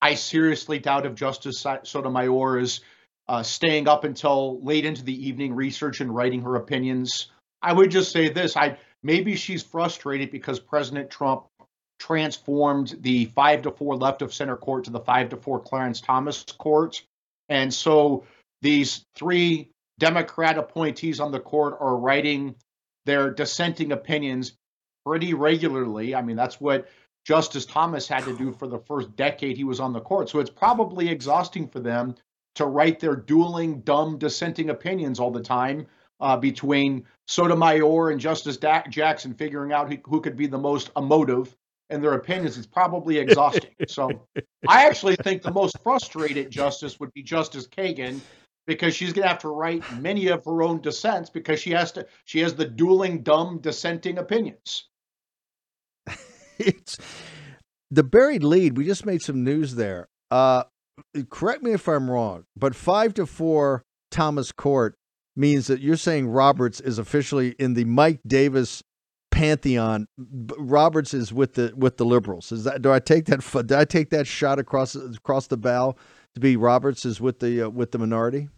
I 0.00 0.14
seriously 0.14 0.80
doubt 0.80 1.06
if 1.06 1.14
Justice 1.14 1.64
Sotomayor 1.84 2.58
is 2.58 2.80
uh, 3.28 3.42
staying 3.42 3.88
up 3.88 4.04
until 4.04 4.62
late 4.62 4.84
into 4.84 5.04
the 5.04 5.28
evening, 5.28 5.54
research 5.54 6.00
and 6.00 6.14
writing 6.14 6.42
her 6.42 6.56
opinions. 6.56 7.30
I 7.62 7.72
would 7.72 7.90
just 7.90 8.12
say 8.12 8.28
this: 8.28 8.56
I 8.56 8.78
maybe 9.02 9.36
she's 9.36 9.62
frustrated 9.62 10.30
because 10.30 10.58
President 10.58 11.10
Trump 11.10 11.46
transformed 11.98 12.96
the 13.00 13.26
five 13.26 13.62
to 13.62 13.70
four 13.70 13.96
left 13.96 14.22
of 14.22 14.34
center 14.34 14.56
court 14.56 14.84
to 14.84 14.90
the 14.90 15.00
five 15.00 15.28
to 15.28 15.36
four 15.36 15.60
Clarence 15.60 16.00
Thomas 16.00 16.42
court. 16.58 17.02
And 17.48 17.72
so 17.72 18.24
these 18.60 19.04
three 19.14 19.70
Democrat 19.98 20.58
appointees 20.58 21.20
on 21.20 21.30
the 21.30 21.38
court 21.38 21.76
are 21.78 21.96
writing 21.96 22.56
their 23.04 23.30
dissenting 23.30 23.92
opinions 23.92 24.54
pretty 25.06 25.34
regularly. 25.34 26.14
I 26.14 26.22
mean, 26.22 26.36
that's 26.36 26.60
what 26.60 26.88
Justice 27.24 27.66
Thomas 27.66 28.08
had 28.08 28.24
to 28.24 28.36
do 28.36 28.52
for 28.52 28.66
the 28.66 28.80
first 28.80 29.14
decade 29.14 29.56
he 29.56 29.64
was 29.64 29.80
on 29.80 29.92
the 29.92 30.00
court. 30.00 30.28
So 30.28 30.40
it's 30.40 30.50
probably 30.50 31.08
exhausting 31.08 31.68
for 31.68 31.80
them 31.80 32.16
to 32.54 32.66
write 32.66 33.00
their 33.00 33.16
dueling, 33.16 33.80
dumb, 33.80 34.18
dissenting 34.18 34.70
opinions 34.70 35.18
all 35.18 35.30
the 35.30 35.42
time 35.42 35.86
uh, 36.20 36.36
between 36.36 37.04
Sotomayor 37.26 38.10
and 38.10 38.20
Justice 38.20 38.56
da- 38.56 38.86
Jackson, 38.88 39.34
figuring 39.34 39.72
out 39.72 39.90
who, 39.90 39.98
who 40.04 40.20
could 40.20 40.36
be 40.36 40.46
the 40.46 40.58
most 40.58 40.90
emotive 40.96 41.56
and 41.92 42.02
their 42.02 42.14
opinions, 42.14 42.56
it's 42.56 42.66
probably 42.66 43.18
exhausting. 43.18 43.70
so 43.86 44.08
I 44.66 44.86
actually 44.86 45.16
think 45.16 45.42
the 45.42 45.52
most 45.52 45.76
frustrated 45.82 46.50
justice 46.50 46.98
would 46.98 47.12
be 47.12 47.22
Justice 47.22 47.68
Kagan 47.68 48.20
because 48.66 48.94
she's 48.94 49.12
going 49.12 49.24
to 49.24 49.28
have 49.28 49.40
to 49.40 49.48
write 49.48 49.82
many 50.00 50.28
of 50.28 50.44
her 50.44 50.62
own 50.62 50.80
dissents 50.80 51.28
because 51.28 51.60
she 51.60 51.70
has 51.72 51.92
to 51.92 52.06
she 52.24 52.40
has 52.40 52.54
the 52.54 52.64
dueling 52.64 53.22
dumb 53.22 53.58
dissenting 53.60 54.18
opinions. 54.18 54.88
it's 56.58 56.96
the 57.90 58.02
buried 58.02 58.42
lead. 58.42 58.78
We 58.78 58.86
just 58.86 59.04
made 59.04 59.20
some 59.20 59.44
news 59.44 59.74
there. 59.74 60.08
Uh, 60.30 60.64
correct 61.30 61.62
me 61.62 61.72
if 61.72 61.88
I'm 61.88 62.10
wrong, 62.10 62.44
but 62.56 62.74
five 62.74 63.14
to 63.14 63.26
four 63.26 63.82
Thomas 64.10 64.52
Court 64.52 64.94
means 65.36 65.66
that 65.66 65.80
you're 65.80 65.96
saying 65.96 66.28
Roberts 66.28 66.80
is 66.80 66.98
officially 66.98 67.50
in 67.58 67.74
the 67.74 67.84
Mike 67.84 68.20
Davis 68.26 68.82
pantheon. 69.30 70.06
Roberts 70.58 71.14
is 71.14 71.32
with 71.32 71.54
the 71.54 71.72
with 71.76 71.96
the 71.96 72.04
liberals. 72.04 72.52
Is 72.52 72.64
that 72.64 72.82
do 72.82 72.92
I 72.92 72.98
take 72.98 73.26
that 73.26 73.40
do 73.66 73.76
I 73.76 73.84
take 73.84 74.10
that 74.10 74.26
shot 74.26 74.58
across 74.58 74.94
across 74.94 75.48
the 75.48 75.56
bow 75.56 75.96
to 76.34 76.40
be 76.40 76.56
Roberts 76.56 77.04
is 77.04 77.20
with 77.20 77.40
the 77.40 77.62
uh, 77.62 77.68
with 77.68 77.90
the 77.90 77.98
minority? 77.98 78.48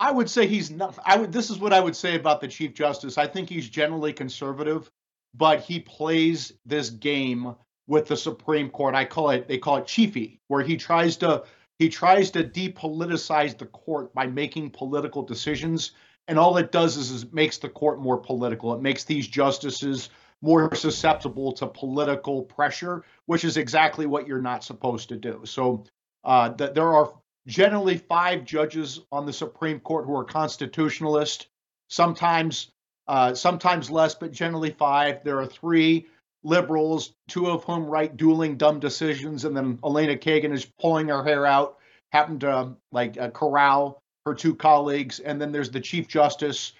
I 0.00 0.10
would 0.10 0.28
say 0.28 0.46
he's 0.46 0.70
not. 0.70 0.98
I 1.04 1.16
would. 1.16 1.32
This 1.32 1.50
is 1.50 1.58
what 1.58 1.72
I 1.72 1.80
would 1.80 1.94
say 1.94 2.16
about 2.16 2.40
the 2.40 2.48
Chief 2.48 2.74
Justice. 2.74 3.16
I 3.16 3.26
think 3.26 3.48
he's 3.48 3.68
generally 3.68 4.12
conservative, 4.12 4.90
but 5.34 5.60
he 5.60 5.80
plays 5.80 6.52
this 6.66 6.90
game 6.90 7.54
with 7.86 8.08
the 8.08 8.16
Supreme 8.16 8.70
Court. 8.70 8.94
I 8.94 9.04
call 9.04 9.30
it. 9.30 9.46
They 9.46 9.58
call 9.58 9.76
it 9.76 9.86
chiefy, 9.86 10.40
where 10.48 10.62
he 10.62 10.76
tries 10.76 11.16
to 11.18 11.44
he 11.78 11.88
tries 11.88 12.30
to 12.32 12.44
depoliticize 12.44 13.58
the 13.58 13.66
court 13.66 14.14
by 14.14 14.26
making 14.26 14.70
political 14.70 15.22
decisions 15.22 15.92
and 16.28 16.38
all 16.38 16.56
it 16.56 16.72
does 16.72 16.96
is, 16.96 17.10
is 17.10 17.22
it 17.24 17.34
makes 17.34 17.58
the 17.58 17.68
court 17.68 18.00
more 18.00 18.16
political. 18.16 18.74
It 18.74 18.80
makes 18.80 19.04
these 19.04 19.28
justices 19.28 20.10
more 20.40 20.74
susceptible 20.74 21.52
to 21.52 21.66
political 21.66 22.42
pressure, 22.42 23.04
which 23.26 23.44
is 23.44 23.56
exactly 23.56 24.06
what 24.06 24.26
you're 24.26 24.40
not 24.40 24.64
supposed 24.64 25.08
to 25.10 25.16
do. 25.16 25.42
So 25.44 25.84
uh, 26.24 26.50
th- 26.50 26.74
there 26.74 26.94
are 26.94 27.12
generally 27.46 27.98
five 27.98 28.44
judges 28.44 29.00
on 29.12 29.26
the 29.26 29.32
Supreme 29.32 29.80
Court 29.80 30.06
who 30.06 30.16
are 30.16 30.24
constitutionalist. 30.24 31.48
Sometimes, 31.88 32.72
uh, 33.06 33.34
sometimes 33.34 33.90
less, 33.90 34.14
but 34.14 34.32
generally 34.32 34.70
five. 34.70 35.22
There 35.24 35.38
are 35.38 35.46
three 35.46 36.06
liberals, 36.44 37.14
two 37.28 37.48
of 37.48 37.64
whom 37.64 37.86
write 37.86 38.16
dueling 38.16 38.56
dumb 38.56 38.78
decisions, 38.78 39.44
and 39.44 39.56
then 39.56 39.78
Elena 39.84 40.16
Kagan 40.16 40.52
is 40.52 40.66
pulling 40.80 41.08
her 41.08 41.24
hair 41.24 41.46
out, 41.46 41.78
happened 42.12 42.40
to 42.42 42.74
like 42.92 43.18
uh, 43.18 43.30
corral 43.30 44.02
her 44.26 44.34
two 44.34 44.54
colleagues, 44.54 45.20
and 45.20 45.40
then 45.40 45.52
there's 45.52 45.70
the 45.70 45.80
Chief 45.80 46.08
Justice 46.08 46.72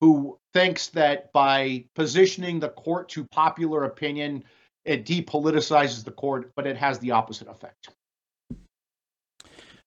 who 0.00 0.38
thinks 0.52 0.88
that 0.88 1.32
by 1.32 1.84
positioning 1.94 2.60
the 2.60 2.68
court 2.68 3.08
to 3.10 3.24
popular 3.24 3.84
opinion, 3.84 4.44
it 4.84 5.06
depoliticizes 5.06 6.04
the 6.04 6.10
court, 6.10 6.50
but 6.56 6.66
it 6.66 6.76
has 6.76 6.98
the 6.98 7.12
opposite 7.12 7.48
effect. 7.48 7.90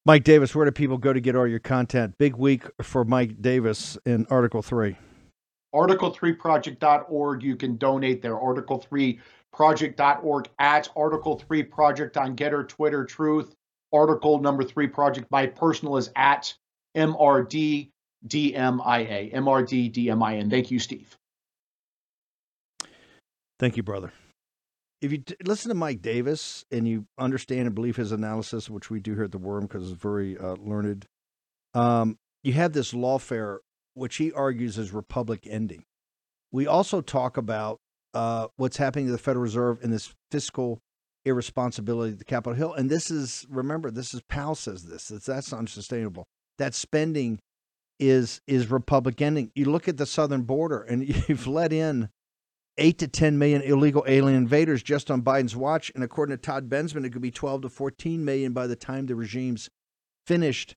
Mike 0.05 0.23
Davis, 0.23 0.53
where 0.53 0.65
do 0.65 0.71
people 0.71 0.97
go 0.97 1.13
to 1.13 1.19
get 1.19 1.35
all 1.35 1.47
your 1.47 1.59
content? 1.59 2.17
Big 2.17 2.35
week 2.35 2.63
for 2.81 3.03
Mike 3.03 3.41
Davis 3.41 3.97
in 4.05 4.25
Article 4.29 4.61
3. 4.61 4.95
Article3project.org. 5.75 7.43
You 7.43 7.55
can 7.55 7.77
donate 7.77 8.21
there. 8.21 8.35
Article3project.org 8.35 10.49
at 10.57 10.89
Article3 10.95 11.69
Project 11.69 12.17
on 12.17 12.35
Gettr, 12.35 12.67
Twitter, 12.67 13.05
Truth. 13.05 13.55
Article 13.93 14.39
number 14.39 14.63
three 14.63 14.87
project. 14.87 15.29
My 15.31 15.45
personal 15.45 15.97
is 15.97 16.09
at 16.15 16.53
MRD 16.97 17.91
DMIA. 18.27 19.33
MRD 19.33 19.93
DMIN. 19.93 20.49
Thank 20.49 20.71
you, 20.71 20.79
Steve. 20.79 21.15
Thank 23.59 23.77
you, 23.77 23.83
brother. 23.83 24.11
If 25.01 25.11
you 25.11 25.19
t- 25.19 25.35
listen 25.45 25.69
to 25.69 25.75
Mike 25.75 26.01
Davis 26.01 26.65
and 26.71 26.87
you 26.87 27.05
understand 27.17 27.67
and 27.67 27.75
believe 27.75 27.95
his 27.95 28.11
analysis, 28.11 28.69
which 28.69 28.89
we 28.89 28.99
do 28.99 29.13
here 29.13 29.23
at 29.23 29.31
the 29.31 29.37
Worm 29.37 29.65
because 29.65 29.91
it's 29.91 30.01
very 30.01 30.37
uh, 30.37 30.55
learned, 30.55 31.05
um, 31.73 32.17
you 32.43 32.53
have 32.53 32.73
this 32.73 32.91
lawfare, 32.91 33.59
which 33.95 34.17
he 34.17 34.31
argues 34.31 34.77
is 34.77 34.91
republic 34.91 35.47
ending. 35.49 35.83
We 36.51 36.67
also 36.67 37.01
talk 37.01 37.37
about 37.37 37.79
uh, 38.13 38.47
what's 38.57 38.77
happening 38.77 39.07
to 39.07 39.11
the 39.11 39.17
Federal 39.17 39.43
Reserve 39.43 39.83
in 39.83 39.91
this 39.91 40.13
fiscal 40.31 40.79
irresponsibility 41.25 42.13
at 42.13 42.19
the 42.19 42.25
Capitol 42.25 42.53
Hill. 42.53 42.73
And 42.73 42.89
this 42.89 43.09
is, 43.09 43.45
remember, 43.49 43.91
this 43.91 44.13
is 44.13 44.21
Powell 44.29 44.55
says 44.55 44.83
this. 44.83 45.07
That's, 45.07 45.25
that's 45.25 45.51
unsustainable. 45.51 46.25
That 46.59 46.75
spending 46.75 47.39
is 47.99 48.41
is 48.45 48.69
republic 48.69 49.21
ending. 49.21 49.51
You 49.55 49.65
look 49.65 49.87
at 49.87 49.97
the 49.97 50.05
southern 50.05 50.43
border, 50.43 50.81
and 50.81 51.07
you've 51.29 51.47
let 51.47 51.73
in 51.73 52.09
eight 52.77 52.97
to 52.99 53.07
10 53.07 53.37
million 53.37 53.61
illegal 53.61 54.03
alien 54.07 54.37
invaders 54.37 54.83
just 54.83 55.09
on 55.09 55.21
Biden's 55.21 55.55
watch. 55.55 55.91
And 55.95 56.03
according 56.03 56.35
to 56.35 56.41
Todd 56.41 56.69
Bensman, 56.69 57.05
it 57.05 57.11
could 57.11 57.21
be 57.21 57.31
12 57.31 57.63
to 57.63 57.69
14 57.69 58.23
million 58.23 58.53
by 58.53 58.67
the 58.67 58.75
time 58.75 59.05
the 59.05 59.15
regime's 59.15 59.69
finished 60.27 60.75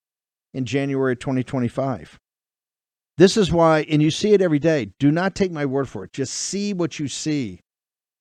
in 0.54 0.64
January 0.64 1.16
2025. 1.16 2.18
This 3.18 3.37
is 3.37 3.50
why, 3.50 3.81
and 3.90 4.00
you 4.00 4.12
see 4.12 4.33
it 4.33 4.40
every 4.40 4.61
day. 4.61 4.92
Do 5.00 5.11
not 5.11 5.35
take 5.35 5.50
my 5.50 5.66
word 5.66 5.88
for 5.88 6.04
it. 6.04 6.12
Just 6.12 6.33
see 6.33 6.72
what 6.72 7.00
you 7.00 7.09
see, 7.09 7.61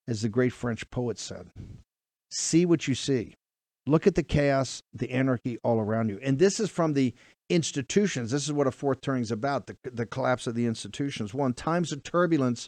as 0.07 0.23
the 0.23 0.29
great 0.29 0.51
French 0.51 0.89
poet 0.89 1.19
said. 1.19 1.51
See 2.31 2.65
what 2.65 2.87
you 2.87 2.95
see. 2.95 3.35
Look 3.85 4.07
at 4.07 4.15
the 4.15 4.23
chaos, 4.23 4.81
the 4.93 5.11
anarchy 5.11 5.59
all 5.63 5.79
around 5.79 6.09
you. 6.09 6.19
And 6.23 6.39
this 6.39 6.59
is 6.59 6.71
from 6.71 6.93
the 6.93 7.13
institutions. 7.47 8.31
This 8.31 8.45
is 8.45 8.51
what 8.51 8.65
a 8.65 8.71
fourth 8.71 9.01
turning 9.01 9.21
is 9.21 9.31
about 9.31 9.67
the, 9.67 9.77
the 9.83 10.07
collapse 10.07 10.47
of 10.47 10.55
the 10.55 10.65
institutions. 10.65 11.31
One, 11.31 11.53
times 11.53 11.91
of 11.91 12.01
turbulence 12.01 12.67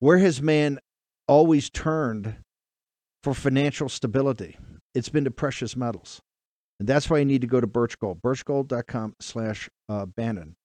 where 0.00 0.18
has 0.18 0.42
man 0.42 0.80
always 1.28 1.70
turned 1.70 2.36
for 3.22 3.32
financial 3.32 3.88
stability? 3.88 4.58
It's 4.92 5.08
been 5.08 5.24
to 5.24 5.30
precious 5.30 5.76
metals. 5.76 6.20
And 6.78 6.88
that's 6.88 7.08
why 7.08 7.18
you 7.18 7.24
need 7.24 7.40
to 7.40 7.46
go 7.46 7.60
to 7.60 7.66
Birch 7.66 7.98
Gold, 7.98 8.20
birchgold.com 8.20 9.14
slash 9.20 9.70
uh, 9.88 10.04
Bannon. 10.04 10.56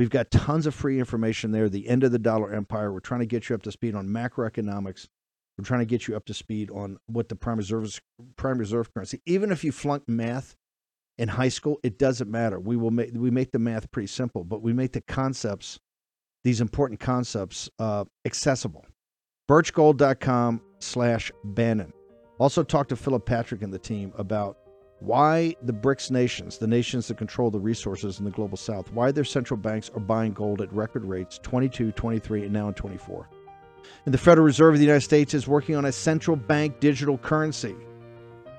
We've 0.00 0.08
got 0.08 0.30
tons 0.30 0.66
of 0.66 0.74
free 0.74 0.98
information 0.98 1.52
there. 1.52 1.68
The 1.68 1.86
end 1.86 2.04
of 2.04 2.10
the 2.10 2.18
dollar 2.18 2.54
empire. 2.54 2.90
We're 2.90 3.00
trying 3.00 3.20
to 3.20 3.26
get 3.26 3.50
you 3.50 3.54
up 3.54 3.60
to 3.64 3.70
speed 3.70 3.94
on 3.94 4.08
macroeconomics. 4.08 5.08
We're 5.58 5.64
trying 5.66 5.80
to 5.80 5.84
get 5.84 6.08
you 6.08 6.16
up 6.16 6.24
to 6.24 6.32
speed 6.32 6.70
on 6.70 6.96
what 7.04 7.28
the 7.28 7.34
prime 7.36 7.58
reserve, 7.58 8.00
prime 8.36 8.56
reserve 8.56 8.94
currency. 8.94 9.20
Even 9.26 9.52
if 9.52 9.62
you 9.62 9.72
flunked 9.72 10.08
math 10.08 10.56
in 11.18 11.28
high 11.28 11.50
school, 11.50 11.78
it 11.82 11.98
doesn't 11.98 12.30
matter. 12.30 12.58
We 12.58 12.78
will 12.78 12.90
make 12.90 13.10
we 13.14 13.30
make 13.30 13.52
the 13.52 13.58
math 13.58 13.90
pretty 13.90 14.06
simple, 14.06 14.42
but 14.42 14.62
we 14.62 14.72
make 14.72 14.92
the 14.92 15.02
concepts 15.02 15.78
these 16.44 16.62
important 16.62 16.98
concepts 16.98 17.68
uh, 17.78 18.06
accessible. 18.24 18.86
Birchgold.com 19.50 20.62
slash 20.78 21.30
Bannon. 21.44 21.92
Also 22.38 22.62
talk 22.62 22.88
to 22.88 22.96
Philip 22.96 23.26
Patrick 23.26 23.60
and 23.60 23.70
the 23.70 23.78
team 23.78 24.14
about 24.16 24.56
why 25.00 25.56
the 25.62 25.72
BRICS 25.72 26.10
nations, 26.10 26.58
the 26.58 26.66
nations 26.66 27.08
that 27.08 27.16
control 27.16 27.50
the 27.50 27.58
resources 27.58 28.18
in 28.18 28.24
the 28.24 28.30
global 28.30 28.56
south, 28.56 28.92
why 28.92 29.10
their 29.10 29.24
central 29.24 29.56
banks 29.56 29.90
are 29.94 30.00
buying 30.00 30.32
gold 30.32 30.60
at 30.60 30.72
record 30.72 31.04
rates 31.04 31.38
22, 31.42 31.92
23, 31.92 32.44
and 32.44 32.52
now 32.52 32.68
in 32.68 32.74
24. 32.74 33.28
And 34.04 34.14
the 34.14 34.18
Federal 34.18 34.44
Reserve 34.44 34.74
of 34.74 34.78
the 34.78 34.84
United 34.84 35.02
States 35.02 35.34
is 35.34 35.48
working 35.48 35.74
on 35.74 35.86
a 35.86 35.92
central 35.92 36.36
bank 36.36 36.80
digital 36.80 37.18
currency. 37.18 37.74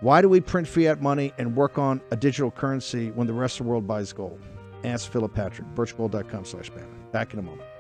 Why 0.02 0.22
do 0.22 0.30
we 0.30 0.42
print 0.42 0.68
fiat 0.68 1.00
money 1.00 1.32
and 1.38 1.56
work 1.56 1.78
on 1.78 2.02
a 2.10 2.16
digital 2.16 2.50
currency 2.50 3.12
when 3.12 3.28
the 3.28 3.34
rest 3.34 3.60
of 3.60 3.66
the 3.66 3.70
world 3.70 3.86
buys 3.86 4.12
gold? 4.12 4.40
Ask 4.84 5.12
Philip 5.12 5.34
Patrick, 5.34 5.68
birchgold.com 5.76 6.46
slash 6.46 6.72
Bannon. 6.72 7.06
Back 7.12 7.34
in 7.34 7.40
a 7.40 7.44
moment. 7.44 7.71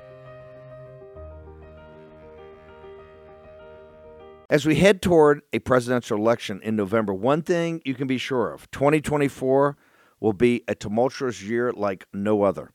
As 4.51 4.65
we 4.65 4.75
head 4.75 5.01
toward 5.01 5.43
a 5.53 5.59
presidential 5.59 6.17
election 6.17 6.59
in 6.61 6.75
November, 6.75 7.13
one 7.13 7.41
thing 7.41 7.81
you 7.85 7.95
can 7.95 8.05
be 8.05 8.17
sure 8.17 8.51
of 8.51 8.69
2024 8.71 9.77
will 10.19 10.33
be 10.33 10.65
a 10.67 10.75
tumultuous 10.75 11.41
year 11.41 11.71
like 11.71 12.05
no 12.13 12.43
other. 12.43 12.73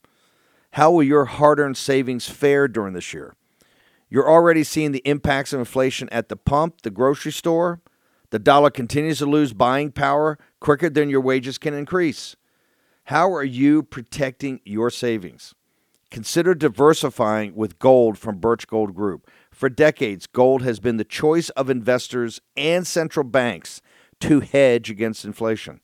How 0.71 0.91
will 0.91 1.03
your 1.03 1.27
hard 1.27 1.61
earned 1.61 1.77
savings 1.77 2.31
fare 2.31 2.67
during 2.67 2.95
this 2.95 3.13
year? 3.13 3.35
You're 4.09 4.27
already 4.27 4.65
seeing 4.65 4.93
the 4.93 5.07
impacts 5.07 5.53
of 5.53 5.59
inflation 5.59 6.09
at 6.09 6.31
the 6.31 6.37
pump, 6.37 6.81
the 6.81 6.91
grocery 6.91 7.31
store. 7.31 7.83
The 8.31 8.39
dollar 8.39 8.71
continues 8.71 9.19
to 9.19 9.27
lose 9.27 9.53
buying 9.53 9.93
power 9.93 10.39
quicker 10.61 10.89
than 10.89 11.11
your 11.11 11.21
wages 11.21 11.59
can 11.59 11.75
increase. 11.75 12.37
How 13.05 13.31
are 13.35 13.45
you 13.45 13.83
protecting 13.83 14.61
your 14.65 14.89
savings? 14.89 15.55
Consider 16.11 16.55
diversifying 16.55 17.55
with 17.55 17.79
gold 17.79 18.17
from 18.17 18.39
Birch 18.39 18.67
Gold 18.67 18.95
Group. 18.95 19.29
For 19.57 19.71
decades, 19.71 20.27
gold 20.27 20.61
has 20.65 20.81
been 20.81 20.99
the 20.99 21.03
choice 21.05 21.49
of 21.51 21.71
investors 21.71 22.43
and 22.59 22.87
central 22.87 23.25
banks 23.25 23.81
to 24.21 24.41
hedge 24.41 24.91
against 24.91 25.25
inflation. 25.25 25.81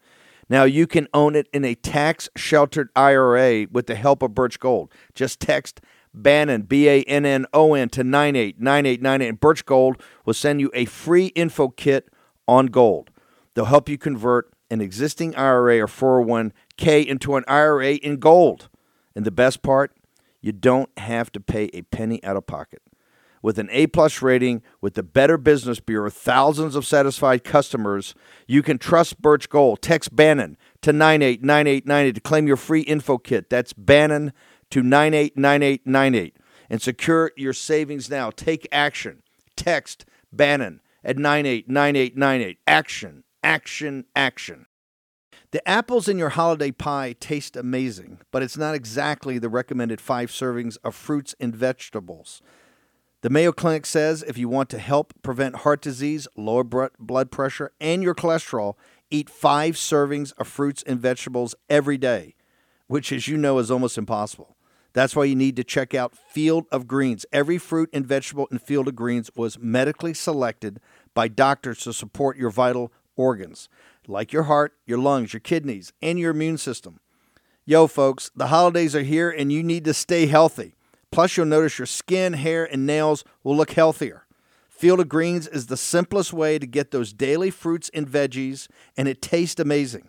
Now 0.50 0.64
you 0.64 0.86
can 0.86 1.08
own 1.14 1.34
it 1.34 1.48
in 1.54 1.64
a 1.64 1.74
tax 1.74 2.28
sheltered 2.36 2.90
IRA 2.94 3.66
with 3.72 3.86
the 3.86 3.94
help 3.94 4.22
of 4.22 4.34
Birch 4.34 4.60
Gold. 4.60 4.92
Just 5.14 5.40
text 5.40 5.80
Bannon, 6.12 6.62
B 6.62 6.86
A 6.86 7.00
N 7.04 7.24
N 7.24 7.46
O 7.54 7.72
N, 7.72 7.88
to 7.88 8.04
989898. 8.04 9.28
And 9.28 9.40
Birch 9.40 9.64
Gold 9.64 10.02
will 10.26 10.34
send 10.34 10.60
you 10.60 10.70
a 10.74 10.84
free 10.84 11.28
info 11.28 11.70
kit 11.70 12.10
on 12.46 12.66
gold. 12.66 13.10
They'll 13.54 13.64
help 13.64 13.88
you 13.88 13.96
convert 13.96 14.52
an 14.70 14.82
existing 14.82 15.34
IRA 15.34 15.80
or 15.80 15.86
401k 15.86 17.06
into 17.06 17.36
an 17.36 17.44
IRA 17.48 17.94
in 17.94 18.18
gold. 18.18 18.68
And 19.16 19.24
the 19.24 19.30
best 19.30 19.62
part, 19.62 19.96
you 20.42 20.52
don't 20.52 20.90
have 20.98 21.32
to 21.32 21.40
pay 21.40 21.70
a 21.72 21.80
penny 21.80 22.22
out 22.22 22.36
of 22.36 22.46
pocket 22.46 22.82
with 23.42 23.58
an 23.58 23.68
A 23.72 23.88
plus 23.88 24.22
rating 24.22 24.62
with 24.80 24.94
the 24.94 25.02
Better 25.02 25.36
Business 25.36 25.80
Bureau, 25.80 26.08
thousands 26.08 26.76
of 26.76 26.86
satisfied 26.86 27.44
customers. 27.44 28.14
You 28.46 28.62
can 28.62 28.78
trust 28.78 29.20
Birch 29.20 29.48
Gold. 29.48 29.82
Text 29.82 30.14
Bannon 30.14 30.56
to 30.80 30.92
989898 30.92 32.14
to 32.14 32.20
claim 32.20 32.46
your 32.46 32.56
free 32.56 32.82
info 32.82 33.18
kit. 33.18 33.50
That's 33.50 33.72
Bannon 33.72 34.32
to 34.70 34.82
989898 34.82 36.36
and 36.70 36.80
secure 36.80 37.32
your 37.36 37.52
savings 37.52 38.08
now. 38.08 38.30
Take 38.30 38.66
action. 38.72 39.22
Text 39.56 40.06
Bannon 40.32 40.80
at 41.04 41.18
989898. 41.18 42.58
Action, 42.66 43.24
action, 43.42 44.04
action. 44.14 44.66
The 45.50 45.68
apples 45.68 46.08
in 46.08 46.16
your 46.16 46.30
holiday 46.30 46.70
pie 46.70 47.14
taste 47.20 47.56
amazing, 47.56 48.20
but 48.30 48.42
it's 48.42 48.56
not 48.56 48.74
exactly 48.74 49.38
the 49.38 49.50
recommended 49.50 50.00
five 50.00 50.30
servings 50.30 50.78
of 50.82 50.94
fruits 50.94 51.34
and 51.38 51.54
vegetables. 51.54 52.40
The 53.22 53.30
Mayo 53.30 53.52
Clinic 53.52 53.86
says 53.86 54.24
if 54.26 54.36
you 54.36 54.48
want 54.48 54.68
to 54.70 54.80
help 54.80 55.14
prevent 55.22 55.58
heart 55.58 55.80
disease, 55.80 56.26
lower 56.36 56.64
blood 56.64 57.30
pressure, 57.30 57.70
and 57.80 58.02
your 58.02 58.16
cholesterol, 58.16 58.74
eat 59.12 59.30
five 59.30 59.76
servings 59.76 60.32
of 60.38 60.48
fruits 60.48 60.82
and 60.82 60.98
vegetables 60.98 61.54
every 61.70 61.96
day, 61.96 62.34
which, 62.88 63.12
as 63.12 63.28
you 63.28 63.36
know, 63.36 63.58
is 63.58 63.70
almost 63.70 63.96
impossible. 63.96 64.56
That's 64.92 65.14
why 65.14 65.24
you 65.24 65.36
need 65.36 65.54
to 65.54 65.62
check 65.62 65.94
out 65.94 66.18
Field 66.18 66.66
of 66.72 66.88
Greens. 66.88 67.24
Every 67.32 67.58
fruit 67.58 67.90
and 67.92 68.04
vegetable 68.04 68.48
in 68.50 68.58
Field 68.58 68.88
of 68.88 68.96
Greens 68.96 69.30
was 69.36 69.56
medically 69.56 70.14
selected 70.14 70.80
by 71.14 71.28
doctors 71.28 71.78
to 71.84 71.92
support 71.92 72.36
your 72.36 72.50
vital 72.50 72.92
organs, 73.14 73.68
like 74.08 74.32
your 74.32 74.44
heart, 74.44 74.74
your 74.84 74.98
lungs, 74.98 75.32
your 75.32 75.40
kidneys, 75.40 75.92
and 76.02 76.18
your 76.18 76.32
immune 76.32 76.58
system. 76.58 76.98
Yo, 77.64 77.86
folks, 77.86 78.32
the 78.34 78.48
holidays 78.48 78.96
are 78.96 79.02
here 79.02 79.30
and 79.30 79.52
you 79.52 79.62
need 79.62 79.84
to 79.84 79.94
stay 79.94 80.26
healthy. 80.26 80.74
Plus, 81.12 81.36
you'll 81.36 81.46
notice 81.46 81.78
your 81.78 81.86
skin, 81.86 82.32
hair, 82.32 82.64
and 82.64 82.86
nails 82.86 83.22
will 83.44 83.54
look 83.54 83.72
healthier. 83.72 84.26
Field 84.68 84.98
of 84.98 85.08
Greens 85.08 85.46
is 85.46 85.66
the 85.66 85.76
simplest 85.76 86.32
way 86.32 86.58
to 86.58 86.66
get 86.66 86.90
those 86.90 87.12
daily 87.12 87.50
fruits 87.50 87.90
and 87.94 88.08
veggies, 88.08 88.66
and 88.96 89.06
it 89.06 89.22
tastes 89.22 89.60
amazing. 89.60 90.08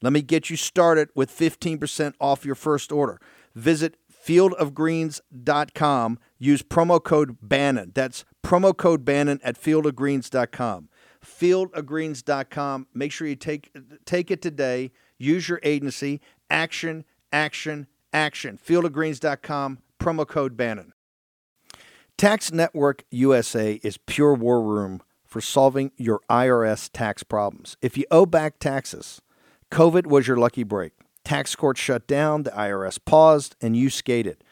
Let 0.00 0.12
me 0.12 0.22
get 0.22 0.50
you 0.50 0.56
started 0.56 1.10
with 1.14 1.30
15% 1.30 2.14
off 2.18 2.44
your 2.44 2.56
first 2.56 2.90
order. 2.90 3.20
Visit 3.54 3.96
fieldofgreens.com. 4.10 6.18
Use 6.38 6.62
promo 6.62 7.04
code 7.04 7.36
Bannon. 7.42 7.92
That's 7.94 8.24
promo 8.42 8.76
code 8.76 9.04
Bannon 9.04 9.38
at 9.44 9.60
fieldofgreens.com. 9.60 10.88
Fieldofgreens.com. 11.24 12.86
Make 12.94 13.12
sure 13.12 13.28
you 13.28 13.36
take, 13.36 13.70
take 14.04 14.32
it 14.32 14.42
today. 14.42 14.90
Use 15.18 15.48
your 15.48 15.60
agency. 15.62 16.20
Action, 16.50 17.04
action, 17.32 17.86
action. 18.12 18.58
Fieldofgreens.com 18.66 19.78
promo 20.02 20.26
code 20.26 20.56
Bannon. 20.56 20.92
Tax 22.18 22.50
Network 22.50 23.04
USA 23.12 23.74
is 23.84 23.98
pure 23.98 24.34
war 24.34 24.60
room 24.60 25.00
for 25.24 25.40
solving 25.40 25.92
your 25.96 26.20
IRS 26.28 26.90
tax 26.92 27.22
problems. 27.22 27.76
If 27.80 27.96
you 27.96 28.04
owe 28.10 28.26
back 28.26 28.58
taxes, 28.58 29.22
COVID 29.70 30.06
was 30.06 30.26
your 30.26 30.36
lucky 30.36 30.64
break. 30.64 30.92
Tax 31.24 31.54
court 31.54 31.78
shut 31.78 32.08
down, 32.08 32.42
the 32.42 32.50
IRS 32.50 32.98
paused, 33.04 33.54
and 33.60 33.76
you 33.76 33.90
skated. 33.90 34.42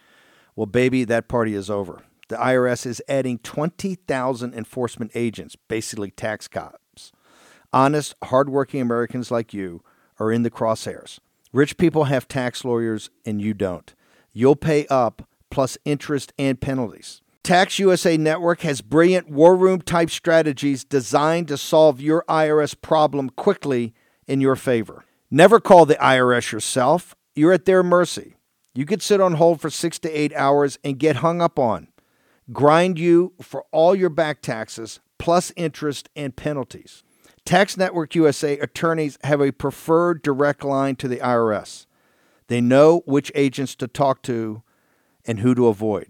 Well, 0.54 0.66
baby, 0.66 1.02
that 1.04 1.28
party 1.28 1.54
is 1.54 1.68
over. 1.68 2.04
The 2.28 2.36
IRS 2.36 2.86
is 2.86 3.02
adding 3.08 3.38
20,000 3.38 4.54
enforcement 4.54 5.10
agents, 5.16 5.56
basically 5.56 6.12
tax 6.12 6.46
cops. 6.46 7.10
Honest, 7.72 8.14
hardworking 8.22 8.80
Americans 8.80 9.32
like 9.32 9.52
you 9.52 9.82
are 10.20 10.30
in 10.30 10.44
the 10.44 10.50
crosshairs. 10.50 11.18
Rich 11.52 11.76
people 11.76 12.04
have 12.04 12.28
tax 12.28 12.64
lawyers 12.64 13.10
and 13.26 13.42
you 13.42 13.52
don't. 13.52 13.92
You'll 14.32 14.54
pay 14.54 14.86
up 14.86 15.26
plus 15.50 15.76
interest 15.84 16.32
and 16.38 16.60
penalties. 16.60 17.22
Tax 17.42 17.78
USA 17.78 18.16
Network 18.16 18.60
has 18.60 18.80
brilliant 18.82 19.30
war 19.30 19.56
room 19.56 19.80
type 19.80 20.10
strategies 20.10 20.84
designed 20.84 21.48
to 21.48 21.56
solve 21.56 22.00
your 22.00 22.24
IRS 22.28 22.78
problem 22.80 23.30
quickly 23.30 23.94
in 24.26 24.40
your 24.40 24.56
favor. 24.56 25.04
Never 25.30 25.58
call 25.58 25.86
the 25.86 25.94
IRS 25.96 26.52
yourself, 26.52 27.14
you're 27.34 27.52
at 27.52 27.64
their 27.64 27.82
mercy. 27.82 28.36
You 28.74 28.84
could 28.84 29.02
sit 29.02 29.20
on 29.20 29.34
hold 29.34 29.60
for 29.60 29.70
six 29.70 29.98
to 30.00 30.10
eight 30.10 30.34
hours 30.34 30.78
and 30.84 30.98
get 30.98 31.16
hung 31.16 31.40
up 31.40 31.58
on, 31.58 31.88
grind 32.52 32.98
you 32.98 33.32
for 33.40 33.64
all 33.72 33.94
your 33.94 34.10
back 34.10 34.42
taxes, 34.42 35.00
plus 35.18 35.52
interest 35.56 36.08
and 36.14 36.36
penalties. 36.36 37.02
Tax 37.44 37.76
Network 37.76 38.14
USA 38.14 38.58
attorneys 38.58 39.18
have 39.24 39.40
a 39.40 39.50
preferred 39.50 40.22
direct 40.22 40.62
line 40.62 40.94
to 40.96 41.08
the 41.08 41.16
IRS. 41.16 41.86
They 42.48 42.60
know 42.60 43.02
which 43.06 43.32
agents 43.34 43.74
to 43.76 43.88
talk 43.88 44.22
to 44.22 44.62
and 45.30 45.38
who 45.38 45.54
to 45.54 45.68
avoid. 45.68 46.08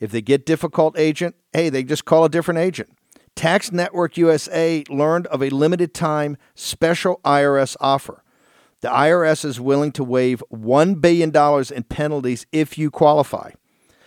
If 0.00 0.12
they 0.12 0.22
get 0.22 0.46
difficult 0.46 0.98
agent, 0.98 1.36
hey, 1.52 1.68
they 1.68 1.84
just 1.84 2.06
call 2.06 2.24
a 2.24 2.30
different 2.30 2.56
agent. 2.56 2.88
Tax 3.36 3.70
Network 3.70 4.16
USA 4.16 4.82
learned 4.88 5.26
of 5.26 5.42
a 5.42 5.50
limited 5.50 5.92
time 5.92 6.38
special 6.54 7.20
IRS 7.22 7.76
offer. 7.80 8.24
The 8.80 8.88
IRS 8.88 9.44
is 9.44 9.60
willing 9.60 9.92
to 9.92 10.02
waive 10.02 10.42
$1 10.50 11.02
billion 11.02 11.30
in 11.76 11.82
penalties 11.82 12.46
if 12.50 12.78
you 12.78 12.90
qualify. 12.90 13.50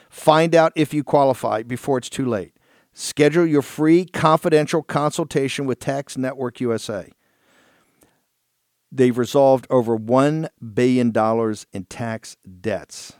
Find 0.10 0.56
out 0.56 0.74
if 0.76 0.96
you 0.96 1.04
qualify 1.04 1.62
before 1.62 2.00
it's 2.00 2.10
too 2.10 2.26
late. 2.26 2.58
Schedule 2.92 3.46
your 3.46 3.62
free 3.62 4.06
confidential 4.06 4.82
consultation 4.82 5.68
with 5.68 5.78
Tax 5.78 6.18
Network 6.18 6.60
USA. 6.60 7.12
They've 8.92 9.16
resolved 9.16 9.68
over 9.70 9.96
$1 9.96 10.50
billion 10.74 11.14
in 11.72 11.86
tax 11.86 12.38
debts. 12.62 13.14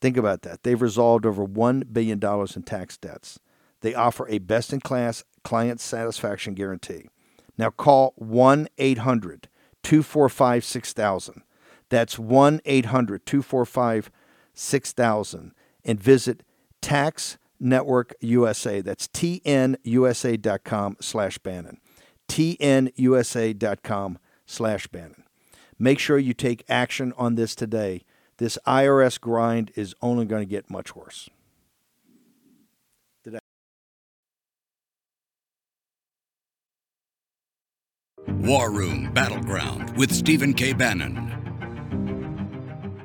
Think 0.00 0.16
about 0.16 0.42
that. 0.42 0.62
They've 0.62 0.80
resolved 0.80 1.26
over 1.26 1.46
$1 1.46 1.92
billion 1.92 2.20
in 2.22 2.62
tax 2.62 2.96
debts. 2.96 3.40
They 3.80 3.94
offer 3.94 4.28
a 4.28 4.38
best 4.38 4.72
in 4.72 4.80
class 4.80 5.24
client 5.44 5.80
satisfaction 5.80 6.54
guarantee. 6.54 7.08
Now 7.56 7.70
call 7.70 8.12
1 8.16 8.68
800 8.78 9.48
245 9.82 10.64
6000. 10.64 11.42
That's 11.88 12.18
1 12.18 12.60
800 12.64 13.26
245 13.26 14.10
6000 14.54 15.52
and 15.84 16.00
visit 16.00 16.42
Tax 16.80 17.38
Network 17.60 18.14
USA. 18.20 18.80
That's 18.80 19.08
tnusa.com 19.08 20.96
slash 21.00 21.38
Bannon. 21.38 21.78
tnusa.com 22.28 24.18
slash 24.46 24.86
Bannon. 24.88 25.24
Make 25.78 25.98
sure 25.98 26.18
you 26.18 26.34
take 26.34 26.64
action 26.68 27.12
on 27.16 27.36
this 27.36 27.54
today. 27.54 28.02
This 28.38 28.56
IRS 28.68 29.20
grind 29.20 29.72
is 29.74 29.96
only 30.00 30.24
going 30.24 30.42
to 30.42 30.48
get 30.48 30.70
much 30.70 30.94
worse. 30.94 31.28
War 38.28 38.70
Room 38.70 39.12
Battleground 39.12 39.96
with 39.96 40.12
Stephen 40.12 40.54
K. 40.54 40.72
Bannon. 40.72 41.16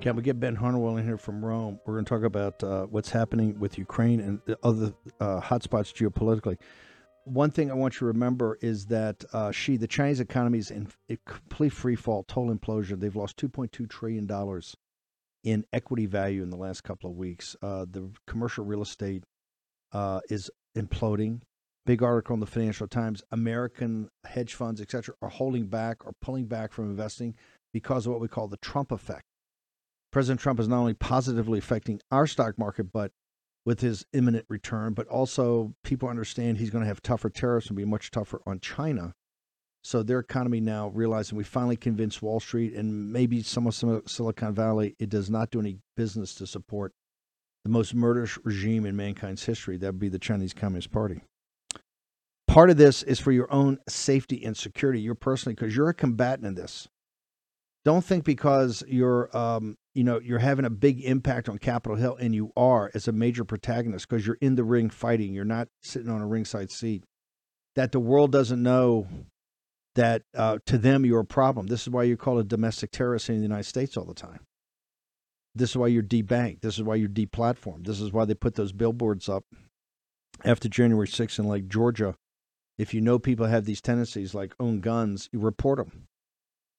Can 0.02 0.16
we 0.16 0.22
get 0.22 0.40
Ben 0.40 0.56
Harnwell 0.56 0.98
in 0.98 1.04
here 1.04 1.18
from 1.18 1.44
Rome? 1.44 1.80
We're 1.86 1.96
going 1.96 2.06
to 2.06 2.10
talk 2.10 2.24
about 2.24 2.64
uh, 2.64 2.86
what's 2.86 3.10
happening 3.10 3.58
with 3.60 3.80
Ukraine 3.80 4.20
and 4.20 4.40
the 4.46 4.58
other 4.62 4.94
uh, 5.20 5.42
hotspots 5.42 5.92
geopolitically. 5.92 6.58
One 7.26 7.50
thing 7.50 7.72
I 7.72 7.74
want 7.74 7.96
you 7.96 8.00
to 8.00 8.06
remember 8.06 8.60
is 8.62 8.86
that 8.88 9.24
uh, 9.34 9.50
she, 9.52 9.78
the 9.78 9.88
Chinese 9.88 10.20
economy, 10.20 10.60
is 10.60 10.70
in 10.70 10.90
complete 11.26 11.74
free 11.74 11.96
fall, 11.96 12.24
total 12.24 12.54
implosion. 12.56 13.00
They've 13.00 13.16
lost 13.16 13.38
2.2 13.38 13.90
trillion 13.90 14.28
dollars 14.28 14.78
in 15.44 15.66
equity 15.74 16.06
value 16.06 16.42
in 16.42 16.50
the 16.50 16.58
last 16.58 16.84
couple 16.84 17.10
of 17.10 17.18
weeks. 17.18 17.56
Uh, 17.62 17.86
the 17.90 18.10
commercial 18.28 18.66
real 18.66 18.82
estate 18.82 19.24
uh, 19.92 20.22
is 20.30 20.50
imploding. 20.78 21.42
Big 21.86 22.02
article 22.02 22.34
in 22.34 22.40
the 22.40 22.46
Financial 22.46 22.88
Times: 22.88 23.22
American 23.32 24.10
hedge 24.26 24.54
funds, 24.54 24.80
etc., 24.80 25.16
are 25.22 25.30
holding 25.30 25.68
back 25.68 26.06
or 26.06 26.14
pulling 26.22 26.46
back 26.46 26.72
from 26.72 26.90
investing 26.90 27.36
because 27.74 28.06
of 28.06 28.12
what 28.12 28.22
we 28.22 28.28
call 28.28 28.48
the 28.48 28.58
Trump 28.58 28.92
effect. 28.92 29.26
President 30.12 30.40
Trump 30.40 30.60
is 30.60 30.68
not 30.68 30.78
only 30.78 30.94
positively 30.94 31.60
affecting 31.60 32.00
our 32.12 32.28
stock 32.28 32.58
market, 32.58 32.94
but 32.94 33.12
with 33.66 33.82
his 33.82 34.06
imminent 34.14 34.46
return, 34.50 34.94
but 34.94 35.08
also 35.08 35.74
people 35.84 36.08
understand 36.08 36.58
he's 36.58 36.70
going 36.70 36.84
to 36.84 36.88
have 36.88 37.02
tougher 37.02 37.30
tariffs 37.30 37.68
and 37.68 37.78
be 37.78 37.86
much 37.86 38.12
tougher 38.12 38.42
on 38.46 38.60
China. 38.60 39.14
So 39.84 40.02
their 40.02 40.20
economy 40.20 40.62
now 40.62 40.90
realizing 40.90 41.38
we 41.38 41.44
finally 41.44 41.76
convinced 41.76 42.22
Wall 42.22 42.40
Street 42.40 42.74
and 42.74 43.12
maybe 43.12 43.44
some 43.44 43.68
of 43.68 43.76
Silicon 43.76 44.56
Valley 44.56 44.96
it 44.98 45.10
does 45.10 45.30
not 45.30 45.52
do 45.52 45.60
any 45.60 45.80
business 45.98 46.34
to 46.36 46.48
support 46.48 46.94
the 47.64 47.70
most 47.70 47.94
murderous 47.94 48.38
regime 48.44 48.86
in 48.86 48.96
mankind's 48.96 49.44
history. 49.44 49.78
That 49.78 49.88
would 49.88 50.00
be 50.00 50.10
the 50.10 50.20
Chinese 50.20 50.54
Communist 50.54 50.92
Party. 50.92 51.22
Part 52.48 52.70
of 52.70 52.78
this 52.78 53.04
is 53.04 53.20
for 53.20 53.32
your 53.32 53.52
own 53.52 53.80
safety 53.90 54.44
and 54.46 54.56
security, 54.56 55.02
you 55.02 55.16
personally, 55.16 55.56
because 55.56 55.76
you're 55.76 55.90
a 55.90 55.94
combatant 55.94 56.46
in 56.46 56.56
this. 56.56 56.88
Don't 57.84 58.06
think 58.06 58.24
because 58.24 58.84
you're 58.88 59.36
um, 59.36 59.76
you 59.94 60.06
know 60.06 60.20
you're 60.20 60.40
having 60.40 60.64
a 60.64 60.70
big 60.70 61.04
impact 61.04 61.50
on 61.50 61.58
Capitol 61.58 61.98
Hill, 61.98 62.16
and 62.18 62.34
you 62.34 62.54
are 62.56 62.90
as 62.94 63.10
a 63.10 63.12
major 63.12 63.44
protagonist 63.44 64.08
because 64.08 64.26
you're 64.26 64.38
in 64.40 64.56
the 64.56 64.64
ring 64.64 64.90
fighting. 64.90 65.34
You're 65.34 65.44
not 65.44 65.68
sitting 65.82 66.10
on 66.10 66.22
a 66.22 66.28
ringside 66.28 66.72
seat. 66.72 67.04
That 67.76 67.92
the 67.92 68.00
world 68.00 68.32
doesn't 68.32 68.62
know 68.62 69.08
that 69.96 70.24
uh, 70.36 70.60
to 70.66 70.78
them 70.78 71.06
you're 71.06 71.20
a 71.20 71.26
problem. 71.26 71.68
This 71.68 71.84
is 71.84 71.90
why 71.90 72.04
you're 72.04 72.18
called 72.18 72.40
a 72.40 72.44
domestic 72.44 72.92
terrorist 72.92 73.30
in 73.30 73.38
the 73.38 73.42
United 73.42 73.66
States 73.66 73.98
all 73.98 74.06
the 74.06 74.14
time. 74.14 74.42
This 75.56 75.72
is 75.72 75.78
why 75.78 75.88
you're 75.88 76.02
debanked. 76.02 76.62
This 76.62 76.78
is 76.78 76.84
why 76.84 76.96
you're 76.96 77.10
deplatformed. 77.10 77.86
This 77.86 78.02
is 78.02 78.12
why 78.12 78.26
they 78.26 78.34
put 78.34 78.56
those 78.56 78.72
billboards 78.72 79.30
up 79.30 79.46
after 80.44 80.68
January 80.68 81.08
6th 81.08 81.38
in 81.38 81.48
Lake 81.48 81.68
Georgia. 81.68 82.16
If 82.78 82.94
you 82.94 83.02
know 83.02 83.20
people 83.20 83.46
have 83.46 83.66
these 83.66 83.82
tendencies 83.82 84.34
like 84.34 84.56
own 84.60 84.80
guns, 84.80 85.30
you 85.32 85.40
report 85.40 85.78
them 85.78 86.08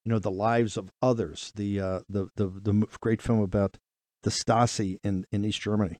you 0.05 0.13
know 0.13 0.19
the 0.19 0.31
lives 0.31 0.77
of 0.77 0.93
others. 1.03 1.53
The 1.55 1.81
uh, 1.81 2.01
the 2.09 2.29
the 2.37 2.47
the 2.47 2.87
great 3.01 3.23
film 3.23 3.41
about 3.41 3.79
the 4.23 4.31
Stasi 4.31 4.99
in 5.03 5.25
in 5.33 5.45
East 5.45 5.61
Germany. 5.61 5.99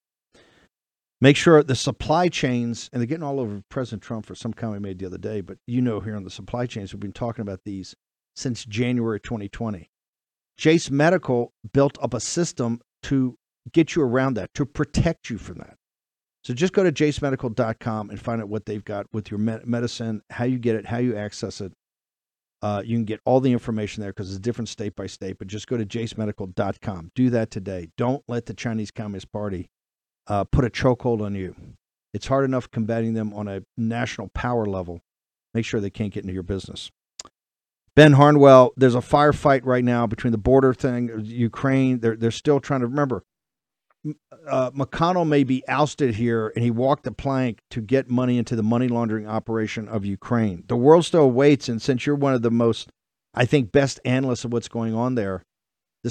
Make 1.25 1.39
sure 1.39 1.63
the 1.63 1.75
supply 1.75 2.29
chains, 2.29 2.91
and 2.93 3.01
they're 3.01 3.07
getting 3.07 3.23
all 3.23 3.41
over 3.41 3.63
President 3.71 4.03
Trump 4.03 4.27
for 4.27 4.35
some 4.35 4.53
comment 4.53 4.85
he 4.85 4.91
made 4.91 4.99
the 4.99 5.07
other 5.07 5.17
day. 5.17 5.41
But 5.41 5.57
you 5.67 5.81
know, 5.81 6.01
here 6.01 6.17
on 6.17 6.25
the 6.25 6.29
supply 6.29 6.67
chains, 6.67 6.93
we've 6.93 7.01
been 7.01 7.15
talking 7.15 7.41
about 7.41 7.61
these 7.65 7.95
since 8.37 8.67
January 8.67 9.21
2020. 9.21 9.89
Jase 10.59 10.91
Medical 10.91 11.55
built 11.73 11.97
up 12.03 12.13
a 12.13 12.21
system 12.21 12.83
to 13.05 13.39
get 13.73 13.97
you 13.97 14.03
around 14.03 14.35
that, 14.35 14.53
to 14.53 14.67
protect 14.67 15.31
you 15.31 15.39
from 15.39 15.57
that. 15.61 15.77
So 16.43 16.53
just 16.53 16.75
go 16.75 16.83
to 16.83 16.93
jasemedical.com 16.93 18.11
and 18.11 18.21
find 18.21 18.43
out 18.43 18.51
what 18.51 18.67
they've 18.67 18.85
got 18.85 19.07
with 19.15 19.31
your 19.31 19.41
medicine, 19.41 20.21
how 20.29 20.45
you 20.45 20.59
get 20.59 20.77
it, 20.77 20.85
how 20.85 20.99
you 20.99 21.17
access 21.17 21.63
it, 21.63 21.73
uh, 22.61 22.83
you 22.85 22.99
can 22.99 23.07
get 23.07 23.21
all 23.25 23.41
the 23.41 23.53
information 23.53 24.03
there 24.03 24.13
because 24.13 24.29
it's 24.29 24.39
different 24.41 24.69
state 24.69 24.95
by 24.95 25.07
state, 25.07 25.39
but 25.39 25.49
just 25.49 25.69
go 25.69 25.79
to 25.79 25.87
jasemedical.com. 25.87 27.13
Do 27.15 27.31
that 27.31 27.51
today. 27.51 27.89
Don't 27.97 28.23
let 28.29 28.45
the 28.45 28.53
Chinese 28.53 28.91
Communist 28.91 29.33
Party 29.33 29.71
uh, 30.27 30.45
put 30.45 30.65
a 30.65 30.71
chokehold 30.71 31.23
on 31.23 31.35
you. 31.35 31.55
It's 32.13 32.27
hard 32.27 32.45
enough 32.45 32.71
combating 32.71 33.15
them 33.15 33.33
on 33.35 33.49
a 33.49 33.63
national 33.77 34.29
power 34.29 34.67
level. 34.67 35.01
Make 35.53 35.65
sure 35.65 35.81
they 35.81 35.91
can't 35.91 36.13
get 36.13 36.25
into 36.25 36.35
your 36.35 36.43
business. 36.43 36.91
Ben 37.97 38.15
Harnwell, 38.15 38.73
there's 38.77 38.95
a 38.95 39.01
firefight 39.01 39.63
right 39.65 39.85
now 39.85 40.07
between 40.07 40.33
the 40.33 40.39
border 40.39 40.75
thing, 40.75 41.23
Ukraine. 41.25 42.01
They're, 42.01 42.17
they're 42.17 42.31
still 42.33 42.61
trying 42.61 42.81
to 42.81 42.87
remember 42.87 43.25
uh, 44.49 44.71
McConnell 44.73 45.27
may 45.27 45.45
be 45.45 45.67
ousted 45.69 46.15
here, 46.15 46.53
and 46.55 46.65
he 46.65 46.71
walked 46.71 47.05
the 47.05 47.13
plank 47.13 47.63
to 47.71 47.81
get 47.81 48.11
money 48.11 48.39
into 48.39 48.57
the 48.57 48.63
money 48.63 48.89
laundering 48.89 49.27
operation 49.27 49.89
of 49.89 50.05
Ukraine. 50.05 50.65
The 50.67 50.77
world 50.77 51.05
still 51.05 51.31
waits, 51.31 51.69
and 51.69 51.81
since 51.81 52.05
you're 52.05 52.17
one 52.17 52.35
of 52.35 52.43
the 52.43 52.51
most, 52.51 52.91
I 53.33 53.47
think, 53.47 53.73
best 53.73 54.01
analysts 54.05 54.45
of 54.45 54.53
what's 54.53 54.69
going 54.69 54.95
on 54.95 55.15
there, 55.15 55.43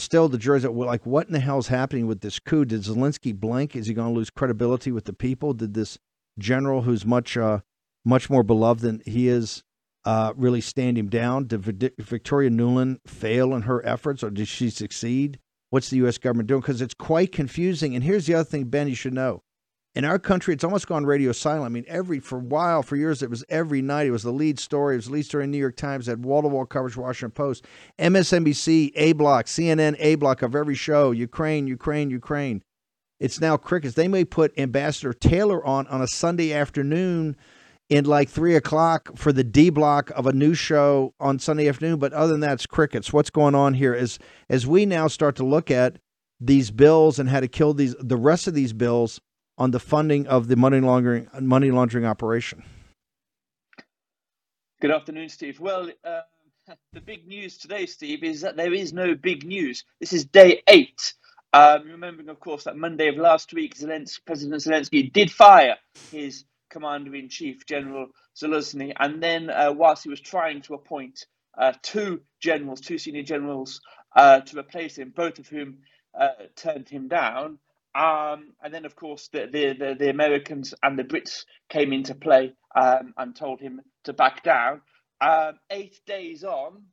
still 0.02 0.28
the 0.28 0.38
jury's 0.38 0.66
like, 0.66 1.06
what 1.06 1.28
in 1.28 1.34
the 1.34 1.40
hell 1.40 1.60
is 1.60 1.68
happening 1.68 2.08
with 2.08 2.22
this 2.22 2.40
coup? 2.40 2.66
Did 2.66 2.82
Zelensky 2.82 3.34
blink? 3.36 3.76
Is 3.76 3.88
he 3.88 3.94
going 3.94 4.12
to 4.12 4.18
lose 4.18 4.30
credibility 4.30 4.92
with 4.92 5.06
the 5.06 5.14
people? 5.14 5.54
Did 5.54 5.74
this 5.74 6.00
general, 6.40 6.82
who's 6.82 7.06
much, 7.06 7.38
uh, 7.38 7.60
much 8.04 8.30
more 8.30 8.44
beloved 8.44 8.82
than 8.82 9.02
he 9.06 9.28
is, 9.28 9.64
uh, 10.06 10.34
really 10.36 10.62
stand 10.62 10.98
him 10.98 11.10
down? 11.10 11.46
Did 11.46 11.94
Victoria 12.00 12.50
Nuland 12.50 13.00
fail 13.06 13.54
in 13.54 13.64
her 13.64 13.86
efforts, 13.86 14.24
or 14.24 14.32
did 14.32 14.48
she 14.48 14.70
succeed? 14.70 15.40
What's 15.70 15.90
the 15.90 15.98
U.S. 15.98 16.18
government 16.18 16.48
doing? 16.48 16.62
Because 16.62 16.82
it's 16.82 16.94
quite 16.94 17.32
confusing. 17.32 17.96
And 17.96 18.04
here's 18.04 18.26
the 18.26 18.36
other 18.36 18.44
thing, 18.44 18.66
Ben, 18.66 18.88
you 18.88 18.96
should 18.96 19.14
know. 19.14 19.44
In 19.96 20.06
our 20.06 20.18
country, 20.18 20.56
it's 20.56 20.64
almost 20.64 20.88
gone 20.88 21.06
radio 21.06 21.32
silent. 21.32 21.66
I 21.66 21.70
mean, 21.70 21.86
every 21.88 22.20
for 22.20 22.38
a 22.38 22.42
while, 22.42 22.82
for 22.82 22.96
years, 22.96 23.22
it 23.22 23.30
was 23.30 23.46
every 23.48 23.82
night. 23.82 24.08
It 24.08 24.12
was 24.12 24.24
the 24.24 24.32
lead 24.32 24.58
story. 24.58 24.96
It 24.96 24.98
was 24.98 25.06
the 25.06 25.14
lead 25.14 25.26
story 25.26 25.44
in 25.44 25.52
New 25.52 25.60
York 25.60 25.76
Times. 25.76 26.08
Had 26.08 26.26
wall 26.26 26.42
to 26.42 26.48
wall 26.48 26.66
coverage, 26.66 26.98
Washington 26.98 27.32
Post, 27.32 27.66
MSNBC, 28.00 28.92
A 28.96 29.14
block, 29.14 29.46
CNN, 29.46 29.96
A 30.00 30.16
block 30.16 30.42
of 30.42 30.56
every 30.56 30.74
show. 30.74 31.12
Ukraine, 31.12 31.68
Ukraine, 31.68 32.10
Ukraine. 32.10 32.64
it's 33.20 33.40
now 33.40 33.56
crickets. 33.56 33.94
They 33.94 34.08
may 34.08 34.26
put 34.26 34.58
Ambassador 34.58 35.14
Taylor 35.14 35.64
on 35.64 35.86
on 35.88 36.02
a 36.02 36.08
Sunday 36.08 36.54
afternoon 36.54 37.36
in 37.88 38.06
like 38.06 38.30
three 38.30 38.56
o'clock 38.56 39.12
for 39.16 39.32
the 39.32 39.44
D 39.44 39.70
block 39.70 40.10
of 40.16 40.26
a 40.26 40.34
news 40.34 40.58
show 40.58 41.14
on 41.20 41.38
Sunday 41.38 41.70
afternoon. 41.70 42.00
But 42.00 42.14
other 42.14 42.32
than 42.32 42.40
that, 42.40 42.54
it's 42.54 42.66
crickets. 42.66 43.14
What's 43.14 43.30
going 43.30 43.54
on 43.54 43.76
here 43.76 43.94
is 43.94 44.18
as 44.50 44.66
we 44.66 44.88
now 44.88 45.08
start 45.08 45.36
to 45.36 45.46
look 45.46 45.70
at 45.70 46.00
these 46.40 46.72
bills 46.72 47.20
and 47.20 47.30
how 47.30 47.42
to 47.42 47.48
kill 47.48 47.76
these 47.76 47.96
the 48.00 48.18
rest 48.18 48.48
of 48.48 48.56
these 48.56 48.74
bills 48.74 49.22
on 49.58 49.72
the 49.72 49.80
funding 49.80 50.28
of 50.28 50.48
the 50.48 50.56
money 50.56 50.80
laundering 50.80 51.28
money 51.40 51.72
laundering 51.72 52.06
operation. 52.06 52.64
Good 54.82 54.92
afternoon, 54.92 55.30
Steve. 55.30 55.60
Well, 55.60 55.90
uh, 56.04 56.22
the 56.94 57.02
big 57.02 57.28
news 57.28 57.58
today, 57.58 57.86
Steve, 57.86 58.24
is 58.24 58.42
that 58.42 58.56
there 58.56 58.74
is 58.74 58.94
no 58.94 59.16
big 59.16 59.46
news. 59.46 59.86
This 60.00 60.14
is 60.14 60.26
day 60.26 60.62
eight. 60.68 61.14
Um, 61.54 61.88
remembering, 61.88 62.30
of 62.30 62.40
course, 62.40 62.64
that 62.64 62.76
Monday 62.76 63.10
of 63.10 63.16
last 63.16 63.54
week, 63.54 63.76
Zelensky, 63.76 64.20
President 64.26 64.62
Zelensky 64.62 65.14
did 65.14 65.30
fire 65.32 65.78
his 66.12 66.46
Commander 66.70 67.16
in 67.16 67.30
Chief, 67.30 67.66
General 67.68 68.08
Zaluzhny, 68.36 68.94
And 69.00 69.22
then, 69.22 69.52
uh, 69.52 69.72
whilst 69.72 70.04
he 70.04 70.10
was 70.10 70.20
trying 70.20 70.64
to 70.64 70.74
appoint 70.74 71.28
uh, 71.56 71.74
two 71.84 72.22
generals, 72.42 72.82
two 72.82 72.98
senior 72.98 73.22
generals 73.22 73.80
uh, 74.16 74.40
to 74.42 74.58
replace 74.58 74.98
him, 74.98 75.14
both 75.16 75.38
of 75.38 75.48
whom 75.48 75.78
uh, 76.20 76.30
turned 76.56 76.90
him 76.90 77.08
down. 77.08 77.60
Um, 77.96 78.54
and 78.64 78.74
then, 78.74 78.86
of 78.86 78.96
course, 78.96 79.30
the, 79.32 79.48
the, 79.52 79.74
the, 79.74 79.96
the, 80.00 80.10
Americans 80.10 80.74
and 80.82 80.98
the 80.98 81.04
Brits 81.04 81.46
came 81.70 81.94
into 81.94 82.16
play 82.16 82.54
um, 82.76 83.14
and 83.18 83.36
told 83.36 83.62
him 83.62 83.82
to 84.06 84.14
back 84.14 84.44
down. 84.44 84.82
Um, 85.22 85.60
eight 85.70 86.00
days 86.08 86.44
on, 86.44 86.84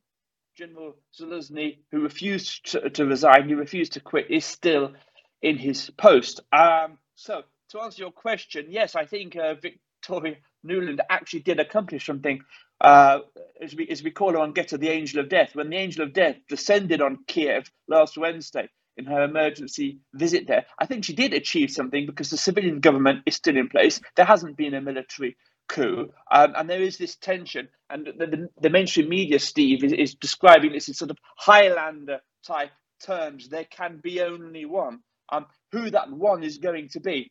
General 0.57 0.95
Zaluzhny, 1.19 1.79
who 1.91 2.03
refused 2.03 2.73
to, 2.73 2.91
to, 2.91 3.07
resign, 3.07 3.49
he 3.49 3.55
refused 3.55 3.95
to 3.95 4.01
quit, 4.01 4.31
is 4.31 4.45
still 4.45 4.93
in 5.41 5.57
his 5.57 5.89
post. 5.97 6.41
Um, 6.53 6.99
so 7.15 7.43
to 7.71 7.81
answer 7.81 8.03
your 8.03 8.13
question, 8.13 8.67
yes, 8.69 8.95
I 8.95 9.07
think 9.07 9.37
uh, 9.37 9.55
Victoria 9.55 10.37
Nuland 10.67 11.01
actually 11.09 11.41
did 11.41 11.61
accomplish 11.61 12.05
something. 12.05 12.41
Uh, 12.79 13.21
as 13.61 13.75
we 13.75 13.87
as 13.89 14.03
we 14.03 14.11
call 14.11 14.33
her 14.33 14.39
on 14.39 14.55
Gettr, 14.55 14.79
the 14.79 14.89
Angel 14.89 15.21
of 15.21 15.29
Death. 15.29 15.55
When 15.55 15.69
the 15.69 15.77
Angel 15.77 16.03
of 16.03 16.15
Death 16.15 16.37
descended 16.49 17.03
on 17.03 17.19
Kiev 17.27 17.71
last 17.89 18.17
Wednesday 18.17 18.69
in 19.01 19.07
her 19.07 19.23
emergency 19.25 19.99
visit 20.15 20.47
there, 20.47 20.67
I 20.79 20.87
think 20.87 21.05
she 21.05 21.15
did 21.15 21.33
achieve 21.35 21.71
something 21.71 22.07
because 22.07 22.31
the 22.31 22.37
civilian 22.37 22.81
government 22.81 23.23
is 23.27 23.35
still 23.35 23.57
in 23.57 23.69
place. 23.69 24.01
There 24.15 24.27
hasn't 24.27 24.57
been 24.57 24.75
a 24.75 24.81
military 24.81 25.37
coup, 25.69 26.11
um, 26.31 26.53
and 26.57 26.69
there 26.69 26.83
is 26.83 26.99
this 26.99 27.17
tension. 27.17 27.69
And 27.89 28.07
the, 28.07 28.27
the, 28.27 28.49
the 28.61 28.71
mainstream 28.71 29.09
media, 29.09 29.39
Steve, 29.39 29.83
is, 29.83 29.93
is 29.93 30.15
describing 30.15 30.73
this 30.73 30.89
in 30.89 30.95
sort 30.95 31.11
of 31.11 31.19
Highlander 31.37 32.21
type 32.47 32.71
terms. 33.03 33.49
There 33.49 33.65
can 33.65 34.01
be 34.03 34.21
only 34.21 34.67
one. 34.67 35.01
Um, 35.33 35.47
who 35.73 35.91
that 35.91 36.11
one 36.11 36.43
is 36.43 36.59
going 36.59 36.89
to 36.91 37.01
be 37.01 37.31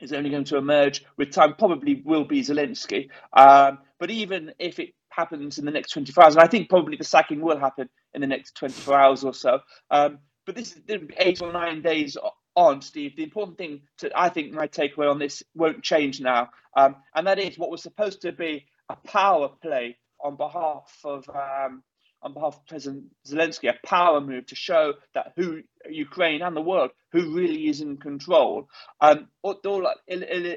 is 0.00 0.12
only 0.12 0.30
going 0.30 0.44
to 0.44 0.56
emerge 0.56 1.04
with 1.18 1.30
time, 1.30 1.54
probably 1.58 2.02
will 2.04 2.24
be 2.24 2.40
Zelensky. 2.40 3.10
Um, 3.34 3.78
but 3.98 4.10
even 4.10 4.52
if 4.58 4.78
it 4.78 4.94
happens 5.10 5.58
in 5.58 5.66
the 5.66 5.70
next 5.70 5.90
24 5.92 6.24
hours, 6.24 6.34
and 6.36 6.42
I 6.42 6.46
think 6.46 6.70
probably 6.70 6.96
the 6.96 7.04
sacking 7.04 7.40
will 7.40 7.58
happen 7.58 7.88
in 8.14 8.22
the 8.22 8.26
next 8.26 8.54
24 8.56 8.98
hours 8.98 9.24
or 9.24 9.34
so. 9.34 9.60
Um, 9.90 10.18
but 10.50 10.56
this 10.56 10.72
is 10.72 10.82
eight 11.18 11.40
or 11.40 11.52
nine 11.52 11.80
days 11.80 12.16
on, 12.56 12.82
Steve. 12.82 13.14
The 13.14 13.22
important 13.22 13.56
thing 13.56 13.82
to, 13.98 14.10
I 14.16 14.30
think, 14.30 14.52
my 14.52 14.66
takeaway 14.66 15.08
on 15.08 15.20
this 15.20 15.44
won't 15.54 15.84
change 15.84 16.20
now, 16.20 16.50
um, 16.76 16.96
and 17.14 17.28
that 17.28 17.38
is 17.38 17.56
what 17.56 17.70
was 17.70 17.84
supposed 17.84 18.22
to 18.22 18.32
be 18.32 18.66
a 18.88 18.96
power 19.06 19.50
play 19.62 19.96
on 20.20 20.34
behalf 20.34 20.92
of 21.04 21.24
um, 21.28 21.84
on 22.22 22.34
behalf 22.34 22.56
of 22.56 22.66
President 22.66 23.04
Zelensky, 23.28 23.68
a 23.68 23.86
power 23.86 24.20
move 24.20 24.46
to 24.46 24.56
show 24.56 24.94
that 25.14 25.34
who 25.36 25.60
Ukraine 25.88 26.42
and 26.42 26.56
the 26.56 26.60
world 26.60 26.90
who 27.12 27.32
really 27.32 27.68
is 27.68 27.80
in 27.80 27.98
control. 27.98 28.68
Um, 29.00 29.28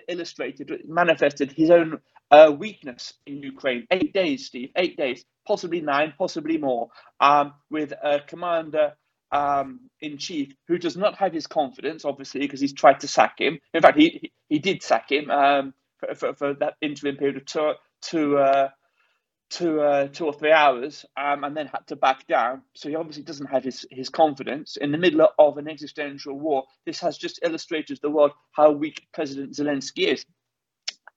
illustrated, 0.10 0.72
manifested 0.88 1.52
his 1.52 1.70
own 1.70 2.00
uh, 2.32 2.52
weakness 2.52 3.14
in 3.28 3.44
Ukraine. 3.44 3.86
Eight 3.91 4.12
days, 4.12 4.48
Steve, 4.48 4.72
eight 4.76 4.98
days, 4.98 5.24
possibly 5.48 5.82
nine, 5.82 6.16
possibly 6.18 6.58
more, 6.58 6.89
um, 7.20 7.54
with 7.70 7.91
a 7.91 8.22
commander 8.28 8.94
um, 9.34 9.80
in 10.00 10.18
chief 10.18 10.54
who 10.68 10.78
does 10.78 10.96
not 10.96 11.16
have 11.18 11.34
his 11.34 11.48
confidence, 11.48 12.06
obviously, 12.06 12.42
because 12.42 12.62
he's 12.62 12.74
tried 12.74 13.00
to 13.02 13.08
sack 13.08 13.40
him. 13.40 13.60
In 13.74 13.82
fact, 13.82 13.98
he 13.98 14.32
he, 14.48 14.60
did 14.60 14.84
sack 14.84 15.12
him 15.12 15.30
um, 15.30 15.74
for, 15.98 16.16
for, 16.16 16.34
for, 16.36 16.54
that 16.56 16.76
interim 16.82 17.18
period 17.18 17.38
of 17.38 17.46
two, 17.46 17.74
two 18.02 18.38
uh, 18.38 18.70
two, 19.54 19.82
uh, 19.82 20.08
two 20.08 20.26
or 20.26 20.34
three 20.34 20.52
hours 20.52 21.06
um, 21.16 21.44
and 21.44 21.56
then 21.56 21.68
had 21.68 21.86
to 21.88 21.96
back 21.96 22.26
down. 22.28 22.64
So 22.74 22.90
he 22.90 22.96
obviously 22.96 23.24
doesn't 23.24 23.48
have 23.48 23.64
his, 23.64 23.86
his 23.92 24.10
confidence. 24.10 24.78
In 24.78 24.92
the 24.92 24.98
middle 24.98 25.28
of 25.38 25.58
an 25.58 25.68
existential 25.68 26.40
war, 26.40 26.64
this 26.86 27.00
has 27.02 27.18
just 27.18 27.40
illustrated 27.44 28.00
the 28.02 28.10
world 28.10 28.32
how 28.52 28.72
weak 28.72 29.06
President 29.14 29.54
Zelensky 29.54 30.12
is. 30.12 30.26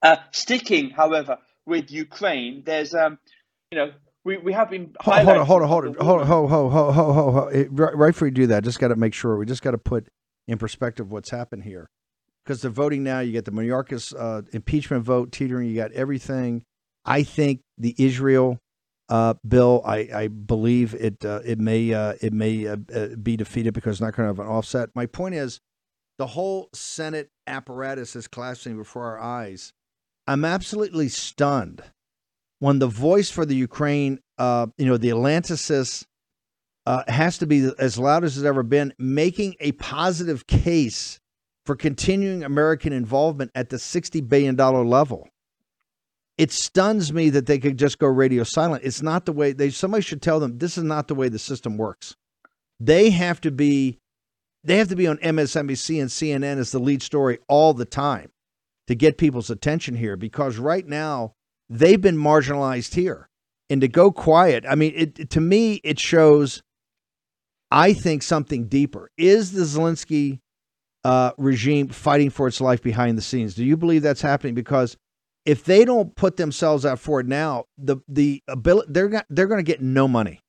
Uh, 0.03 0.17
sticking, 0.33 0.91
however, 0.91 1.39
with 1.65 1.91
Ukraine, 1.91 2.63
there's, 2.67 2.95
um, 2.95 3.19
you 3.71 3.79
know, 3.79 3.93
we, 4.27 4.37
we 4.39 4.53
have 4.53 4.71
been. 4.71 4.95
Hold 5.01 5.19
on, 5.19 5.47
hold 5.47 5.63
on, 5.63 5.69
hold 5.69 5.85
on, 5.85 5.95
hold 5.95 6.21
on, 6.21 6.27
hold 6.27 6.51
on, 6.51 6.51
hold 6.51 6.53
on, 6.53 6.73
hold 6.73 7.09
on, 7.09 7.15
hold 7.15 7.37
on. 7.37 7.69
Right 7.71 8.13
before 8.13 8.29
you 8.29 8.35
do 8.35 8.49
that, 8.49 8.65
just 8.65 8.81
got 8.81 8.89
to 8.89 8.97
make 8.97 9.15
sure 9.15 9.37
we 9.37 9.47
just 9.47 9.63
got 9.63 9.71
to 9.71 9.79
put 9.79 10.09
in 10.49 10.59
perspective 10.59 11.11
what's 11.11 11.31
happened 11.31 11.63
here. 11.63 11.89
Because 12.45 12.61
the 12.63 12.71
voting 12.71 13.05
now, 13.05 13.21
you 13.21 13.33
get 13.33 13.45
the 13.45 13.53
Mayorkas 13.53 14.15
uh, 14.19 14.43
impeachment 14.53 15.05
vote 15.05 15.33
teetering, 15.33 15.69
you 15.69 15.77
got 15.77 15.93
everything 15.93 16.63
I 17.05 17.23
think 17.23 17.61
the 17.79 17.95
Israel 17.99 18.59
uh, 19.09 19.35
bill, 19.47 19.83
I, 19.87 20.09
I, 20.13 20.29
believe 20.29 20.93
it 20.95 21.25
uh, 21.25 21.41
it 21.45 21.61
may 21.61 21.95
uh, 21.95 22.15
it 22.21 22.33
may 22.33 22.67
uh, 22.67 22.77
uh, 22.93 23.09
be 23.23 23.37
defeated 23.37 23.73
because 23.73 23.95
it's 23.95 24.01
not 24.01 24.17
going 24.17 24.25
to 24.27 24.35
have 24.35 24.45
an 24.45 24.53
offset. 24.53 24.91
My 24.97 25.07
point 25.07 25.37
is, 25.37 25.61
the 26.19 26.27
whole 26.27 26.69
Senate 26.75 27.31
apparatus 27.47 28.17
is 28.17 28.27
collapsing 28.27 28.77
before 28.77 29.05
our 29.05 29.21
eyes. 29.21 29.73
I'm 30.27 30.45
absolutely 30.45 31.09
stunned 31.09 31.85
when 32.59 32.79
the 32.79 32.87
voice 32.87 33.31
for 33.31 33.45
the 33.45 33.55
Ukraine, 33.55 34.21
uh, 34.39 34.67
you 34.79 34.87
know, 34.87 34.97
the 34.97 35.11
Atlanticist, 35.11 36.05
has 37.09 37.39
to 37.39 37.47
be 37.47 37.69
as 37.79 37.99
loud 37.99 38.23
as 38.25 38.37
it's 38.37 38.47
ever 38.47 38.63
been, 38.63 38.95
making 38.99 39.57
a 39.61 39.73
positive 39.73 40.47
case 40.47 41.19
for 41.65 41.75
continuing 41.75 42.45
American 42.45 42.93
involvement 42.93 43.51
at 43.55 43.71
the 43.71 43.77
$60 43.77 44.29
billion 44.29 44.57
level 44.57 45.29
it 46.39 46.53
stuns 46.53 47.13
me 47.13 47.31
that 47.31 47.47
they 47.47 47.59
could 47.59 47.79
just 47.79 47.99
go 47.99 48.07
radio 48.07 48.45
silent. 48.45 48.85
It's 48.85 49.03
not 49.03 49.25
the 49.25 49.33
way 49.33 49.53
they 49.53 49.71
somebody 49.71 50.03
should 50.03 50.23
tell 50.23 50.41
them 50.41 50.59
this 50.59 50.77
is 50.77 50.85
not 50.85 51.09
the 51.09 51.15
way 51.15 51.29
the 51.29 51.39
system 51.39 51.77
works. 51.77 52.15
They 52.79 53.11
have 53.11 53.41
to 53.43 53.51
be 53.51 53.99
they 54.63 54.77
have 54.77 54.89
to 54.89 54.97
be 54.97 55.07
on 55.07 55.19
MSNBC 55.19 56.01
and 56.01 56.11
CNN 56.11 56.59
as 56.59 56.73
the 56.73 56.79
lead 56.79 57.03
story 57.03 57.39
all 57.49 57.73
the 57.73 57.85
time 57.85 58.31
to 58.87 58.95
get 58.95 59.19
people's 59.19 59.51
attention 59.51 59.95
here 59.95 60.17
because 60.17 60.59
right 60.59 60.87
now 60.87 61.35
they've 61.69 62.01
been 62.01 62.17
marginalized 62.17 62.95
here. 62.95 63.29
And 63.69 63.81
to 63.81 63.89
go 63.89 64.13
quiet, 64.13 64.65
I 64.69 64.77
mean, 64.77 64.93
it, 64.95 65.31
to 65.31 65.41
me, 65.41 65.81
it 65.83 65.99
shows, 65.99 66.63
I 67.71 67.93
think, 67.93 68.23
something 68.23 68.69
deeper. 68.69 69.11
Is 69.19 69.53
the 69.53 69.63
Zelensky 69.63 70.39
uh, 71.05 71.33
regime 71.37 71.89
fighting 71.89 72.31
for 72.31 72.47
its 72.47 72.61
life 72.61 72.83
behind 72.83 73.19
the 73.19 73.23
scenes? 73.23 73.55
Do 73.55 73.65
you 73.65 73.77
believe 73.77 74.03
that's 74.03 74.23
happening? 74.23 74.55
Because 74.55 74.97
if 75.45 75.65
they 75.65 75.85
don't 75.85 76.15
put 76.15 76.37
themselves 76.37 76.87
out 76.87 77.01
for 77.01 77.21
it 77.21 77.27
now, 77.27 77.65
the 77.79 77.99
the 78.09 78.43
ability 78.49 78.93
they're 78.93 79.25
they're 79.31 79.47
going 79.47 79.65
to 79.65 79.73
get 79.73 79.81
no 79.81 80.07
money. 80.07 80.41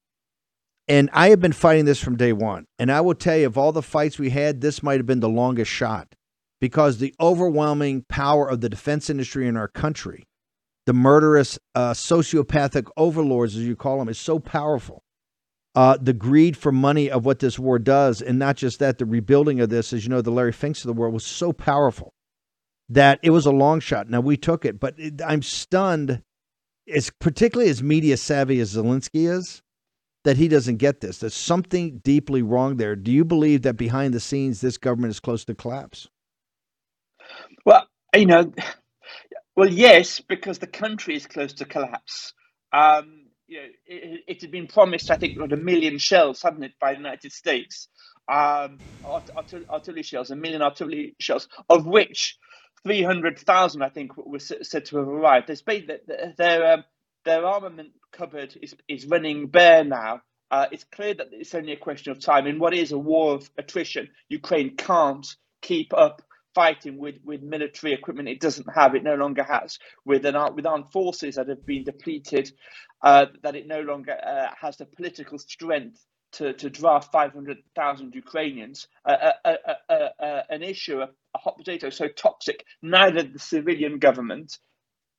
And 0.88 1.10
I 1.12 1.30
have 1.30 1.42
been 1.42 1.54
fighting 1.54 1.86
this 1.86 2.00
from 2.00 2.16
day 2.16 2.34
one. 2.34 2.66
And 2.80 2.92
I 2.92 3.02
will 3.02 3.14
tell 3.14 3.38
you, 3.38 3.46
of 3.46 3.58
all 3.58 3.72
the 3.72 3.82
fights 3.82 4.18
we 4.18 4.30
had, 4.30 4.62
this 4.62 4.82
might 4.82 5.00
have 5.00 5.06
been 5.06 5.20
the 5.20 5.30
longest 5.30 5.70
shot 5.70 6.16
because 6.62 6.98
the 6.98 7.14
overwhelming 7.20 8.06
power 8.08 8.50
of 8.50 8.62
the 8.62 8.70
defense 8.70 9.10
industry 9.10 9.48
in 9.48 9.58
our 9.58 9.68
country, 9.68 10.26
the 10.88 10.94
murderous, 10.94 11.60
uh, 11.76 11.92
sociopathic 11.92 12.88
overlords, 12.96 13.58
as 13.58 13.64
you 13.64 13.76
call 13.76 14.00
them, 14.00 14.08
is 14.08 14.18
so 14.18 14.40
powerful. 14.40 15.04
Uh, 15.76 15.98
the 16.02 16.14
greed 16.14 16.56
for 16.56 16.72
money 16.72 17.12
of 17.12 17.26
what 17.26 17.40
this 17.40 17.60
war 17.60 17.78
does, 17.78 18.22
and 18.22 18.40
not 18.40 18.56
just 18.56 18.80
that, 18.80 18.98
the 18.98 19.06
rebuilding 19.06 19.60
of 19.60 19.70
this, 19.70 19.92
as 19.92 20.06
you 20.06 20.10
know, 20.10 20.22
the 20.22 20.32
Larry 20.32 20.54
Finks 20.54 20.84
of 20.84 20.88
the 20.88 20.94
world 20.94 21.14
was 21.14 21.26
so 21.26 21.52
powerful 21.52 22.14
that 22.88 23.20
it 23.22 23.32
was 23.32 23.46
a 23.46 23.52
long 23.52 23.82
shot. 23.82 24.10
Now 24.10 24.22
we 24.22 24.38
took 24.38 24.64
it, 24.64 24.80
but 24.80 24.96
it, 24.98 25.22
I'm 25.22 25.42
stunned, 25.42 26.24
as 26.92 27.12
particularly 27.20 27.70
as 27.70 27.84
media 27.84 28.16
savvy 28.16 28.62
as 28.62 28.74
Zelensky 28.76 29.30
is, 29.30 29.62
that 30.24 30.38
he 30.38 30.48
doesn't 30.48 30.78
get 30.78 31.02
this. 31.02 31.18
There's 31.18 31.34
something 31.34 32.00
deeply 32.00 32.42
wrong 32.42 32.78
there. 32.78 32.96
Do 32.96 33.12
you 33.12 33.26
believe 33.26 33.64
that 33.64 33.76
behind 33.76 34.14
the 34.14 34.22
scenes, 34.22 34.62
this 34.62 34.78
government 34.78 35.12
is 35.12 35.20
close 35.20 35.44
to 35.46 35.54
collapse? 35.54 36.08
Well, 37.66 37.86
you 38.16 38.26
know, 38.26 38.54
well, 39.58 39.70
yes, 39.70 40.20
because 40.20 40.60
the 40.60 40.68
country 40.68 41.16
is 41.16 41.26
close 41.26 41.54
to 41.54 41.66
collapse. 41.66 42.34
Um, 42.72 43.24
you 43.48 43.58
know, 43.58 43.68
it, 43.88 44.24
it, 44.28 44.42
had 44.42 44.52
been 44.52 44.68
promised, 44.68 45.10
I 45.10 45.18
think, 45.18 45.36
about 45.36 45.52
a 45.52 45.58
million 45.58 45.98
shells, 45.98 46.44
hadn't 46.44 46.64
it, 46.64 46.74
by 46.80 46.92
the 46.92 47.00
United 47.00 47.32
States? 47.32 47.88
Um, 48.32 48.78
artillery 49.04 50.04
shells, 50.04 50.30
a 50.30 50.36
million 50.36 50.62
artillery 50.62 51.16
shells, 51.20 51.48
of 51.72 51.88
which 51.88 52.38
300,000, 52.84 53.82
I 53.82 53.90
think, 53.90 54.16
were 54.16 54.38
said 54.38 54.86
to 54.86 54.98
have 54.98 55.08
arrived. 55.08 55.50
Been, 55.66 55.90
their, 56.38 56.74
um, 56.74 56.84
their 57.26 57.44
armament 57.44 57.94
cupboard 58.12 58.56
is, 58.62 58.76
is 58.88 59.08
running 59.08 59.48
bare 59.48 59.84
now. 59.84 60.22
Uh, 60.52 60.68
it's 60.72 60.84
clear 60.84 61.16
that 61.16 61.30
it's 61.32 61.56
only 61.56 61.74
a 61.74 61.78
question 61.78 62.12
of 62.12 62.20
time. 62.20 62.46
In 62.46 62.60
what 62.60 62.76
is 62.76 62.92
a 62.92 63.00
war 63.00 63.34
of 63.34 63.50
attrition, 63.58 64.10
Ukraine 64.30 64.76
can't 64.78 65.26
keep 65.64 65.94
up 65.96 66.22
fighting 66.58 66.98
with, 66.98 67.18
with 67.24 67.44
military 67.44 67.94
equipment 67.94 68.28
it 68.28 68.40
doesn't 68.40 68.68
have, 68.74 68.96
it 68.96 69.04
no 69.04 69.14
longer 69.14 69.44
has, 69.44 69.78
with 70.06 70.26
an 70.26 70.36
with 70.56 70.66
armed 70.66 70.90
forces 70.92 71.36
that 71.36 71.48
have 71.48 71.64
been 71.68 71.84
depleted, 71.84 72.52
uh, 73.04 73.28
that 73.44 73.56
it 73.56 73.68
no 73.68 73.82
longer 73.82 74.18
uh, 74.26 74.48
has 74.60 74.76
the 74.78 74.86
political 74.86 75.38
strength 75.38 76.04
to, 76.32 76.54
to 76.54 76.68
draft 76.72 77.12
500,000 77.12 78.16
Ukrainians, 78.16 78.88
uh, 79.06 79.34
uh, 79.46 79.54
uh, 79.88 80.42
an 80.50 80.64
issue, 80.64 81.00
a, 81.00 81.10
a 81.36 81.38
hot 81.38 81.60
potato 81.60 81.92
so 81.92 82.08
toxic, 82.08 82.66
neither 82.82 83.22
the 83.22 83.38
civilian 83.38 84.00
government 84.00 84.58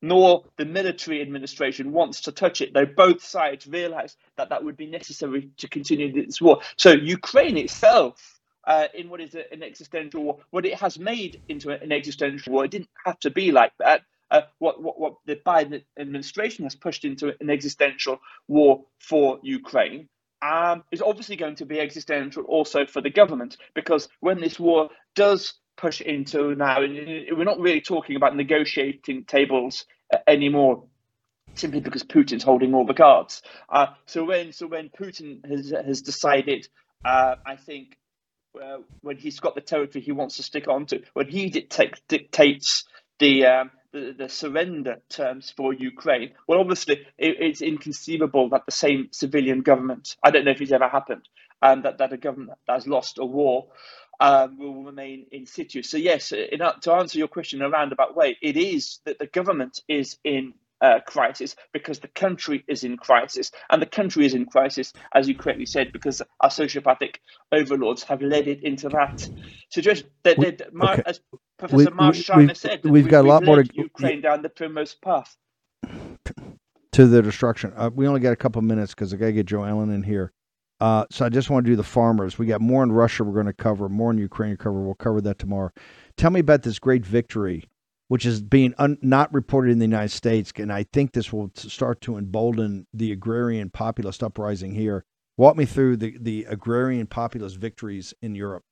nor 0.03 0.45
the 0.57 0.64
military 0.64 1.22
administration 1.22 1.93
wants 1.93 2.20
to 2.22 2.32
touch 2.32 2.61
it, 2.61 2.74
though 2.74 2.86
both 2.86 3.22
sides 3.22 3.68
realize 3.68 4.16
that 4.36 4.49
that 4.51 4.64
would 4.64 4.76
be 4.76 4.86
necessary 4.86 5.51
to 5.57 5.68
continue 5.68 6.12
this 6.12 6.41
war. 6.41 6.61
So 6.76 6.91
Ukraine 6.91 7.57
itself, 7.57 8.38
uh, 8.69 8.87
in 8.93 9.09
what 9.09 9.21
is 9.21 9.35
an 9.35 9.62
existential 9.62 10.23
war, 10.23 10.39
what 10.51 10.66
it 10.66 10.75
has 10.75 10.99
made 10.99 11.41
into 11.49 11.71
an 11.71 11.91
existential 11.91 12.53
war, 12.53 12.66
it 12.66 12.71
didn't 12.71 12.91
have 13.05 13.19
to 13.19 13.31
be 13.31 13.51
like 13.51 13.73
that. 13.79 14.03
Uh, 14.31 14.43
what, 14.59 14.83
what, 14.83 15.01
what 15.01 15.14
the 15.25 15.37
Biden 15.37 15.83
administration 15.99 16.64
has 16.64 16.75
pushed 16.77 17.07
into 17.07 17.35
an 17.41 17.49
existential 17.49 18.21
war 18.47 18.85
for 18.99 19.39
Ukraine 19.43 20.07
um, 20.43 20.85
is 20.93 21.01
obviously 21.01 21.35
going 21.35 21.57
to 21.57 21.64
be 21.64 21.81
existential 21.81 22.43
also 22.43 22.85
for 22.85 23.01
the 23.01 23.09
government 23.09 23.57
because 23.75 24.07
when 24.21 24.39
this 24.39 24.61
war 24.61 24.91
does 25.14 25.55
push 25.79 26.03
into 26.03 26.55
now, 26.55 26.81
we're 26.81 27.45
not 27.45 27.59
really 27.59 27.81
talking 27.81 28.16
about 28.16 28.37
negotiating 28.37 29.25
tables 29.25 29.87
uh, 30.12 30.19
anymore 30.27 30.85
simply 31.55 31.81
because 31.81 32.05
Putin's 32.05 32.45
holding 32.45 32.75
all 32.75 32.85
the 32.85 32.93
cards. 32.93 33.41
Uh, 33.71 33.87
so 34.05 34.25
when 34.25 34.53
so 34.53 34.66
when 34.66 34.91
Putin 34.91 35.43
has 35.49 35.71
has 35.71 36.03
decided, 36.03 36.69
uh, 37.03 37.37
I 37.47 37.57
think 37.57 37.97
uh, 38.61 38.79
when 39.03 39.17
he's 39.17 39.41
got 39.41 39.55
the 39.55 39.61
territory 39.61 40.03
he 40.03 40.13
wants 40.13 40.37
to 40.37 40.43
stick 40.43 40.69
on 40.69 40.87
to, 40.87 41.03
when 41.15 41.29
he 41.29 41.51
dictate, 41.51 42.01
dictates 42.09 42.85
the, 43.19 43.47
um, 43.47 43.71
the, 43.93 44.15
the 44.17 44.29
surrender 44.29 44.97
terms 45.09 45.53
for 45.57 45.73
Ukraine, 45.73 46.33
well, 46.47 46.61
obviously 46.61 47.07
it, 47.19 47.37
it's 47.41 47.63
inconceivable 47.63 48.51
that 48.51 48.67
the 48.67 48.73
same 48.73 49.09
civilian 49.13 49.63
government, 49.63 50.17
I 50.23 50.31
don't 50.31 50.45
know 50.45 50.53
if 50.53 50.61
it's 50.61 50.73
ever 50.73 50.89
happened, 50.89 51.29
and 51.63 51.79
um, 51.79 51.83
that, 51.83 51.99
that 51.99 52.13
a 52.13 52.17
government 52.17 52.59
that 52.67 52.75
has 52.75 52.87
lost 52.87 53.19
a 53.19 53.25
war 53.25 53.69
um, 54.21 54.59
will 54.59 54.85
remain 54.85 55.27
in 55.33 55.47
situ. 55.47 55.83
So 55.83 55.97
yes, 55.97 56.33
in, 56.33 56.61
to 56.61 56.93
answer 56.93 57.19
your 57.19 57.29
question 57.29 57.61
in 57.61 57.67
a 57.67 57.71
roundabout 57.71 58.17
way, 58.17 58.37
it 58.43 58.57
is 58.57 59.01
that 59.05 59.19
the 59.19 59.27
government 59.27 59.81
is 59.89 60.19
in 60.25 60.55
uh, 60.81 61.01
crisis 61.07 61.57
because 61.72 61.99
the 61.99 62.09
country 62.09 62.64
is 62.68 62.85
in 62.85 62.97
crisis. 62.97 63.51
And 63.70 63.83
the 63.83 63.87
country 63.87 64.26
is 64.26 64.35
in 64.35 64.47
crisis, 64.47 64.93
as 65.14 65.29
you 65.29 65.35
correctly 65.35 65.66
said, 65.66 65.93
because 65.93 66.22
our 66.41 66.51
sociopathic 66.51 67.16
overlords 67.53 68.03
have 68.05 68.22
led 68.22 68.49
it 68.49 68.62
into 68.62 68.89
that 68.91 69.29
situation. 69.70 70.09
That, 70.24 70.39
that 70.41 70.74
Mar- 70.74 70.95
okay. 70.95 71.03
As 71.07 71.20
Professor 71.59 71.91
we, 72.37 72.55
said, 72.55 72.85
we've, 72.85 72.93
we've 72.93 73.09
got 73.09 73.24
a 73.24 73.29
lot 73.29 73.45
more 73.45 73.62
to 73.62 73.70
Ukraine 73.74 74.20
down 74.20 74.43
the 74.43 74.49
primrose 74.49 74.95
path. 74.95 75.37
To 76.93 77.07
the 77.07 77.22
destruction. 77.22 77.72
Uh, 77.76 77.91
we 77.95 78.07
only 78.09 78.20
got 78.20 78.33
a 78.33 78.37
couple 78.37 78.61
minutes 78.62 78.95
because 78.95 79.12
I 79.12 79.16
got 79.16 79.26
to 79.26 79.33
get 79.33 79.47
Joe 79.47 79.64
Allen 79.64 79.91
in 79.91 80.03
here. 80.03 80.33
Uh, 80.81 81.05
so 81.11 81.26
I 81.26 81.29
just 81.29 81.51
want 81.51 81.66
to 81.66 81.72
do 81.72 81.76
the 81.76 81.83
farmers. 81.83 82.39
We 82.39 82.47
got 82.47 82.61
more 82.61 82.83
in 82.85 82.93
Russia 82.93 83.24
we're 83.24 83.35
going 83.35 83.47
to 83.47 83.53
cover, 83.53 83.89
more 83.89 84.12
in 84.12 84.18
Ukraine 84.18 84.53
to 84.53 84.57
cover. 84.57 84.81
We'll 84.81 84.95
cover 84.95 85.20
that 85.22 85.39
tomorrow. 85.39 85.70
Tell 86.16 86.31
me 86.31 86.41
about 86.41 86.62
this 86.62 86.79
great 86.79 87.05
victory 87.05 87.64
which 88.09 88.27
is 88.27 88.41
being 88.41 88.75
un- 88.79 88.99
not 89.01 89.33
reported 89.33 89.71
in 89.71 89.79
the 89.79 89.85
United 89.85 90.11
States. 90.11 90.53
And 90.57 90.73
I 90.73 90.85
think 90.93 91.13
this 91.13 91.33
will 91.33 91.51
start 91.55 92.01
to 92.03 92.17
embolden 92.17 92.87
the 92.93 93.13
agrarian 93.13 93.71
populist 93.71 94.23
uprising 94.23 94.75
here. 94.75 95.05
Walk 95.37 95.57
me 95.57 95.67
through 95.67 95.99
the, 95.99 96.17
the 96.21 96.45
agrarian 96.49 97.07
populist 97.07 97.57
victories 97.57 98.13
in 98.21 98.35
Europe. 98.35 98.65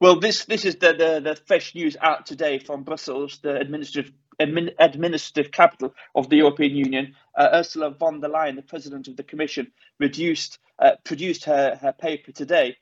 Well, 0.00 0.18
this 0.18 0.46
this 0.46 0.64
is 0.64 0.76
the, 0.76 0.92
the, 0.94 1.20
the 1.22 1.36
fresh 1.46 1.76
news 1.76 1.96
out 2.00 2.26
today 2.26 2.58
from 2.58 2.82
Brussels, 2.82 3.38
the 3.40 3.54
administrative 3.54 4.12
admin, 4.40 4.74
administrative 4.80 5.52
capital 5.52 5.94
of 6.16 6.28
the 6.28 6.38
European 6.38 6.74
Union. 6.74 7.14
Uh, 7.36 7.50
Ursula 7.54 7.90
von 7.90 8.20
der 8.20 8.28
Leyen, 8.28 8.56
the 8.56 8.62
president 8.62 9.06
of 9.06 9.16
the 9.16 9.22
Commission, 9.22 9.70
reduced 10.00 10.58
uh, 10.80 10.96
produced 11.04 11.44
her, 11.44 11.78
her 11.80 11.92
paper 11.92 12.32
today, 12.32 12.76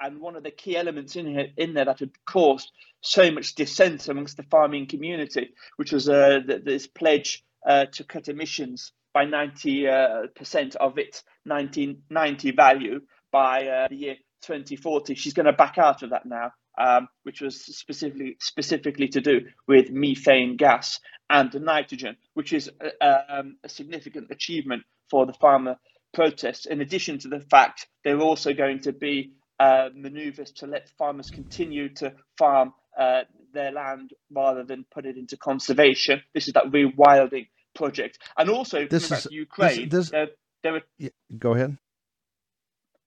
and 0.00 0.20
one 0.20 0.36
of 0.36 0.42
the 0.42 0.50
key 0.50 0.76
elements 0.76 1.16
in 1.16 1.26
here 1.26 1.48
in 1.56 1.74
there 1.74 1.84
that 1.86 2.00
had 2.00 2.10
caused 2.24 2.70
so 3.00 3.30
much 3.30 3.54
dissent 3.54 4.08
amongst 4.08 4.36
the 4.36 4.42
farming 4.44 4.86
community, 4.86 5.50
which 5.76 5.92
was 5.92 6.08
uh, 6.08 6.40
this 6.46 6.86
pledge 6.86 7.44
uh, 7.66 7.86
to 7.92 8.04
cut 8.04 8.28
emissions 8.28 8.92
by 9.12 9.24
90% 9.24 9.86
uh, 9.86 10.78
of 10.78 10.98
its 10.98 11.24
1990 11.44 12.50
value 12.50 13.00
by 13.32 13.66
uh, 13.66 13.88
the 13.88 13.96
year 13.96 14.16
2040. 14.42 15.14
She's 15.14 15.32
going 15.32 15.46
to 15.46 15.52
back 15.52 15.78
out 15.78 16.02
of 16.02 16.10
that 16.10 16.26
now, 16.26 16.52
um, 16.78 17.08
which 17.22 17.40
was 17.40 17.64
specifically 17.64 18.36
specifically 18.40 19.08
to 19.08 19.20
do 19.20 19.40
with 19.66 19.90
methane 19.90 20.56
gas 20.56 21.00
and 21.30 21.52
nitrogen, 21.60 22.16
which 22.34 22.52
is 22.52 22.70
a, 22.80 23.04
uh, 23.04 23.22
um, 23.28 23.56
a 23.64 23.68
significant 23.68 24.30
achievement 24.30 24.82
for 25.10 25.26
the 25.26 25.32
farmer 25.32 25.76
protests. 26.12 26.66
In 26.66 26.80
addition 26.80 27.18
to 27.20 27.28
the 27.28 27.40
fact 27.40 27.86
they're 28.04 28.20
also 28.20 28.52
going 28.52 28.80
to 28.80 28.92
be 28.92 29.32
uh, 29.58 29.88
maneuvers 29.94 30.52
to 30.52 30.66
let 30.66 30.88
farmers 30.98 31.30
continue 31.30 31.88
to 31.94 32.12
farm 32.38 32.72
uh, 32.98 33.22
their 33.52 33.72
land 33.72 34.12
rather 34.30 34.64
than 34.64 34.84
put 34.92 35.06
it 35.06 35.16
into 35.16 35.36
conservation. 35.36 36.22
This 36.34 36.46
is 36.46 36.54
that 36.54 36.64
rewilding 36.66 37.48
project, 37.74 38.18
and 38.36 38.50
also 38.50 38.86
this 38.86 39.10
is 39.10 39.28
Ukraine. 39.30 39.88
This, 39.88 40.06
this, 40.06 40.10
there, 40.10 40.28
there 40.62 40.72
were, 40.72 40.82
yeah, 40.98 41.10
go 41.38 41.54
ahead. 41.54 41.76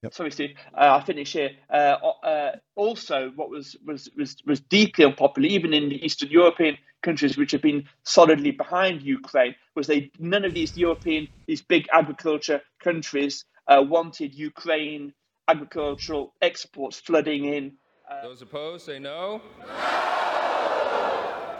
Yep. 0.02 0.14
Sorry, 0.14 0.30
Steve. 0.30 0.56
Uh, 0.74 0.80
I'll 0.80 1.04
finish 1.04 1.34
here. 1.34 1.50
Uh, 1.68 1.96
uh, 2.22 2.56
also, 2.74 3.32
what 3.36 3.50
was, 3.50 3.76
was 3.84 4.08
was 4.16 4.36
was 4.46 4.60
deeply 4.60 5.04
unpopular, 5.04 5.46
even 5.48 5.74
in 5.74 5.90
the 5.90 6.02
Eastern 6.04 6.30
European 6.30 6.78
countries, 7.02 7.36
which 7.36 7.52
have 7.52 7.60
been 7.60 7.86
solidly 8.04 8.50
behind 8.50 9.02
Ukraine, 9.02 9.54
was 9.76 9.86
they 9.86 10.10
none 10.18 10.44
of 10.44 10.54
these 10.54 10.76
European, 10.76 11.28
these 11.46 11.60
big 11.60 11.86
agriculture 11.92 12.62
countries 12.82 13.44
uh, 13.66 13.82
wanted 13.86 14.34
Ukraine 14.34 15.12
agricultural 15.50 16.34
exports 16.40 17.00
flooding 17.00 17.44
in 17.44 17.72
uh, 18.08 18.22
Those 18.22 18.42
opposed 18.42 18.86
say 18.86 18.98
no. 18.98 19.40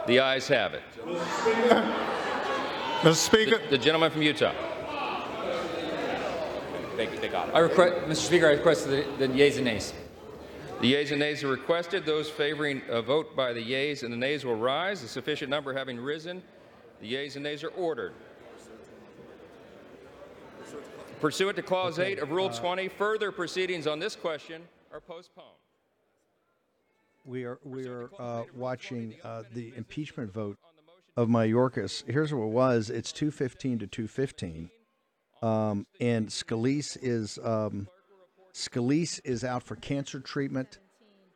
The 0.07 0.19
ayes 0.19 0.47
have 0.47 0.73
it. 0.73 0.83
Mr. 3.01 3.15
Speaker. 3.15 3.57
The, 3.57 3.71
the 3.71 3.77
gentleman 3.77 4.11
from 4.11 4.21
Utah. 4.21 4.53
They, 6.95 7.07
they 7.07 7.27
got 7.27 7.49
it. 7.49 7.55
I 7.55 7.59
request, 7.59 7.93
Mr. 8.07 8.27
Speaker, 8.27 8.47
I 8.47 8.51
request 8.51 8.87
the, 8.87 9.05
the 9.17 9.27
yeas 9.27 9.57
and 9.57 9.65
nays. 9.65 9.93
The 10.81 10.87
yeas 10.87 11.11
and 11.11 11.19
nays 11.19 11.43
are 11.43 11.47
requested. 11.49 12.05
Those 12.05 12.29
favoring 12.29 12.81
a 12.89 13.01
vote 13.01 13.35
by 13.35 13.53
the 13.53 13.61
yeas 13.61 14.03
and 14.03 14.11
the 14.11 14.17
nays 14.17 14.45
will 14.45 14.55
rise. 14.55 15.03
A 15.03 15.07
sufficient 15.07 15.49
number 15.49 15.73
having 15.73 15.99
risen, 15.99 16.41
the 17.01 17.07
yeas 17.07 17.35
and 17.35 17.43
nays 17.43 17.63
are 17.63 17.69
ordered. 17.69 18.13
Pursuant 21.21 21.55
to 21.55 21.61
Clause 21.61 21.99
okay. 21.99 22.13
8 22.13 22.19
of 22.19 22.31
Rule 22.31 22.49
uh, 22.49 22.59
20, 22.59 22.87
further 22.87 23.31
proceedings 23.31 23.85
on 23.85 23.99
this 23.99 24.15
question 24.15 24.63
are 24.91 24.99
postponed. 24.99 25.47
We 27.23 27.43
are 27.43 27.59
we 27.63 27.87
are 27.87 28.09
uh, 28.17 28.43
watching 28.55 29.13
uh, 29.23 29.43
the 29.53 29.71
impeachment 29.77 30.33
vote 30.33 30.57
of 31.15 31.27
Mayorkas. 31.27 32.03
Here's 32.09 32.33
what 32.33 32.45
it 32.45 32.49
was: 32.49 32.89
it's 32.89 33.11
two 33.11 33.29
fifteen 33.29 33.77
to 33.77 33.85
two 33.85 34.07
fifteen, 34.07 34.71
um, 35.43 35.85
and 35.99 36.29
Scalise 36.29 36.97
is 36.99 37.37
um, 37.43 37.87
Scalise 38.55 39.21
is 39.23 39.43
out 39.43 39.61
for 39.61 39.75
cancer 39.75 40.19
treatment. 40.19 40.79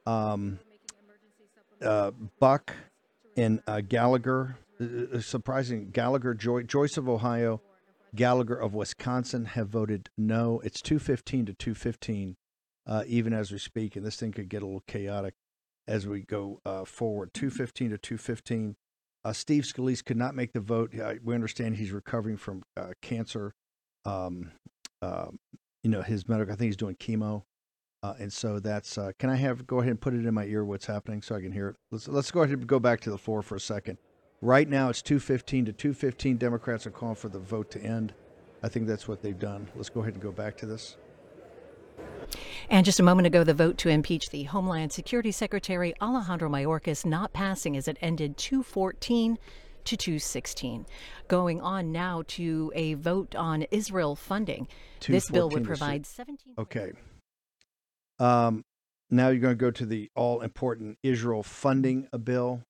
Um, 0.08 0.58
uh, 1.84 2.12
Buck 2.40 2.74
and 3.38 3.62
uh, 3.68 3.82
Gallagher, 3.82 4.58
uh, 4.82 5.18
uh, 5.18 5.20
surprising 5.22 5.92
Gallagher, 5.92 6.34
Joy, 6.34 6.64
Joyce 6.64 6.98
of 6.98 7.08
Ohio, 7.08 7.62
Gallagher 8.16 8.56
of 8.56 8.74
Wisconsin 8.74 9.46
have 9.46 9.70
voted 9.70 10.10
no. 10.18 10.62
It's 10.64 10.82
two 10.82 11.00
fifteen 11.00 11.46
to 11.46 11.54
two 11.54 11.74
fifteen, 11.74 12.38
even 13.06 13.34
as 13.34 13.52
we 13.52 13.58
speak, 13.58 13.96
and 13.96 14.06
this 14.06 14.16
thing 14.16 14.32
could 14.32 14.50
get 14.50 14.62
a 14.62 14.66
little 14.66 14.84
chaotic 14.88 15.36
as 15.88 16.08
we 16.08 16.22
go 16.22 16.62
uh, 16.66 16.86
forward. 16.86 17.34
215 17.34 17.92
to 17.92 17.98
215. 17.98 18.76
Uh, 19.24 19.34
Steve 19.34 19.64
Scalise 19.64 20.04
could 20.04 20.18
not 20.18 20.36
make 20.36 20.54
the 20.54 20.60
vote. 20.60 20.98
Uh, 20.98 21.16
we 21.24 21.34
understand 21.34 21.76
he's 21.76 21.92
recovering 21.92 22.38
from 22.38 22.64
uh, 22.78 22.92
cancer. 23.02 23.54
Um, 24.06 24.52
um, 25.02 25.40
you 25.84 25.90
know, 25.90 26.02
his 26.02 26.28
medical, 26.28 26.54
I 26.54 26.58
think 26.58 26.68
he's 26.68 26.78
doing 26.78 26.96
chemo. 26.96 27.44
Uh, 28.04 28.14
and 28.20 28.32
so 28.32 28.60
that's, 28.60 29.00
uh, 29.00 29.12
can 29.18 29.32
I 29.32 29.36
have, 29.36 29.66
go 29.66 29.80
ahead 29.80 29.90
and 29.90 30.02
put 30.02 30.14
it 30.14 30.26
in 30.26 30.34
my 30.34 30.46
ear 30.46 30.64
what's 30.64 30.86
happening 30.86 31.24
so 31.24 31.36
I 31.36 31.42
can 31.42 31.52
hear 31.52 31.70
it? 31.70 31.76
Let's, 31.92 32.08
let's 32.08 32.30
go 32.30 32.42
ahead 32.44 32.60
and 32.60 32.68
go 32.68 32.80
back 32.80 33.02
to 33.02 33.10
the 33.10 33.18
floor 33.18 33.42
for 33.42 33.56
a 33.56 33.60
second. 33.60 33.98
Right 34.46 34.70
now 34.70 34.90
it's 34.90 35.02
215 35.02 35.66
to 35.66 35.74
215. 35.74 36.38
Democrats 36.38 36.86
are 36.86 36.92
calling 36.92 37.16
for 37.16 37.30
the 37.30 37.40
vote 37.40 37.72
to 37.72 37.82
end. 37.82 38.14
I 38.62 38.70
think 38.70 38.86
that's 38.86 39.08
what 39.08 39.24
they've 39.24 39.40
done. 39.40 39.68
Let's 39.76 39.90
go 39.90 40.02
ahead 40.02 40.14
and 40.14 40.22
go 40.22 40.32
back 40.32 40.56
to 40.58 40.68
this. 40.68 40.98
And 42.70 42.86
just 42.86 43.00
a 43.00 43.04
moment 43.04 43.26
ago, 43.26 43.44
the 43.44 43.56
vote 43.56 43.80
to 43.80 43.90
impeach 43.90 44.30
the 44.30 44.44
Homeland 44.44 44.92
Security 44.92 45.32
Secretary 45.32 45.96
Alejandro 46.00 46.48
Mayorkas 46.48 47.08
not 47.08 47.34
passing 47.34 47.76
as 47.76 47.88
it 47.88 47.98
ended 48.02 48.38
214 48.38 49.40
to 49.86 49.98
216. 49.98 50.86
Going 51.28 51.60
on 51.62 51.92
now 51.92 52.22
to 52.28 52.72
a 52.76 52.94
vote 52.94 53.34
on 53.34 53.64
Israel 53.72 54.16
funding. 54.16 54.68
This 55.08 55.28
bill 55.28 55.50
would 55.50 55.64
provide 55.64 56.06
17. 56.06 56.54
Okay. 56.60 56.92
Um, 58.20 58.64
now 59.10 59.30
you're 59.30 59.42
going 59.42 59.58
to 59.58 59.60
go 59.60 59.72
to 59.72 59.88
the 59.88 60.12
all 60.14 60.42
important 60.42 61.00
Israel 61.02 61.42
funding 61.42 62.08
bill. 62.24 62.62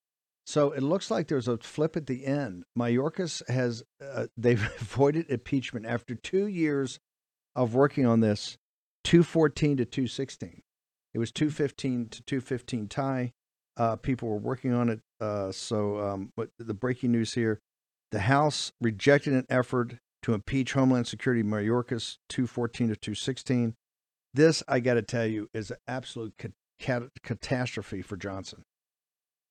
So 0.46 0.72
it 0.72 0.84
looks 0.84 1.10
like 1.10 1.28
there's 1.28 1.48
a 1.48 1.58
flip 1.58 1.98
at 1.98 2.06
the 2.06 2.26
end. 2.26 2.66
Mayorkas 2.78 3.48
has 3.50 3.84
uh, 4.04 4.28
they've 4.38 4.64
avoided 4.80 5.30
impeachment 5.30 5.86
after 5.86 6.16
two 6.16 6.48
years 6.48 7.00
of 7.56 7.74
working 7.74 8.06
on 8.06 8.20
this, 8.20 8.58
214 9.06 9.78
to 9.78 9.86
216. 9.86 10.62
It 11.14 11.20
was 11.20 11.32
215 11.32 12.10
to 12.10 12.24
215 12.24 12.88
tie. 12.88 13.32
Uh, 13.78 13.96
people 13.96 14.30
were 14.30 14.38
working 14.38 14.74
on 14.74 14.89
it. 14.89 15.00
Uh, 15.20 15.52
so, 15.52 16.00
um, 16.00 16.32
but 16.36 16.50
the 16.60 16.74
breaking 16.74 17.12
news 17.12 17.34
here: 17.34 17.60
the 18.12 18.20
House 18.20 18.72
rejected 18.82 19.34
an 19.34 19.46
effort 19.50 19.96
to 20.24 20.34
impeach 20.34 20.74
Homeland 20.74 21.08
Security 21.08 21.43
Mayorkas 21.43 22.18
214 22.30 22.89
to 22.89 22.96
216. 22.96 23.76
This, 24.34 24.64
I 24.68 24.80
got 24.80 24.96
to 24.96 25.02
tell 25.02 25.26
you, 25.26 25.50
is 25.54 25.72
an 25.72 25.78
absolute 25.88 26.34
cat- 26.80 27.04
catastrophe 27.24 28.02
for 28.02 28.18
Johnson. 28.18 28.64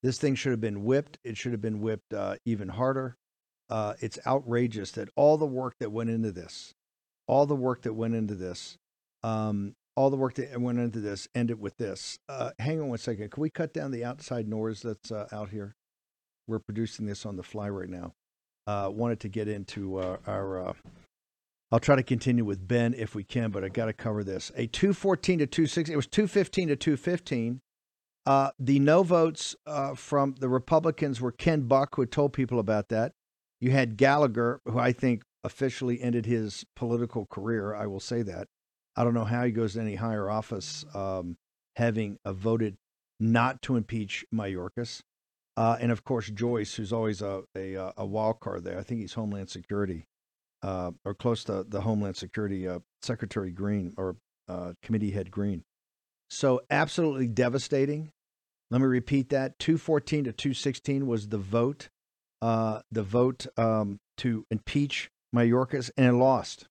This 0.04 0.18
thing 0.18 0.34
should 0.34 0.50
have 0.50 0.60
been 0.60 0.84
whipped. 0.84 1.16
It 1.24 1.38
should 1.38 1.52
have 1.52 1.62
been 1.62 1.80
whipped 1.80 2.12
uh, 2.12 2.36
even 2.44 2.68
harder. 2.68 3.16
Uh, 3.70 3.94
it's 4.00 4.18
outrageous 4.26 4.90
that 4.92 5.08
all 5.16 5.38
the 5.38 5.46
work 5.46 5.76
that 5.80 5.90
went 5.90 6.10
into 6.10 6.30
this, 6.30 6.74
all 7.26 7.46
the 7.46 7.56
work 7.56 7.80
that 7.82 7.94
went 7.94 8.14
into 8.14 8.34
this, 8.34 8.76
um, 9.22 9.72
all 9.96 10.10
the 10.10 10.16
work 10.18 10.34
that 10.34 10.60
went 10.60 10.78
into 10.78 11.00
this 11.00 11.26
ended 11.34 11.58
with 11.58 11.78
this. 11.78 12.18
Uh, 12.28 12.50
hang 12.58 12.82
on 12.82 12.88
one 12.88 12.98
second. 12.98 13.30
Can 13.30 13.40
we 13.40 13.48
cut 13.48 13.72
down 13.72 13.92
the 13.92 14.04
outside 14.04 14.46
noise 14.46 14.82
that's 14.82 15.10
uh, 15.10 15.26
out 15.32 15.48
here? 15.48 15.74
We're 16.46 16.58
producing 16.58 17.06
this 17.06 17.24
on 17.24 17.36
the 17.36 17.42
fly 17.42 17.70
right 17.70 17.88
now. 17.88 18.12
Uh, 18.66 18.90
wanted 18.92 19.20
to 19.20 19.30
get 19.30 19.48
into 19.48 19.96
uh, 19.96 20.18
our. 20.26 20.74
I'll 21.72 21.80
try 21.80 21.96
to 21.96 22.02
continue 22.02 22.44
with 22.44 22.68
Ben 22.68 22.92
if 22.92 23.14
we 23.14 23.24
can, 23.24 23.50
but 23.50 23.64
I 23.64 23.70
got 23.70 23.86
to 23.86 23.94
cover 23.94 24.22
this. 24.22 24.52
A 24.54 24.66
214 24.66 25.38
to 25.38 25.46
216. 25.46 25.90
It 25.90 25.96
was 25.96 26.06
215 26.06 26.68
to 26.68 26.76
215. 26.76 27.62
Uh, 28.26 28.50
the 28.58 28.78
no 28.78 29.02
votes 29.02 29.54
from 29.96 30.34
the 30.38 30.48
Republicans 30.48 31.20
were 31.20 31.32
Ken 31.32 31.62
Buck, 31.62 31.96
who 31.96 32.06
told 32.06 32.32
people 32.32 32.58
about 32.58 32.88
that. 32.88 33.12
You 33.60 33.70
had 33.70 33.96
Gallagher, 33.96 34.60
who 34.64 34.78
I 34.78 34.92
think 34.92 35.22
officially 35.42 36.00
ended 36.00 36.26
his 36.26 36.64
political 36.74 37.26
career. 37.26 37.74
I 37.74 37.86
will 37.86 38.00
say 38.00 38.22
that. 38.22 38.48
I 38.96 39.04
don't 39.04 39.14
know 39.14 39.24
how 39.24 39.44
he 39.44 39.50
goes 39.50 39.74
to 39.74 39.80
any 39.80 39.96
higher 39.96 40.30
office 40.30 40.84
um, 40.94 41.36
having 41.76 42.18
uh, 42.24 42.32
voted 42.32 42.76
not 43.20 43.62
to 43.62 43.76
impeach 43.76 44.24
Mayorkas. 44.34 45.02
Uh, 45.56 45.76
and 45.80 45.92
of 45.92 46.04
course, 46.04 46.30
Joyce, 46.30 46.74
who's 46.74 46.92
always 46.92 47.22
a, 47.22 47.42
a, 47.56 47.76
uh, 47.76 47.92
a 47.96 48.06
wild 48.06 48.40
card 48.40 48.64
there. 48.64 48.78
I 48.78 48.82
think 48.82 49.00
he's 49.00 49.14
Homeland 49.14 49.50
Security 49.50 50.06
uh, 50.62 50.92
or 51.04 51.14
close 51.14 51.44
to 51.44 51.64
the 51.68 51.82
Homeland 51.82 52.16
Security 52.16 52.66
uh, 52.66 52.80
Secretary 53.02 53.50
Green 53.50 53.92
or 53.96 54.16
uh, 54.48 54.72
Committee 54.82 55.10
Head 55.10 55.30
Green. 55.30 55.62
So, 56.30 56.62
absolutely 56.70 57.28
devastating. 57.28 58.10
Let 58.70 58.80
me 58.80 58.86
repeat 58.86 59.28
that 59.28 59.58
214 59.58 60.24
to 60.24 60.32
216 60.32 61.06
was 61.06 61.28
the 61.28 61.38
vote, 61.38 61.88
uh, 62.42 62.80
the 62.90 63.02
vote 63.02 63.46
um, 63.56 63.98
to 64.18 64.44
impeach 64.50 65.10
Mayorkas, 65.34 65.90
and 65.96 66.06
it 66.06 66.12
lost. 66.12 66.66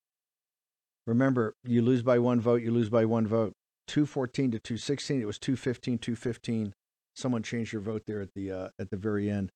Remember, 1.06 1.54
you 1.64 1.82
lose 1.82 2.02
by 2.02 2.20
one 2.20 2.40
vote, 2.40 2.62
you 2.62 2.72
lose 2.72 2.90
by 2.90 3.06
one 3.06 3.28
vote. 3.28 3.54
214 3.88 4.52
to 4.52 4.60
216. 4.60 5.22
It 5.22 5.26
was 5.26 5.40
215, 5.40 5.98
215. 5.98 6.74
Someone 7.16 7.44
changed 7.44 7.74
your 7.74 7.82
vote 7.82 8.04
there 8.08 8.22
at 8.22 8.34
the 8.34 8.52
uh, 8.52 8.70
at 8.80 8.90
the 8.90 8.98
very 8.98 9.30
end. 9.30 9.52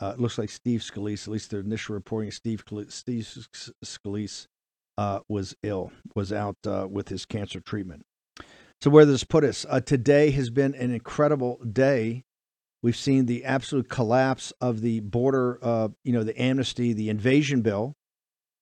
Uh, 0.00 0.14
it 0.14 0.20
looks 0.20 0.38
like 0.38 0.50
Steve 0.50 0.80
Scalise, 0.80 1.28
at 1.28 1.32
least 1.32 1.50
the 1.50 1.58
initial 1.58 1.94
reporting, 1.94 2.30
Steve 2.30 2.64
Steve 2.88 3.46
Scalise 3.84 4.46
uh, 4.98 5.20
was 5.28 5.54
ill, 5.62 5.92
was 6.16 6.32
out 6.32 6.56
uh, 6.66 6.86
with 6.90 7.08
his 7.08 7.24
cancer 7.24 7.60
treatment. 7.60 8.02
So 8.82 8.90
where 8.90 9.04
does 9.04 9.14
this 9.14 9.24
put 9.24 9.44
us? 9.44 9.64
Uh, 9.68 9.78
today 9.78 10.32
has 10.32 10.50
been 10.50 10.74
an 10.74 10.90
incredible 10.90 11.60
day. 11.64 12.24
We've 12.82 12.96
seen 12.96 13.26
the 13.26 13.44
absolute 13.44 13.88
collapse 13.88 14.52
of 14.60 14.80
the 14.80 14.98
border, 14.98 15.60
uh, 15.62 15.90
you 16.02 16.12
know, 16.12 16.24
the 16.24 16.40
amnesty, 16.40 16.92
the 16.92 17.08
invasion 17.08 17.60
bill. 17.60 17.94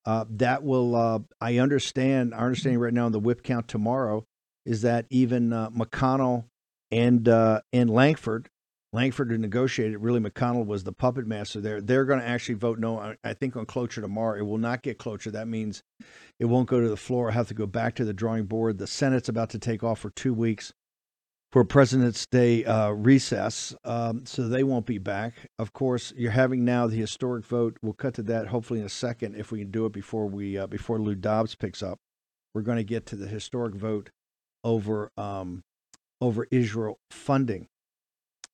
Uh, 0.05 0.27
that 0.29 0.63
will, 0.63 0.95
uh, 0.95 1.21
I 1.41 1.57
understand, 1.57 2.35
our 2.35 2.45
understanding 2.45 2.81
right 2.81 2.93
now 2.93 3.07
in 3.07 3.13
the 3.13 3.19
whip 3.19 3.43
count 3.43 3.67
tomorrow 3.67 4.27
is 4.67 4.83
that 4.83 5.07
even 5.09 5.55
uh, 5.55 5.71
McConnell 5.71 6.45
and 6.91 7.27
uh, 7.27 7.63
and 7.73 7.89
Lankford, 7.89 8.50
Lankford 8.93 9.31
had 9.31 9.41
negotiated. 9.41 9.99
Really, 9.99 10.21
McConnell 10.21 10.67
was 10.67 10.83
the 10.83 10.93
puppet 10.93 11.27
master 11.27 11.61
there. 11.61 11.81
They're 11.81 12.05
going 12.05 12.21
to 12.21 12.27
actually 12.27 12.57
vote 12.57 12.79
no. 12.79 13.15
I 13.23 13.35
think 13.35 13.57
on 13.57 13.67
cloture 13.67 14.01
tomorrow. 14.01 14.39
It 14.39 14.47
will 14.47 14.59
not 14.59 14.83
get 14.83 14.99
cloture. 14.99 15.31
That 15.31 15.47
means 15.47 15.83
it 16.39 16.47
won't 16.47 16.69
go 16.69 16.81
to 16.81 16.89
the 16.89 16.97
floor. 16.97 17.31
I 17.31 17.35
have 17.35 17.49
to 17.49 17.55
go 17.55 17.67
back 17.67 17.95
to 17.97 18.05
the 18.05 18.13
drawing 18.13 18.47
board. 18.47 18.79
The 18.79 18.87
Senate's 18.87 19.29
about 19.29 19.51
to 19.51 19.59
take 19.59 19.85
off 19.85 20.01
for 20.01 20.11
two 20.11 20.35
weeks 20.35 20.73
for 21.53 21.65
President's 21.65 22.27
Day 22.27 22.65
uh, 22.65 22.91
recess, 22.91 23.75
um, 23.85 24.25
so 24.25 24.47
they 24.49 24.63
won't 24.63 24.87
be 24.87 24.99
back. 24.99 25.35
Of 25.59 25.73
course, 25.73 26.13
you're 26.17 26.31
having 26.31 26.65
now 26.65 26.87
the 26.87 26.97
historic 26.97 27.45
vote. 27.45 27.77
We'll 27.83 27.93
cut 27.93 28.15
to 28.15 28.23
that 28.25 28.49
hopefully 28.49 28.81
in 28.81 28.87
a 28.87 28.91
second 28.91 29.37
if 29.37 29.51
we 29.51 29.61
can 29.61 29.71
do 29.71 29.87
it 29.87 29.93
before 29.93 30.27
we 30.27 30.59
uh, 30.59 30.67
before 30.67 31.01
Lou 31.01 31.15
Dobbs 31.15 31.55
picks 31.55 31.83
up. 31.83 31.99
We're 32.55 32.63
going 32.63 32.79
to 32.79 32.85
get 32.85 33.07
to 33.07 33.17
the 33.17 33.27
historic 33.27 33.75
vote 33.75 34.11
over 34.65 35.11
um, 35.17 35.63
over 36.21 36.47
Israel 36.51 36.99
funding. 37.11 37.67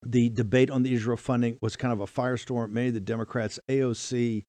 The 0.02 0.28
debate 0.28 0.70
on 0.70 0.82
the 0.82 0.94
Israel 0.94 1.16
funding 1.16 1.58
was 1.60 1.76
kind 1.76 1.92
of 1.92 2.00
a 2.00 2.06
firestorm. 2.06 2.70
Many 2.70 2.88
of 2.88 2.94
the 2.94 3.00
Democrats, 3.00 3.58
AOC, 3.68 4.44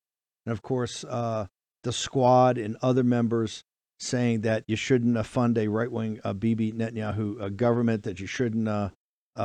and 0.46 0.52
of 0.52 0.62
course 0.62 1.04
uh, 1.04 1.48
the 1.84 1.92
Squad 1.92 2.58
and 2.58 2.78
other 2.82 3.04
members 3.04 3.64
saying 4.00 4.42
that 4.42 4.64
you 4.68 4.76
shouldn't 4.76 5.18
uh, 5.18 5.24
fund 5.24 5.58
a 5.58 5.68
right 5.68 5.92
wing 5.92 6.20
uh, 6.24 6.34
Bibi 6.34 6.72
Netanyahu 6.72 7.42
uh, 7.42 7.50
government, 7.50 8.04
that 8.04 8.20
you 8.20 8.28
shouldn't 8.28 8.68
uh, 8.68 8.90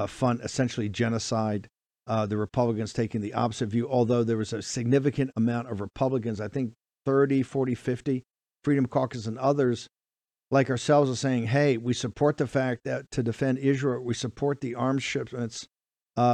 fund 0.06 0.40
essentially 0.42 0.88
genocide. 0.88 1.68
The 2.06 2.36
Republicans 2.36 2.92
taking 2.92 3.22
the 3.22 3.32
opposite 3.32 3.68
view, 3.68 3.88
although 3.88 4.22
there 4.22 4.36
was 4.36 4.52
a 4.52 4.60
significant 4.60 5.30
amount 5.34 5.70
of 5.70 5.80
Republicans, 5.80 6.40
I 6.42 6.48
think 6.48 6.74
30, 7.06 7.42
40, 7.42 7.74
50, 7.74 8.22
Freedom 8.62 8.86
Caucus 8.86 9.26
and 9.26 9.38
others 9.38 9.88
like 10.52 10.68
ourselves 10.68 11.10
are 11.10 11.16
saying, 11.16 11.46
hey, 11.46 11.78
we 11.78 11.94
support 11.94 12.36
the 12.36 12.46
fact 12.46 12.84
that 12.84 13.10
to 13.12 13.22
defend 13.22 13.58
Israel, 13.58 14.04
we 14.04 14.12
support 14.12 14.60
the 14.60 14.74
arms 14.74 15.02
shipments. 15.02 15.66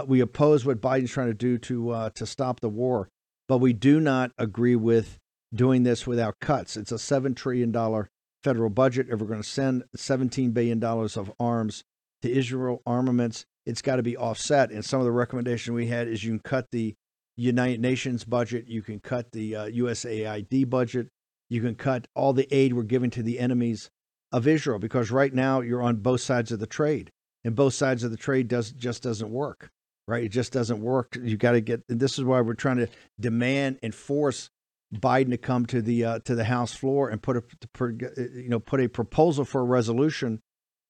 We 0.06 0.20
oppose 0.20 0.64
what 0.64 0.80
Biden's 0.80 1.10
trying 1.10 1.28
to 1.28 1.34
do 1.34 1.58
to 1.58 2.10
to 2.14 2.26
stop 2.26 2.60
the 2.60 2.68
war, 2.68 3.08
but 3.48 3.58
we 3.58 3.72
do 3.72 4.00
not 4.00 4.32
agree 4.38 4.76
with 4.76 5.18
doing 5.54 5.82
this 5.82 6.06
without 6.06 6.40
cuts. 6.40 6.76
It's 6.76 6.92
a 6.92 6.96
$7 6.96 7.34
trillion 7.34 7.72
federal 8.42 8.70
budget. 8.70 9.08
If 9.10 9.20
we're 9.20 9.26
going 9.26 9.42
to 9.42 9.48
send 9.48 9.84
$17 9.96 10.52
billion 10.52 10.82
of 10.82 11.32
arms 11.40 11.84
to 12.22 12.30
Israel 12.30 12.82
armaments, 12.86 13.46
it's 13.66 13.82
got 13.82 13.96
to 13.96 14.02
be 14.02 14.16
offset. 14.16 14.70
And 14.70 14.84
some 14.84 15.00
of 15.00 15.06
the 15.06 15.12
recommendation 15.12 15.74
we 15.74 15.86
had 15.86 16.08
is 16.08 16.24
you 16.24 16.32
can 16.32 16.40
cut 16.40 16.66
the 16.70 16.94
United 17.36 17.80
Nations 17.80 18.24
budget, 18.24 18.66
you 18.66 18.82
can 18.82 18.98
cut 18.98 19.32
the 19.32 19.54
uh, 19.54 19.66
USAID 19.68 20.68
budget, 20.68 21.08
you 21.48 21.60
can 21.60 21.76
cut 21.76 22.08
all 22.14 22.32
the 22.32 22.52
aid 22.54 22.72
we're 22.72 22.82
giving 22.82 23.10
to 23.10 23.22
the 23.22 23.38
enemies 23.38 23.90
of 24.32 24.46
Israel 24.46 24.78
because 24.78 25.10
right 25.10 25.32
now 25.32 25.60
you're 25.60 25.82
on 25.82 25.96
both 25.96 26.20
sides 26.20 26.50
of 26.50 26.58
the 26.58 26.66
trade. 26.66 27.10
And 27.44 27.54
both 27.54 27.74
sides 27.74 28.04
of 28.04 28.10
the 28.10 28.16
trade 28.16 28.48
does 28.48 28.70
just 28.72 29.02
doesn't 29.02 29.30
work. 29.30 29.70
Right? 30.06 30.24
It 30.24 30.30
just 30.30 30.52
doesn't 30.52 30.80
work. 30.80 31.18
You 31.22 31.36
got 31.36 31.52
to 31.52 31.60
get 31.60 31.82
and 31.88 32.00
this 32.00 32.18
is 32.18 32.24
why 32.24 32.40
we're 32.40 32.54
trying 32.54 32.78
to 32.78 32.88
demand 33.20 33.78
and 33.82 33.94
force 33.94 34.50
Biden 34.94 35.30
to 35.30 35.36
come 35.36 35.66
to 35.66 35.82
the 35.82 36.04
uh, 36.04 36.18
to 36.20 36.34
the 36.34 36.44
House 36.44 36.74
floor 36.74 37.10
and 37.10 37.22
put 37.22 37.36
a 37.36 37.42
you 38.34 38.48
know 38.48 38.58
put 38.58 38.80
a 38.80 38.88
proposal 38.88 39.44
for 39.44 39.60
a 39.60 39.64
resolution 39.64 40.40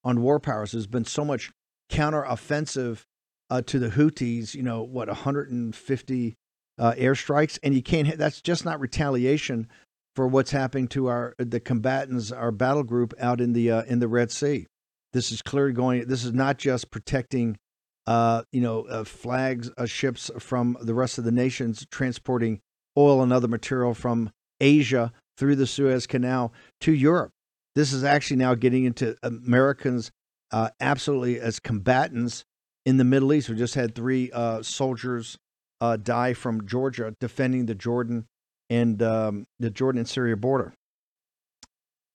on 0.05 0.23
war 0.23 0.39
powers. 0.39 0.73
There's 0.73 0.87
been 0.87 1.05
so 1.05 1.25
much 1.25 1.51
counteroffensive 1.91 3.03
uh, 3.51 3.63
to 3.63 3.79
the 3.79 3.89
Houthis. 3.89 4.55
You 4.55 4.63
know 4.63 4.83
what, 4.83 5.09
150 5.09 6.35
uh, 6.79 6.93
airstrikes, 6.93 7.59
and 7.63 7.75
you 7.75 7.83
can't. 7.83 8.17
That's 8.17 8.41
just 8.41 8.65
not 8.65 8.79
retaliation 8.79 9.67
for 10.15 10.29
what's 10.29 10.53
happening 10.53 10.89
to 10.89 11.09
our 11.09 11.35
the 11.39 11.61
combatants, 11.61 12.31
our 12.31 12.53
battle 12.53 12.85
group 12.85 13.15
out 13.19 13.41
in 13.41 13.53
the 13.53 13.71
uh, 13.71 13.83
in 13.83 13.99
the 13.99 14.09
Red 14.09 14.31
Sea. 14.31 14.67
This 15.13 15.33
is 15.33 15.43
clearly 15.43 15.73
going. 15.73 16.07
This 16.07 16.25
is 16.25 16.33
not 16.33 16.59
just 16.59 16.91
protecting. 16.91 17.59
Uh, 18.07 18.43
you 18.53 18.63
know, 18.63 18.85
uh, 18.85 19.05
flags, 19.05 19.71
ships 19.85 20.31
from 20.39 20.79
the 20.81 20.95
rest 20.95 21.19
of 21.19 21.25
the 21.25 21.33
nations 21.33 21.87
transporting 21.91 22.59
oil 22.97 23.23
and 23.23 23.35
other 23.35 23.49
material 23.49 23.93
from 23.93 24.31
Asia 24.61 25.13
through 25.37 25.57
the 25.57 25.67
Suez 25.67 26.07
Canal 26.07 26.53
to 26.81 26.93
Europe. 26.93 27.33
This 27.75 27.93
is 27.93 28.05
actually 28.05 28.39
now 28.39 28.55
getting 28.55 28.85
into 28.85 29.17
Americans 29.23 30.11
uh, 30.51 30.71
absolutely 30.81 31.39
as 31.39 31.61
combatants 31.61 32.45
in 32.85 32.97
the 32.97 33.05
Middle 33.05 33.33
East. 33.33 33.49
We 33.49 33.57
just 33.57 33.75
had 33.75 33.95
three 33.95 34.31
uh, 34.33 34.63
soldiers 34.63 35.39
uh, 35.81 35.97
die 35.97 36.33
from 36.33 36.67
Georgia 36.67 37.15
defending 37.21 37.67
the 37.67 37.75
Jordan 37.75 38.27
and 38.71 39.03
um, 39.03 39.47
the 39.59 39.71
Jordan 39.71 40.01
and 40.01 40.09
Syria 40.09 40.37
border. 40.37 40.75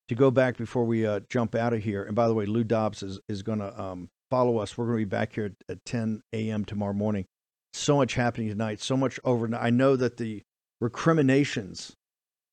To 0.09 0.15
go 0.15 0.31
back 0.31 0.57
before 0.57 0.83
we 0.83 1.05
uh, 1.05 1.21
jump 1.29 1.55
out 1.55 1.73
of 1.73 1.81
here, 1.83 2.03
and 2.03 2.15
by 2.15 2.27
the 2.27 2.33
way, 2.33 2.45
Lou 2.45 2.63
Dobbs 2.63 3.03
is, 3.03 3.19
is 3.29 3.41
going 3.41 3.59
to 3.59 3.81
um, 3.81 4.09
follow 4.29 4.57
us. 4.57 4.77
We're 4.77 4.85
going 4.85 4.99
to 4.99 5.05
be 5.05 5.09
back 5.09 5.33
here 5.33 5.45
at, 5.45 5.53
at 5.69 5.85
10 5.85 6.21
a.m. 6.33 6.65
tomorrow 6.65 6.93
morning. 6.93 7.25
So 7.71 7.95
much 7.97 8.13
happening 8.15 8.49
tonight, 8.49 8.81
so 8.81 8.97
much 8.97 9.19
overnight. 9.23 9.63
I 9.63 9.69
know 9.69 9.95
that 9.95 10.17
the 10.17 10.43
recriminations 10.81 11.95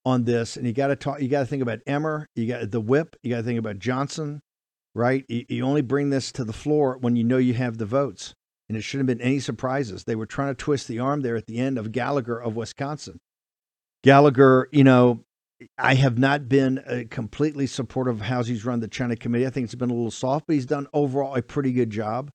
on 0.07 0.24
this, 0.24 0.57
and 0.57 0.66
you 0.66 0.72
got 0.72 0.88
to 0.88 0.96
talk. 0.96 1.20
You 1.20 1.28
got 1.28 1.40
to 1.40 1.46
think 1.46 1.62
about 1.62 1.80
Emmer. 1.86 2.26
You 2.36 2.46
got 2.46 2.70
the 2.70 2.80
whip. 2.80 3.16
You 3.22 3.30
got 3.30 3.38
to 3.38 3.42
think 3.42 3.59
about 3.59 3.78
Johnson. 3.78 4.40
right? 4.94 5.24
You, 5.28 5.44
you 5.48 5.64
only 5.64 5.82
bring 5.82 6.11
this 6.11 6.32
to 6.32 6.44
the 6.44 6.53
floor 6.53 6.96
when 6.98 7.16
you 7.16 7.24
know 7.24 7.38
you 7.38 7.55
have 7.55 7.78
the 7.78 7.86
votes. 7.86 8.34
And 8.68 8.76
it 8.76 8.82
shouldn't 8.82 9.09
have 9.09 9.18
been 9.18 9.26
any 9.26 9.40
surprises. 9.40 10.05
They 10.05 10.14
were 10.14 10.26
trying 10.26 10.51
to 10.51 10.55
twist 10.55 10.86
the 10.86 11.01
arm 11.01 11.22
there 11.22 11.34
at 11.36 11.46
the 11.46 11.59
end 11.59 11.76
of 11.76 11.90
Gallagher 11.90 12.40
of 12.40 12.55
Wisconsin. 12.55 13.18
Gallagher, 14.05 14.68
you 14.70 14.84
know, 14.84 15.24
I 15.79 15.95
have 15.95 16.19
not 16.19 16.49
been 16.49 16.79
uh, 16.79 17.03
completely 17.11 17.67
supportive 17.67 18.17
of 18.17 18.21
how 18.23 18.43
he's 18.43 18.65
run 18.65 18.81
the 18.81 18.89
China 18.89 19.17
committee. 19.17 19.47
I 19.47 19.51
think 19.51 19.65
it's 19.65 19.75
been 19.75 19.91
a 19.91 19.95
little 19.95 20.11
soft, 20.11 20.47
but 20.47 20.55
he's 20.55 20.67
done 20.67 20.87
overall 20.93 21.35
a 21.35 21.43
pretty 21.43 21.73
good 21.73 21.91
job. 21.91 22.31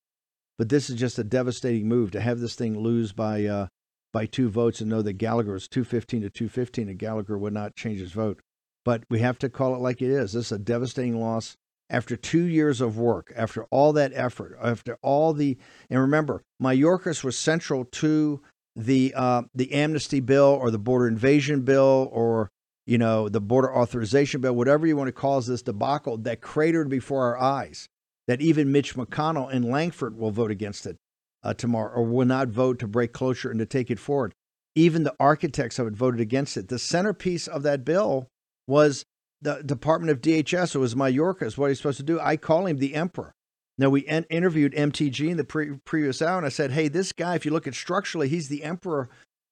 But 0.57 0.69
this 0.69 0.89
is 0.89 0.95
just 0.95 1.19
a 1.19 1.23
devastating 1.23 1.87
move 1.87 2.11
to 2.11 2.21
have 2.21 2.39
this 2.39 2.55
thing 2.55 2.79
lose 2.79 3.11
by 3.11 3.45
uh, 3.45 3.67
by 4.13 4.25
two 4.25 4.49
votes 4.49 4.79
and 4.79 4.89
know 4.89 5.01
that 5.01 5.13
Gallagher 5.13 5.53
was 5.53 5.67
215 5.67 6.21
to 6.21 6.29
215 6.29 6.87
and 6.87 6.99
Gallagher 6.99 7.37
would 7.37 7.53
not 7.53 7.75
change 7.75 7.99
his 7.99 8.13
vote. 8.13 8.39
But 8.85 9.03
we 9.09 9.19
have 9.19 9.37
to 9.39 9.49
call 9.49 9.75
it 9.75 9.81
like 9.81 10.01
it 10.01 10.09
is. 10.09 10.33
This 10.33 10.45
is 10.47 10.51
a 10.53 10.59
devastating 10.59 11.19
loss 11.19 11.57
after 11.89 12.15
two 12.15 12.43
years 12.43 12.81
of 12.81 12.97
work, 12.97 13.31
after 13.35 13.65
all 13.65 13.93
that 13.93 14.11
effort, 14.15 14.57
after 14.61 14.97
all 15.01 15.33
the 15.33 15.57
and 15.89 15.99
remember, 15.99 16.43
Mayorkas 16.61 17.23
was 17.23 17.37
central 17.37 17.85
to 17.85 18.41
the 18.75 19.13
uh, 19.15 19.43
the 19.53 19.73
amnesty 19.73 20.19
bill 20.19 20.57
or 20.59 20.71
the 20.71 20.79
border 20.79 21.07
invasion 21.07 21.61
bill 21.61 22.09
or 22.11 22.49
you 22.85 22.97
know 22.97 23.29
the 23.29 23.41
border 23.41 23.75
authorization 23.75 24.41
bill, 24.41 24.53
whatever 24.53 24.85
you 24.85 24.95
want 24.95 25.07
to 25.07 25.13
call 25.13 25.41
this 25.41 25.61
debacle 25.61 26.17
that 26.19 26.41
cratered 26.41 26.89
before 26.89 27.25
our 27.25 27.37
eyes. 27.37 27.87
That 28.27 28.41
even 28.41 28.71
Mitch 28.71 28.95
McConnell 28.95 29.53
and 29.53 29.65
Lankford 29.65 30.17
will 30.17 30.31
vote 30.31 30.49
against 30.49 30.87
it 30.87 30.97
uh, 31.43 31.53
tomorrow 31.53 31.93
or 31.93 32.03
will 32.03 32.25
not 32.25 32.47
vote 32.47 32.79
to 32.79 32.87
break 32.87 33.13
cloture 33.13 33.51
and 33.51 33.59
to 33.59 33.67
take 33.67 33.91
it 33.91 33.99
forward. 33.99 34.33
Even 34.73 35.03
the 35.03 35.15
architects 35.19 35.77
of 35.77 35.85
it 35.85 35.93
voted 35.93 36.19
against 36.19 36.57
it. 36.57 36.67
The 36.67 36.79
centerpiece 36.79 37.47
of 37.47 37.61
that 37.63 37.85
bill 37.85 38.27
was 38.67 39.05
the 39.41 39.61
Department 39.63 40.09
of 40.09 40.21
DHS. 40.21 40.73
It 40.73 40.79
was 40.79 40.95
Mayorkas. 40.95 41.55
What 41.55 41.67
he's 41.67 41.77
supposed 41.77 41.97
to 41.97 42.03
do? 42.03 42.19
I 42.19 42.35
call 42.35 42.65
him 42.65 42.77
the 42.77 42.95
emperor. 42.95 43.35
Now, 43.77 43.89
we 43.89 44.07
en- 44.07 44.25
interviewed 44.29 44.73
MTG 44.73 45.29
in 45.29 45.37
the 45.37 45.43
pre- 45.43 45.77
previous 45.85 46.21
hour, 46.21 46.37
and 46.37 46.45
I 46.45 46.49
said, 46.49 46.71
hey, 46.71 46.87
this 46.87 47.11
guy, 47.11 47.35
if 47.35 47.45
you 47.45 47.51
look 47.51 47.67
at 47.67 47.75
structurally, 47.75 48.29
he's 48.29 48.47
the 48.47 48.63
emperor 48.63 49.09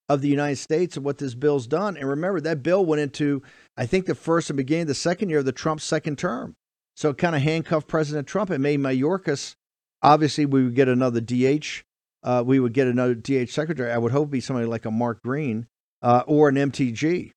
of 0.09 0.21
the 0.21 0.27
United 0.27 0.57
States 0.57 0.95
and 0.95 1.05
what 1.05 1.17
this 1.17 1.33
bill's 1.33 1.67
done. 1.67 1.97
And 1.97 2.07
remember, 2.07 2.41
that 2.41 2.63
bill 2.63 2.85
went 2.85 3.01
into, 3.01 3.41
I 3.77 3.85
think, 3.85 4.05
the 4.05 4.15
first 4.15 4.49
and 4.49 4.57
beginning 4.57 4.83
of 4.83 4.87
the 4.89 4.95
second 4.95 5.29
year 5.29 5.39
of 5.39 5.45
the 5.45 5.51
Trump 5.51 5.81
second 5.81 6.17
term. 6.17 6.55
So 6.95 7.09
it 7.09 7.17
kind 7.17 7.35
of 7.35 7.41
handcuffed 7.41 7.87
President 7.87 8.27
Trump. 8.27 8.51
It 8.51 8.59
made 8.59 8.79
Mayorkas, 8.79 9.55
obviously, 10.01 10.45
we 10.45 10.63
would 10.63 10.75
get 10.75 10.87
another 10.87 11.21
DH. 11.21 11.83
Uh, 12.21 12.43
we 12.45 12.59
would 12.59 12.73
get 12.73 12.87
another 12.87 13.15
DH 13.15 13.49
secretary. 13.49 13.91
I 13.91 13.97
would 13.97 14.11
hope 14.11 14.29
be 14.29 14.41
somebody 14.41 14.67
like 14.67 14.85
a 14.85 14.91
Mark 14.91 15.21
Green 15.23 15.67
uh, 16.01 16.23
or 16.27 16.49
an 16.49 16.55
MTG 16.55 17.31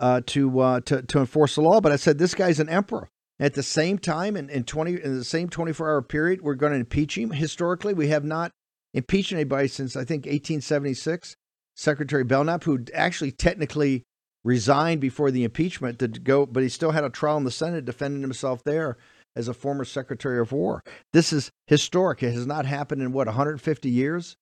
uh, 0.00 0.20
to, 0.26 0.60
uh, 0.60 0.80
to 0.80 1.02
to 1.02 1.18
enforce 1.18 1.54
the 1.54 1.62
law. 1.62 1.80
But 1.80 1.92
I 1.92 1.96
said 1.96 2.18
this 2.18 2.34
guy's 2.34 2.60
an 2.60 2.68
emperor. 2.68 3.08
At 3.40 3.54
the 3.54 3.62
same 3.62 3.98
time, 3.98 4.36
in, 4.36 4.50
in 4.50 4.64
twenty 4.64 5.02
in 5.02 5.16
the 5.16 5.24
same 5.24 5.48
twenty 5.48 5.72
four 5.72 5.88
hour 5.88 6.02
period, 6.02 6.42
we're 6.42 6.54
going 6.54 6.72
to 6.72 6.80
impeach 6.80 7.16
him. 7.16 7.30
Historically, 7.30 7.94
we 7.94 8.08
have 8.08 8.24
not 8.24 8.52
impeached 8.94 9.32
anybody 9.32 9.68
since 9.68 9.96
I 9.96 10.04
think 10.04 10.26
eighteen 10.26 10.60
seventy 10.60 10.94
six. 10.94 11.36
Secretary 11.78 12.24
Belknap, 12.24 12.64
who 12.64 12.84
actually 12.92 13.30
technically 13.30 14.02
resigned 14.44 15.00
before 15.00 15.30
the 15.30 15.44
impeachment 15.44 16.00
to 16.00 16.08
go, 16.08 16.44
but 16.44 16.64
he 16.64 16.68
still 16.68 16.90
had 16.90 17.04
a 17.04 17.10
trial 17.10 17.36
in 17.36 17.44
the 17.44 17.52
Senate 17.52 17.84
defending 17.84 18.20
himself 18.20 18.64
there 18.64 18.96
as 19.36 19.46
a 19.46 19.54
former 19.54 19.84
Secretary 19.84 20.40
of 20.40 20.50
War. 20.50 20.82
This 21.12 21.32
is 21.32 21.52
historic. 21.68 22.20
It 22.22 22.32
has 22.32 22.46
not 22.46 22.66
happened 22.66 23.02
in 23.02 23.12
what 23.12 23.28
150 23.28 23.88
years. 23.88 24.36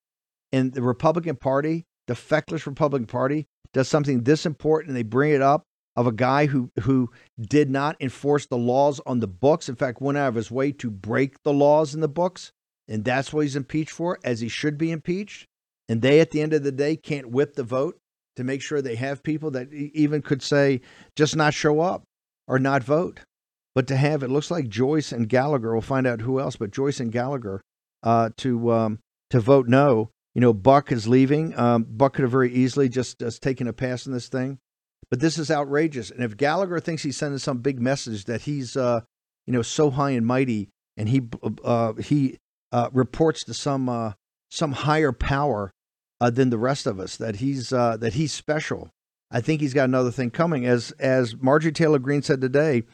And 0.51 0.72
the 0.72 0.80
Republican 0.80 1.37
Party, 1.37 1.84
the 2.07 2.14
feckless 2.14 2.66
Republican 2.66 3.07
Party, 3.07 3.45
does 3.74 3.89
something 3.89 4.22
this 4.22 4.47
important, 4.47 4.89
and 4.89 4.97
they 4.97 5.03
bring 5.03 5.32
it 5.32 5.43
up 5.43 5.64
of 5.95 6.07
a 6.07 6.12
guy 6.12 6.47
who 6.47 6.70
who 6.80 7.11
did 7.39 7.68
not 7.68 7.97
enforce 8.01 8.47
the 8.47 8.57
laws 8.57 9.01
on 9.05 9.20
the 9.20 9.26
books. 9.26 9.68
In 9.68 9.76
fact, 9.76 10.01
went 10.01 10.16
out 10.16 10.28
of 10.28 10.34
his 10.37 10.51
way 10.51 10.72
to 10.72 10.91
break 10.91 11.43
the 11.43 11.53
laws 11.53 11.95
in 11.95 12.01
the 12.01 12.09
books, 12.09 12.53
and 12.89 13.05
that's 13.05 13.32
what 13.32 13.43
he's 13.43 13.57
impeached 13.57 13.91
for, 13.91 14.18
as 14.24 14.41
he 14.41 14.49
should 14.49 14.78
be 14.78 14.91
impeached. 14.91 15.47
And 15.89 16.03
they, 16.03 16.20
at 16.20 16.30
the 16.30 16.43
end 16.43 16.53
of 16.53 16.62
the 16.62 16.72
day, 16.72 16.97
can't 16.97 17.30
whip 17.30 17.55
the 17.55 17.62
vote 17.62 17.97
to 18.37 18.45
make 18.45 18.61
sure 18.62 18.82
they 18.82 18.97
have 18.97 19.22
people 19.22 19.51
that 19.53 19.72
even 19.72 20.22
could 20.22 20.43
say 20.43 20.80
just 21.14 21.37
not 21.37 21.55
show 21.55 21.80
up 21.80 22.03
or 22.49 22.59
not 22.59 22.82
vote. 22.82 23.20
But 23.74 23.87
to 23.89 23.97
have 23.97 24.22
it 24.22 24.30
looks 24.30 24.51
like 24.51 24.68
Joyce 24.68 25.12
and 25.12 25.28
Gallagher. 25.28 25.72
We'll 25.72 25.82
find 25.82 26.07
out 26.07 26.22
who 26.22 26.41
else, 26.41 26.57
but 26.57 26.70
Joyce 26.70 26.99
and 26.99 27.12
Gallagher 27.12 27.61
uh, 28.03 28.30
to 28.39 28.72
um, 28.72 28.99
to 29.30 29.41
vote 29.41 29.68
no. 29.68 30.11
You 30.34 30.41
know, 30.41 30.53
Buck 30.53 30.93
is 30.93 31.09
leaving. 31.09 31.59
Um, 31.59 31.87
Buck 31.89 32.14
could 32.14 32.22
have 32.22 32.30
very 32.30 32.53
easily 32.53 32.91
just, 32.91 33.18
just 33.20 33.43
taken 33.43 33.68
a 33.68 33.72
pass 33.72 34.07
on 34.07 34.12
this 34.12 34.28
thing. 34.28 34.59
But 35.11 35.20
this 35.20 35.39
is 35.39 35.51
outrageous. 35.51 36.11
And 36.11 36.22
if 36.22 36.37
Gallagher 36.37 36.78
thinks 36.80 37.03
he's 37.03 37.16
sending 37.16 37.39
some 37.39 37.59
big 37.59 37.80
message 37.80 38.26
that 38.26 38.43
he's, 38.43 38.76
uh, 38.76 39.01
you 39.47 39.53
know, 39.53 39.62
so 39.62 39.91
high 39.91 40.11
and 40.11 40.26
mighty, 40.26 40.68
and 40.97 41.09
he 41.09 41.22
uh, 41.64 41.95
he 41.95 42.39
uh, 42.72 42.91
reports 42.93 43.45
to 43.45 43.55
some 43.55 43.89
uh, 43.89 44.12
some 44.51 44.72
higher 44.72 45.12
power 45.12 45.72
uh, 46.21 46.31
than 46.31 46.51
the 46.51 46.59
rest 46.59 46.87
of 46.87 46.99
us, 46.99 47.17
that 47.17 47.37
he's 47.37 47.73
uh, 47.73 47.97
that 47.99 48.14
he's 48.14 48.33
special. 48.33 48.91
I 49.31 49.41
think 49.41 49.61
he's 49.61 49.75
got 49.75 49.85
another 49.85 50.11
thing 50.11 50.31
coming. 50.31 50.67
As 50.67 50.93
as 50.93 51.37
Marjorie 51.37 51.73
Taylor 51.73 51.99
Greene 51.99 52.23
said 52.23 52.41
today, 52.41 52.85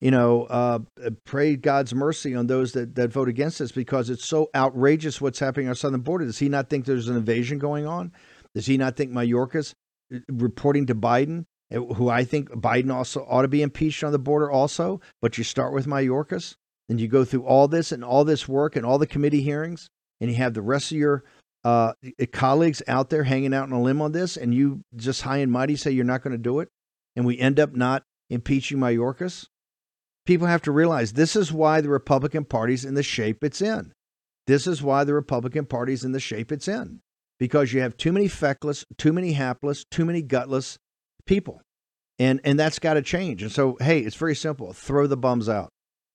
you 0.00 0.10
know, 0.10 0.44
uh, 0.44 0.78
pray 1.24 1.56
God's 1.56 1.94
mercy 1.94 2.34
on 2.34 2.46
those 2.46 2.72
that, 2.72 2.94
that 2.94 3.12
vote 3.12 3.28
against 3.28 3.60
us 3.60 3.72
because 3.72 4.10
it's 4.10 4.24
so 4.24 4.48
outrageous 4.54 5.20
what's 5.20 5.40
happening 5.40 5.66
on 5.66 5.70
our 5.70 5.74
southern 5.74 6.02
border. 6.02 6.24
Does 6.24 6.38
he 6.38 6.48
not 6.48 6.70
think 6.70 6.84
there's 6.84 7.08
an 7.08 7.16
invasion 7.16 7.58
going 7.58 7.86
on? 7.86 8.12
Does 8.54 8.66
he 8.66 8.76
not 8.76 8.96
think 8.96 9.10
Mayorkas 9.10 9.74
reporting 10.28 10.86
to 10.86 10.94
Biden, 10.94 11.46
eh, 11.70 11.78
who 11.78 12.08
I 12.08 12.24
think 12.24 12.50
Biden 12.50 12.92
also 12.92 13.26
ought 13.28 13.42
to 13.42 13.48
be 13.48 13.62
impeached 13.62 14.04
on 14.04 14.12
the 14.12 14.18
border 14.18 14.50
also? 14.50 15.00
But 15.20 15.36
you 15.36 15.44
start 15.44 15.72
with 15.72 15.86
Mayorkas 15.86 16.54
and 16.88 17.00
you 17.00 17.08
go 17.08 17.24
through 17.24 17.44
all 17.44 17.66
this 17.66 17.90
and 17.90 18.04
all 18.04 18.24
this 18.24 18.48
work 18.48 18.76
and 18.76 18.86
all 18.86 18.98
the 18.98 19.06
committee 19.06 19.42
hearings, 19.42 19.88
and 20.20 20.30
you 20.30 20.36
have 20.36 20.54
the 20.54 20.62
rest 20.62 20.92
of 20.92 20.98
your 20.98 21.24
uh, 21.64 21.92
colleagues 22.32 22.82
out 22.88 23.10
there 23.10 23.24
hanging 23.24 23.54
out 23.54 23.64
on 23.64 23.72
a 23.72 23.82
limb 23.82 24.00
on 24.00 24.12
this, 24.12 24.36
and 24.36 24.54
you 24.54 24.82
just 24.96 25.22
high 25.22 25.38
and 25.38 25.52
mighty 25.52 25.76
say 25.76 25.90
you're 25.90 26.04
not 26.04 26.22
going 26.22 26.32
to 26.32 26.38
do 26.38 26.60
it, 26.60 26.68
and 27.16 27.26
we 27.26 27.38
end 27.38 27.58
up 27.60 27.74
not 27.74 28.02
impeaching 28.30 28.78
Mayorkas 28.78 29.46
people 30.28 30.46
have 30.46 30.60
to 30.60 30.70
realize 30.70 31.14
this 31.14 31.34
is 31.34 31.50
why 31.50 31.80
the 31.80 31.88
Republican 31.88 32.44
Party's 32.44 32.84
in 32.84 32.92
the 32.92 33.02
shape 33.02 33.42
it's 33.42 33.62
in. 33.62 33.92
This 34.46 34.66
is 34.66 34.82
why 34.82 35.04
the 35.04 35.14
Republican 35.14 35.64
Party's 35.64 36.04
in 36.04 36.12
the 36.12 36.20
shape 36.20 36.52
it's 36.52 36.68
in. 36.68 37.00
Because 37.38 37.72
you 37.72 37.80
have 37.80 37.96
too 37.96 38.12
many 38.12 38.28
feckless, 38.28 38.84
too 38.98 39.14
many 39.14 39.32
hapless, 39.32 39.86
too 39.90 40.04
many 40.04 40.20
gutless 40.20 40.76
people. 41.24 41.62
And 42.18 42.42
and 42.44 42.60
that's 42.60 42.78
got 42.78 42.94
to 42.94 43.02
change. 43.02 43.42
And 43.42 43.50
so, 43.50 43.78
hey, 43.80 44.00
it's 44.00 44.16
very 44.16 44.34
simple. 44.34 44.74
Throw 44.74 45.06
the 45.06 45.16
bums 45.16 45.48
out. 45.48 45.70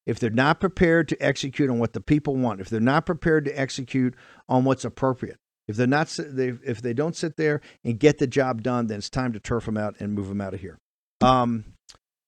If 0.06 0.20
they're 0.20 0.30
not 0.30 0.60
prepared 0.60 1.08
to 1.10 1.18
execute 1.22 1.70
on 1.70 1.80
what 1.80 1.94
the 1.94 2.02
people 2.02 2.36
want, 2.36 2.60
if 2.60 2.70
they're 2.70 2.80
not 2.80 3.06
prepared 3.06 3.46
to 3.46 3.60
execute 3.60 4.16
on 4.50 4.66
what's 4.66 4.84
appropriate, 4.84 5.38
if 5.68 5.78
they're 5.78 5.88
not 5.88 6.18
if 6.20 6.82
they 6.82 6.94
don't 6.94 7.16
sit 7.16 7.38
there 7.38 7.62
and 7.86 8.00
get 8.00 8.18
the 8.18 8.28
job 8.28 8.64
done, 8.64 8.88
then 8.88 8.98
it's 8.98 9.10
time 9.10 9.32
to 9.34 9.40
turf 9.40 9.66
them 9.66 9.78
out 9.78 9.96
and 10.00 10.14
move 10.14 10.28
them 10.28 10.42
out 10.42 10.54
of 10.54 10.60
here. 10.60 10.78
Um, 11.22 11.74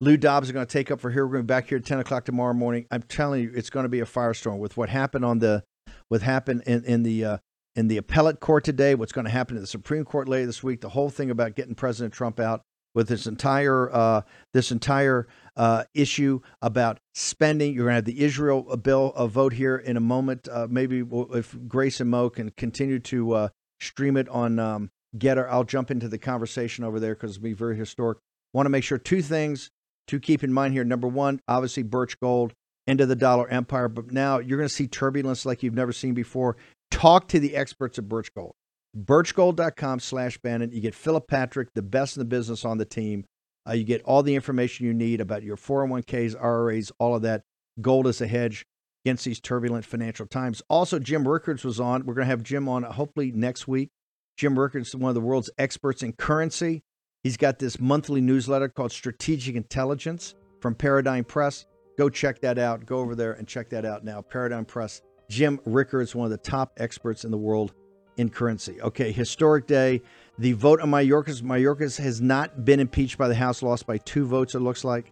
Lou 0.01 0.17
Dobbs 0.17 0.47
is 0.47 0.51
going 0.51 0.65
to 0.65 0.71
take 0.71 0.91
up 0.91 0.99
for 0.99 1.09
here. 1.09 1.25
We're 1.25 1.33
going 1.33 1.43
to 1.43 1.47
be 1.47 1.53
back 1.53 1.69
here 1.69 1.77
at 1.77 1.85
10 1.85 1.99
o'clock 1.99 2.25
tomorrow 2.25 2.53
morning. 2.53 2.85
I'm 2.91 3.03
telling 3.03 3.43
you, 3.43 3.51
it's 3.55 3.69
going 3.69 3.85
to 3.85 3.89
be 3.89 4.01
a 4.01 4.05
firestorm 4.05 4.59
with 4.59 4.75
what 4.75 4.89
happened 4.89 5.23
on 5.23 5.39
the, 5.39 5.63
what 6.09 6.21
happened 6.21 6.63
in, 6.65 6.83
in 6.83 7.03
the, 7.03 7.25
uh, 7.25 7.37
in 7.75 7.87
the 7.87 7.97
appellate 7.97 8.39
court 8.39 8.63
today, 8.63 8.95
what's 8.95 9.11
going 9.11 9.25
to 9.25 9.31
happen 9.31 9.55
in 9.55 9.61
the 9.61 9.67
Supreme 9.67 10.03
Court 10.03 10.27
later 10.27 10.45
this 10.45 10.63
week, 10.63 10.81
the 10.81 10.89
whole 10.89 11.09
thing 11.09 11.29
about 11.29 11.55
getting 11.55 11.75
President 11.75 12.13
Trump 12.13 12.39
out 12.39 12.61
with 12.93 13.07
this 13.07 13.25
entire, 13.25 13.93
uh, 13.93 14.21
this 14.53 14.71
entire 14.71 15.27
uh, 15.55 15.83
issue 15.93 16.41
about 16.61 16.99
spending. 17.13 17.73
You're 17.73 17.85
going 17.85 17.91
to 17.91 17.95
have 17.95 18.05
the 18.05 18.23
Israel 18.23 18.75
bill 18.77 19.13
a 19.15 19.27
vote 19.27 19.53
here 19.53 19.77
in 19.77 19.97
a 19.97 20.01
moment. 20.01 20.47
Uh, 20.51 20.67
maybe 20.69 21.03
if 21.33 21.55
Grace 21.67 21.99
and 21.99 22.09
Mo 22.09 22.29
can 22.29 22.51
continue 22.51 22.99
to 22.99 23.33
uh, 23.33 23.49
stream 23.79 24.17
it 24.17 24.27
on 24.29 24.59
um, 24.59 24.89
Gettr, 25.17 25.47
I'll 25.49 25.63
jump 25.63 25.91
into 25.91 26.07
the 26.07 26.17
conversation 26.17 26.83
over 26.83 26.99
there 26.99 27.15
because 27.15 27.37
it'll 27.37 27.43
be 27.43 27.53
very 27.53 27.77
historic. 27.77 28.17
Want 28.53 28.65
to 28.65 28.69
make 28.69 28.83
sure 28.83 28.97
two 28.97 29.21
things 29.21 29.69
to 30.07 30.19
keep 30.19 30.43
in 30.43 30.53
mind 30.53 30.73
here. 30.73 30.83
Number 30.83 31.07
one, 31.07 31.39
obviously 31.47 31.83
Birch 31.83 32.19
Gold, 32.19 32.53
end 32.87 33.01
of 33.01 33.09
the 33.09 33.15
dollar 33.15 33.47
empire, 33.49 33.87
but 33.87 34.11
now 34.11 34.39
you're 34.39 34.57
going 34.57 34.69
to 34.69 34.73
see 34.73 34.87
turbulence 34.87 35.45
like 35.45 35.63
you've 35.63 35.73
never 35.73 35.91
seen 35.91 36.13
before. 36.13 36.57
Talk 36.91 37.27
to 37.29 37.39
the 37.39 37.55
experts 37.55 37.97
at 37.97 38.07
Birch 38.07 38.33
Gold. 38.33 38.53
Birchgold.com 38.95 39.99
slash 39.99 40.37
Bannon. 40.37 40.71
You 40.71 40.79
get 40.79 40.95
Philip 40.95 41.27
Patrick, 41.27 41.73
the 41.73 41.81
best 41.81 42.15
in 42.15 42.21
the 42.21 42.25
business 42.25 42.63
on 42.63 42.77
the 42.77 42.85
team. 42.85 43.25
Uh, 43.67 43.73
you 43.73 43.83
get 43.83 44.01
all 44.03 44.23
the 44.23 44.35
information 44.35 44.85
you 44.85 44.93
need 44.93 45.21
about 45.21 45.43
your 45.43 45.57
401ks, 45.57 46.35
IRAs, 46.41 46.91
all 46.99 47.15
of 47.15 47.21
that. 47.23 47.43
Gold 47.81 48.07
is 48.07 48.21
a 48.21 48.27
hedge 48.27 48.65
against 49.03 49.25
these 49.25 49.39
turbulent 49.39 49.85
financial 49.85 50.25
times. 50.25 50.61
Also, 50.69 50.99
Jim 50.99 51.27
Rickards 51.27 51.63
was 51.63 51.79
on. 51.79 52.05
We're 52.05 52.13
going 52.13 52.25
to 52.25 52.29
have 52.29 52.43
Jim 52.43 52.69
on 52.69 52.83
hopefully 52.83 53.31
next 53.31 53.67
week. 53.67 53.89
Jim 54.37 54.57
Rickards 54.57 54.89
is 54.89 54.95
one 54.95 55.09
of 55.09 55.15
the 55.15 55.21
world's 55.21 55.49
experts 55.57 56.03
in 56.03 56.13
currency. 56.13 56.83
He's 57.23 57.37
got 57.37 57.59
this 57.59 57.79
monthly 57.79 58.21
newsletter 58.21 58.69
called 58.69 58.91
Strategic 58.91 59.55
Intelligence 59.55 60.35
from 60.61 60.75
Paradigm 60.75 61.23
Press. 61.23 61.65
Go 61.97 62.09
check 62.09 62.41
that 62.41 62.57
out. 62.57 62.85
Go 62.85 62.99
over 62.99 63.15
there 63.15 63.33
and 63.33 63.47
check 63.47 63.69
that 63.69 63.85
out 63.85 64.03
now. 64.03 64.21
Paradigm 64.21 64.65
Press. 64.65 65.01
Jim 65.29 65.59
Rickards, 65.65 66.13
one 66.13 66.25
of 66.25 66.31
the 66.31 66.37
top 66.37 66.73
experts 66.77 67.25
in 67.25 67.31
the 67.31 67.37
world 67.37 67.73
in 68.17 68.29
currency. 68.29 68.81
Okay, 68.81 69.11
historic 69.11 69.67
day. 69.67 70.01
The 70.37 70.51
vote 70.53 70.81
on 70.81 70.91
Mayorkas. 70.91 71.41
Mayorkas 71.41 71.97
has 71.99 72.19
not 72.19 72.65
been 72.65 72.79
impeached 72.79 73.17
by 73.17 73.27
the 73.27 73.35
House, 73.35 73.63
lost 73.63 73.87
by 73.87 73.97
two 73.99 74.25
votes, 74.25 74.53
it 74.53 74.59
looks 74.59 74.83
like. 74.83 75.11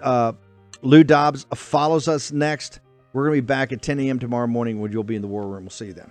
Uh, 0.00 0.32
Lou 0.82 1.04
Dobbs 1.04 1.46
follows 1.54 2.06
us 2.06 2.32
next. 2.32 2.80
We're 3.12 3.24
going 3.24 3.36
to 3.36 3.42
be 3.42 3.46
back 3.46 3.72
at 3.72 3.82
10 3.82 4.00
a.m. 4.00 4.18
tomorrow 4.18 4.46
morning 4.46 4.80
when 4.80 4.92
you'll 4.92 5.04
be 5.04 5.16
in 5.16 5.22
the 5.22 5.28
war 5.28 5.46
room. 5.46 5.64
We'll 5.64 5.70
see 5.70 5.86
you 5.86 5.92
then. 5.92 6.10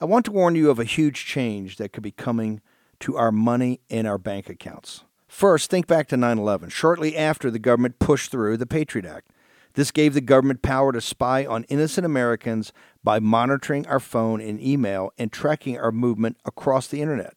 I 0.00 0.04
want 0.04 0.24
to 0.24 0.32
warn 0.32 0.56
you 0.56 0.68
of 0.68 0.80
a 0.80 0.84
huge 0.84 1.26
change 1.26 1.76
that 1.76 1.92
could 1.92 2.02
be 2.02 2.10
coming 2.10 2.60
to 3.02 3.16
our 3.16 3.32
money 3.32 3.80
in 3.88 4.06
our 4.06 4.18
bank 4.18 4.48
accounts. 4.48 5.04
First, 5.28 5.70
think 5.70 5.86
back 5.86 6.08
to 6.08 6.16
9 6.16 6.38
11, 6.38 6.70
shortly 6.70 7.16
after 7.16 7.50
the 7.50 7.58
government 7.58 7.98
pushed 7.98 8.30
through 8.30 8.56
the 8.56 8.66
Patriot 8.66 9.06
Act. 9.06 9.30
This 9.74 9.90
gave 9.90 10.12
the 10.12 10.20
government 10.20 10.62
power 10.62 10.92
to 10.92 11.00
spy 11.00 11.46
on 11.46 11.64
innocent 11.64 12.04
Americans 12.04 12.72
by 13.02 13.18
monitoring 13.18 13.86
our 13.86 14.00
phone 14.00 14.40
and 14.40 14.60
email 14.60 15.12
and 15.16 15.32
tracking 15.32 15.78
our 15.78 15.90
movement 15.90 16.36
across 16.44 16.86
the 16.86 17.00
internet. 17.00 17.34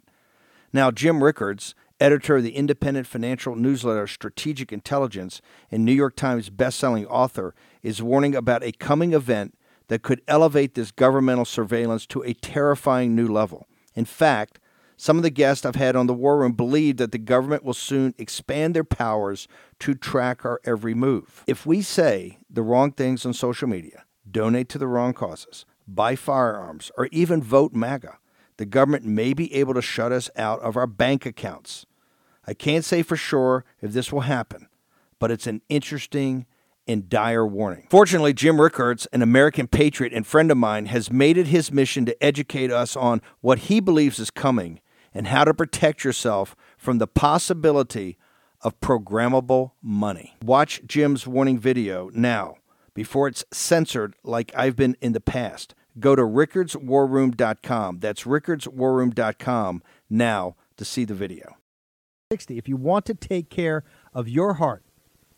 Now, 0.73 0.91
Jim 0.91 1.23
Rickards, 1.23 1.73
editor 1.99 2.37
of 2.37 2.43
the 2.43 2.55
independent 2.55 3.07
financial 3.07 3.55
newsletter 3.55 4.07
Strategic 4.07 4.73
Intelligence 4.73 5.41
and 5.71 5.85
New 5.85 5.93
York 5.93 6.17
Times 6.17 6.49
bestselling 6.49 7.07
author, 7.09 7.55
is 7.81 8.01
warning 8.01 8.35
about 8.35 8.63
a 8.63 8.73
coming 8.73 9.13
event 9.13 9.57
that 9.87 10.03
could 10.03 10.21
elevate 10.27 10.73
this 10.73 10.91
governmental 10.91 11.45
surveillance 11.45 12.05
to 12.07 12.21
a 12.23 12.33
terrifying 12.33 13.15
new 13.15 13.27
level. 13.27 13.67
In 13.93 14.05
fact, 14.05 14.59
some 14.97 15.17
of 15.17 15.23
the 15.23 15.29
guests 15.29 15.65
I've 15.65 15.75
had 15.75 15.95
on 15.95 16.07
the 16.07 16.13
War 16.13 16.37
Room 16.37 16.53
believe 16.53 16.97
that 16.97 17.11
the 17.11 17.17
government 17.17 17.63
will 17.63 17.73
soon 17.73 18.13
expand 18.17 18.75
their 18.75 18.83
powers 18.83 19.47
to 19.79 19.93
track 19.93 20.45
our 20.45 20.61
every 20.63 20.93
move. 20.93 21.43
If 21.47 21.65
we 21.65 21.81
say 21.81 22.39
the 22.49 22.61
wrong 22.61 22.91
things 22.91 23.25
on 23.25 23.33
social 23.33 23.67
media, 23.67 24.05
donate 24.29 24.69
to 24.69 24.77
the 24.77 24.87
wrong 24.87 25.13
causes, 25.13 25.65
buy 25.87 26.15
firearms, 26.15 26.91
or 26.97 27.07
even 27.11 27.43
vote 27.43 27.73
MAGA, 27.73 28.17
the 28.57 28.65
government 28.65 29.05
may 29.05 29.33
be 29.33 29.53
able 29.53 29.73
to 29.73 29.81
shut 29.81 30.11
us 30.11 30.29
out 30.35 30.61
of 30.61 30.77
our 30.77 30.87
bank 30.87 31.25
accounts. 31.25 31.85
I 32.47 32.53
can't 32.53 32.85
say 32.85 33.01
for 33.01 33.17
sure 33.17 33.65
if 33.81 33.91
this 33.91 34.13
will 34.13 34.21
happen, 34.21 34.67
but 35.19 35.31
it's 35.31 35.47
an 35.47 35.61
interesting 35.67 36.45
and 36.87 37.09
dire 37.09 37.45
warning. 37.45 37.87
Fortunately, 37.89 38.33
Jim 38.33 38.61
Rickards, 38.61 39.07
an 39.07 39.21
American 39.21 39.67
patriot 39.67 40.13
and 40.13 40.25
friend 40.25 40.51
of 40.51 40.57
mine, 40.57 40.85
has 40.85 41.11
made 41.11 41.37
it 41.37 41.47
his 41.47 41.71
mission 41.71 42.05
to 42.05 42.23
educate 42.23 42.71
us 42.71 42.95
on 42.95 43.21
what 43.41 43.59
he 43.59 43.79
believes 43.79 44.19
is 44.19 44.29
coming 44.29 44.79
and 45.15 45.27
how 45.27 45.45
to 45.45 45.53
protect 45.53 46.03
yourself 46.03 46.55
from 46.77 46.99
the 46.99 47.07
possibility 47.07 48.17
of 48.61 48.79
programmable 48.81 49.71
money. 49.81 50.35
Watch 50.43 50.81
Jim's 50.85 51.25
warning 51.25 51.57
video 51.57 52.09
now 52.13 52.57
before 52.93 53.27
it's 53.27 53.43
censored 53.51 54.13
like 54.23 54.51
I've 54.55 54.75
been 54.75 54.95
in 55.01 55.13
the 55.13 55.21
past. 55.21 55.73
Go 55.99 56.15
to 56.15 56.21
rickardswarroom.com. 56.23 57.99
That's 57.99 58.23
rickardswarroom.com 58.23 59.83
now 60.09 60.55
to 60.77 60.85
see 60.85 61.05
the 61.05 61.13
video. 61.13 61.55
60. 62.31 62.57
If 62.57 62.67
you 62.67 62.75
want 62.75 63.05
to 63.05 63.13
take 63.13 63.49
care 63.49 63.85
of 64.13 64.27
your 64.27 64.55
heart 64.55 64.83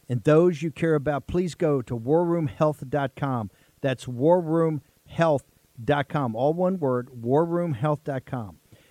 and 0.10 0.24
those 0.24 0.64
you 0.64 0.72
care 0.72 0.96
about, 0.96 1.28
please 1.28 1.54
go 1.54 1.82
to 1.84 1.98
warroomhealth.com. 1.98 3.52
That's 3.82 4.06
warroomhealth.com. 4.06 6.36
All 6.36 6.54
one 6.54 6.80
word, 6.80 7.10
warroomhealth.com. 7.10 8.58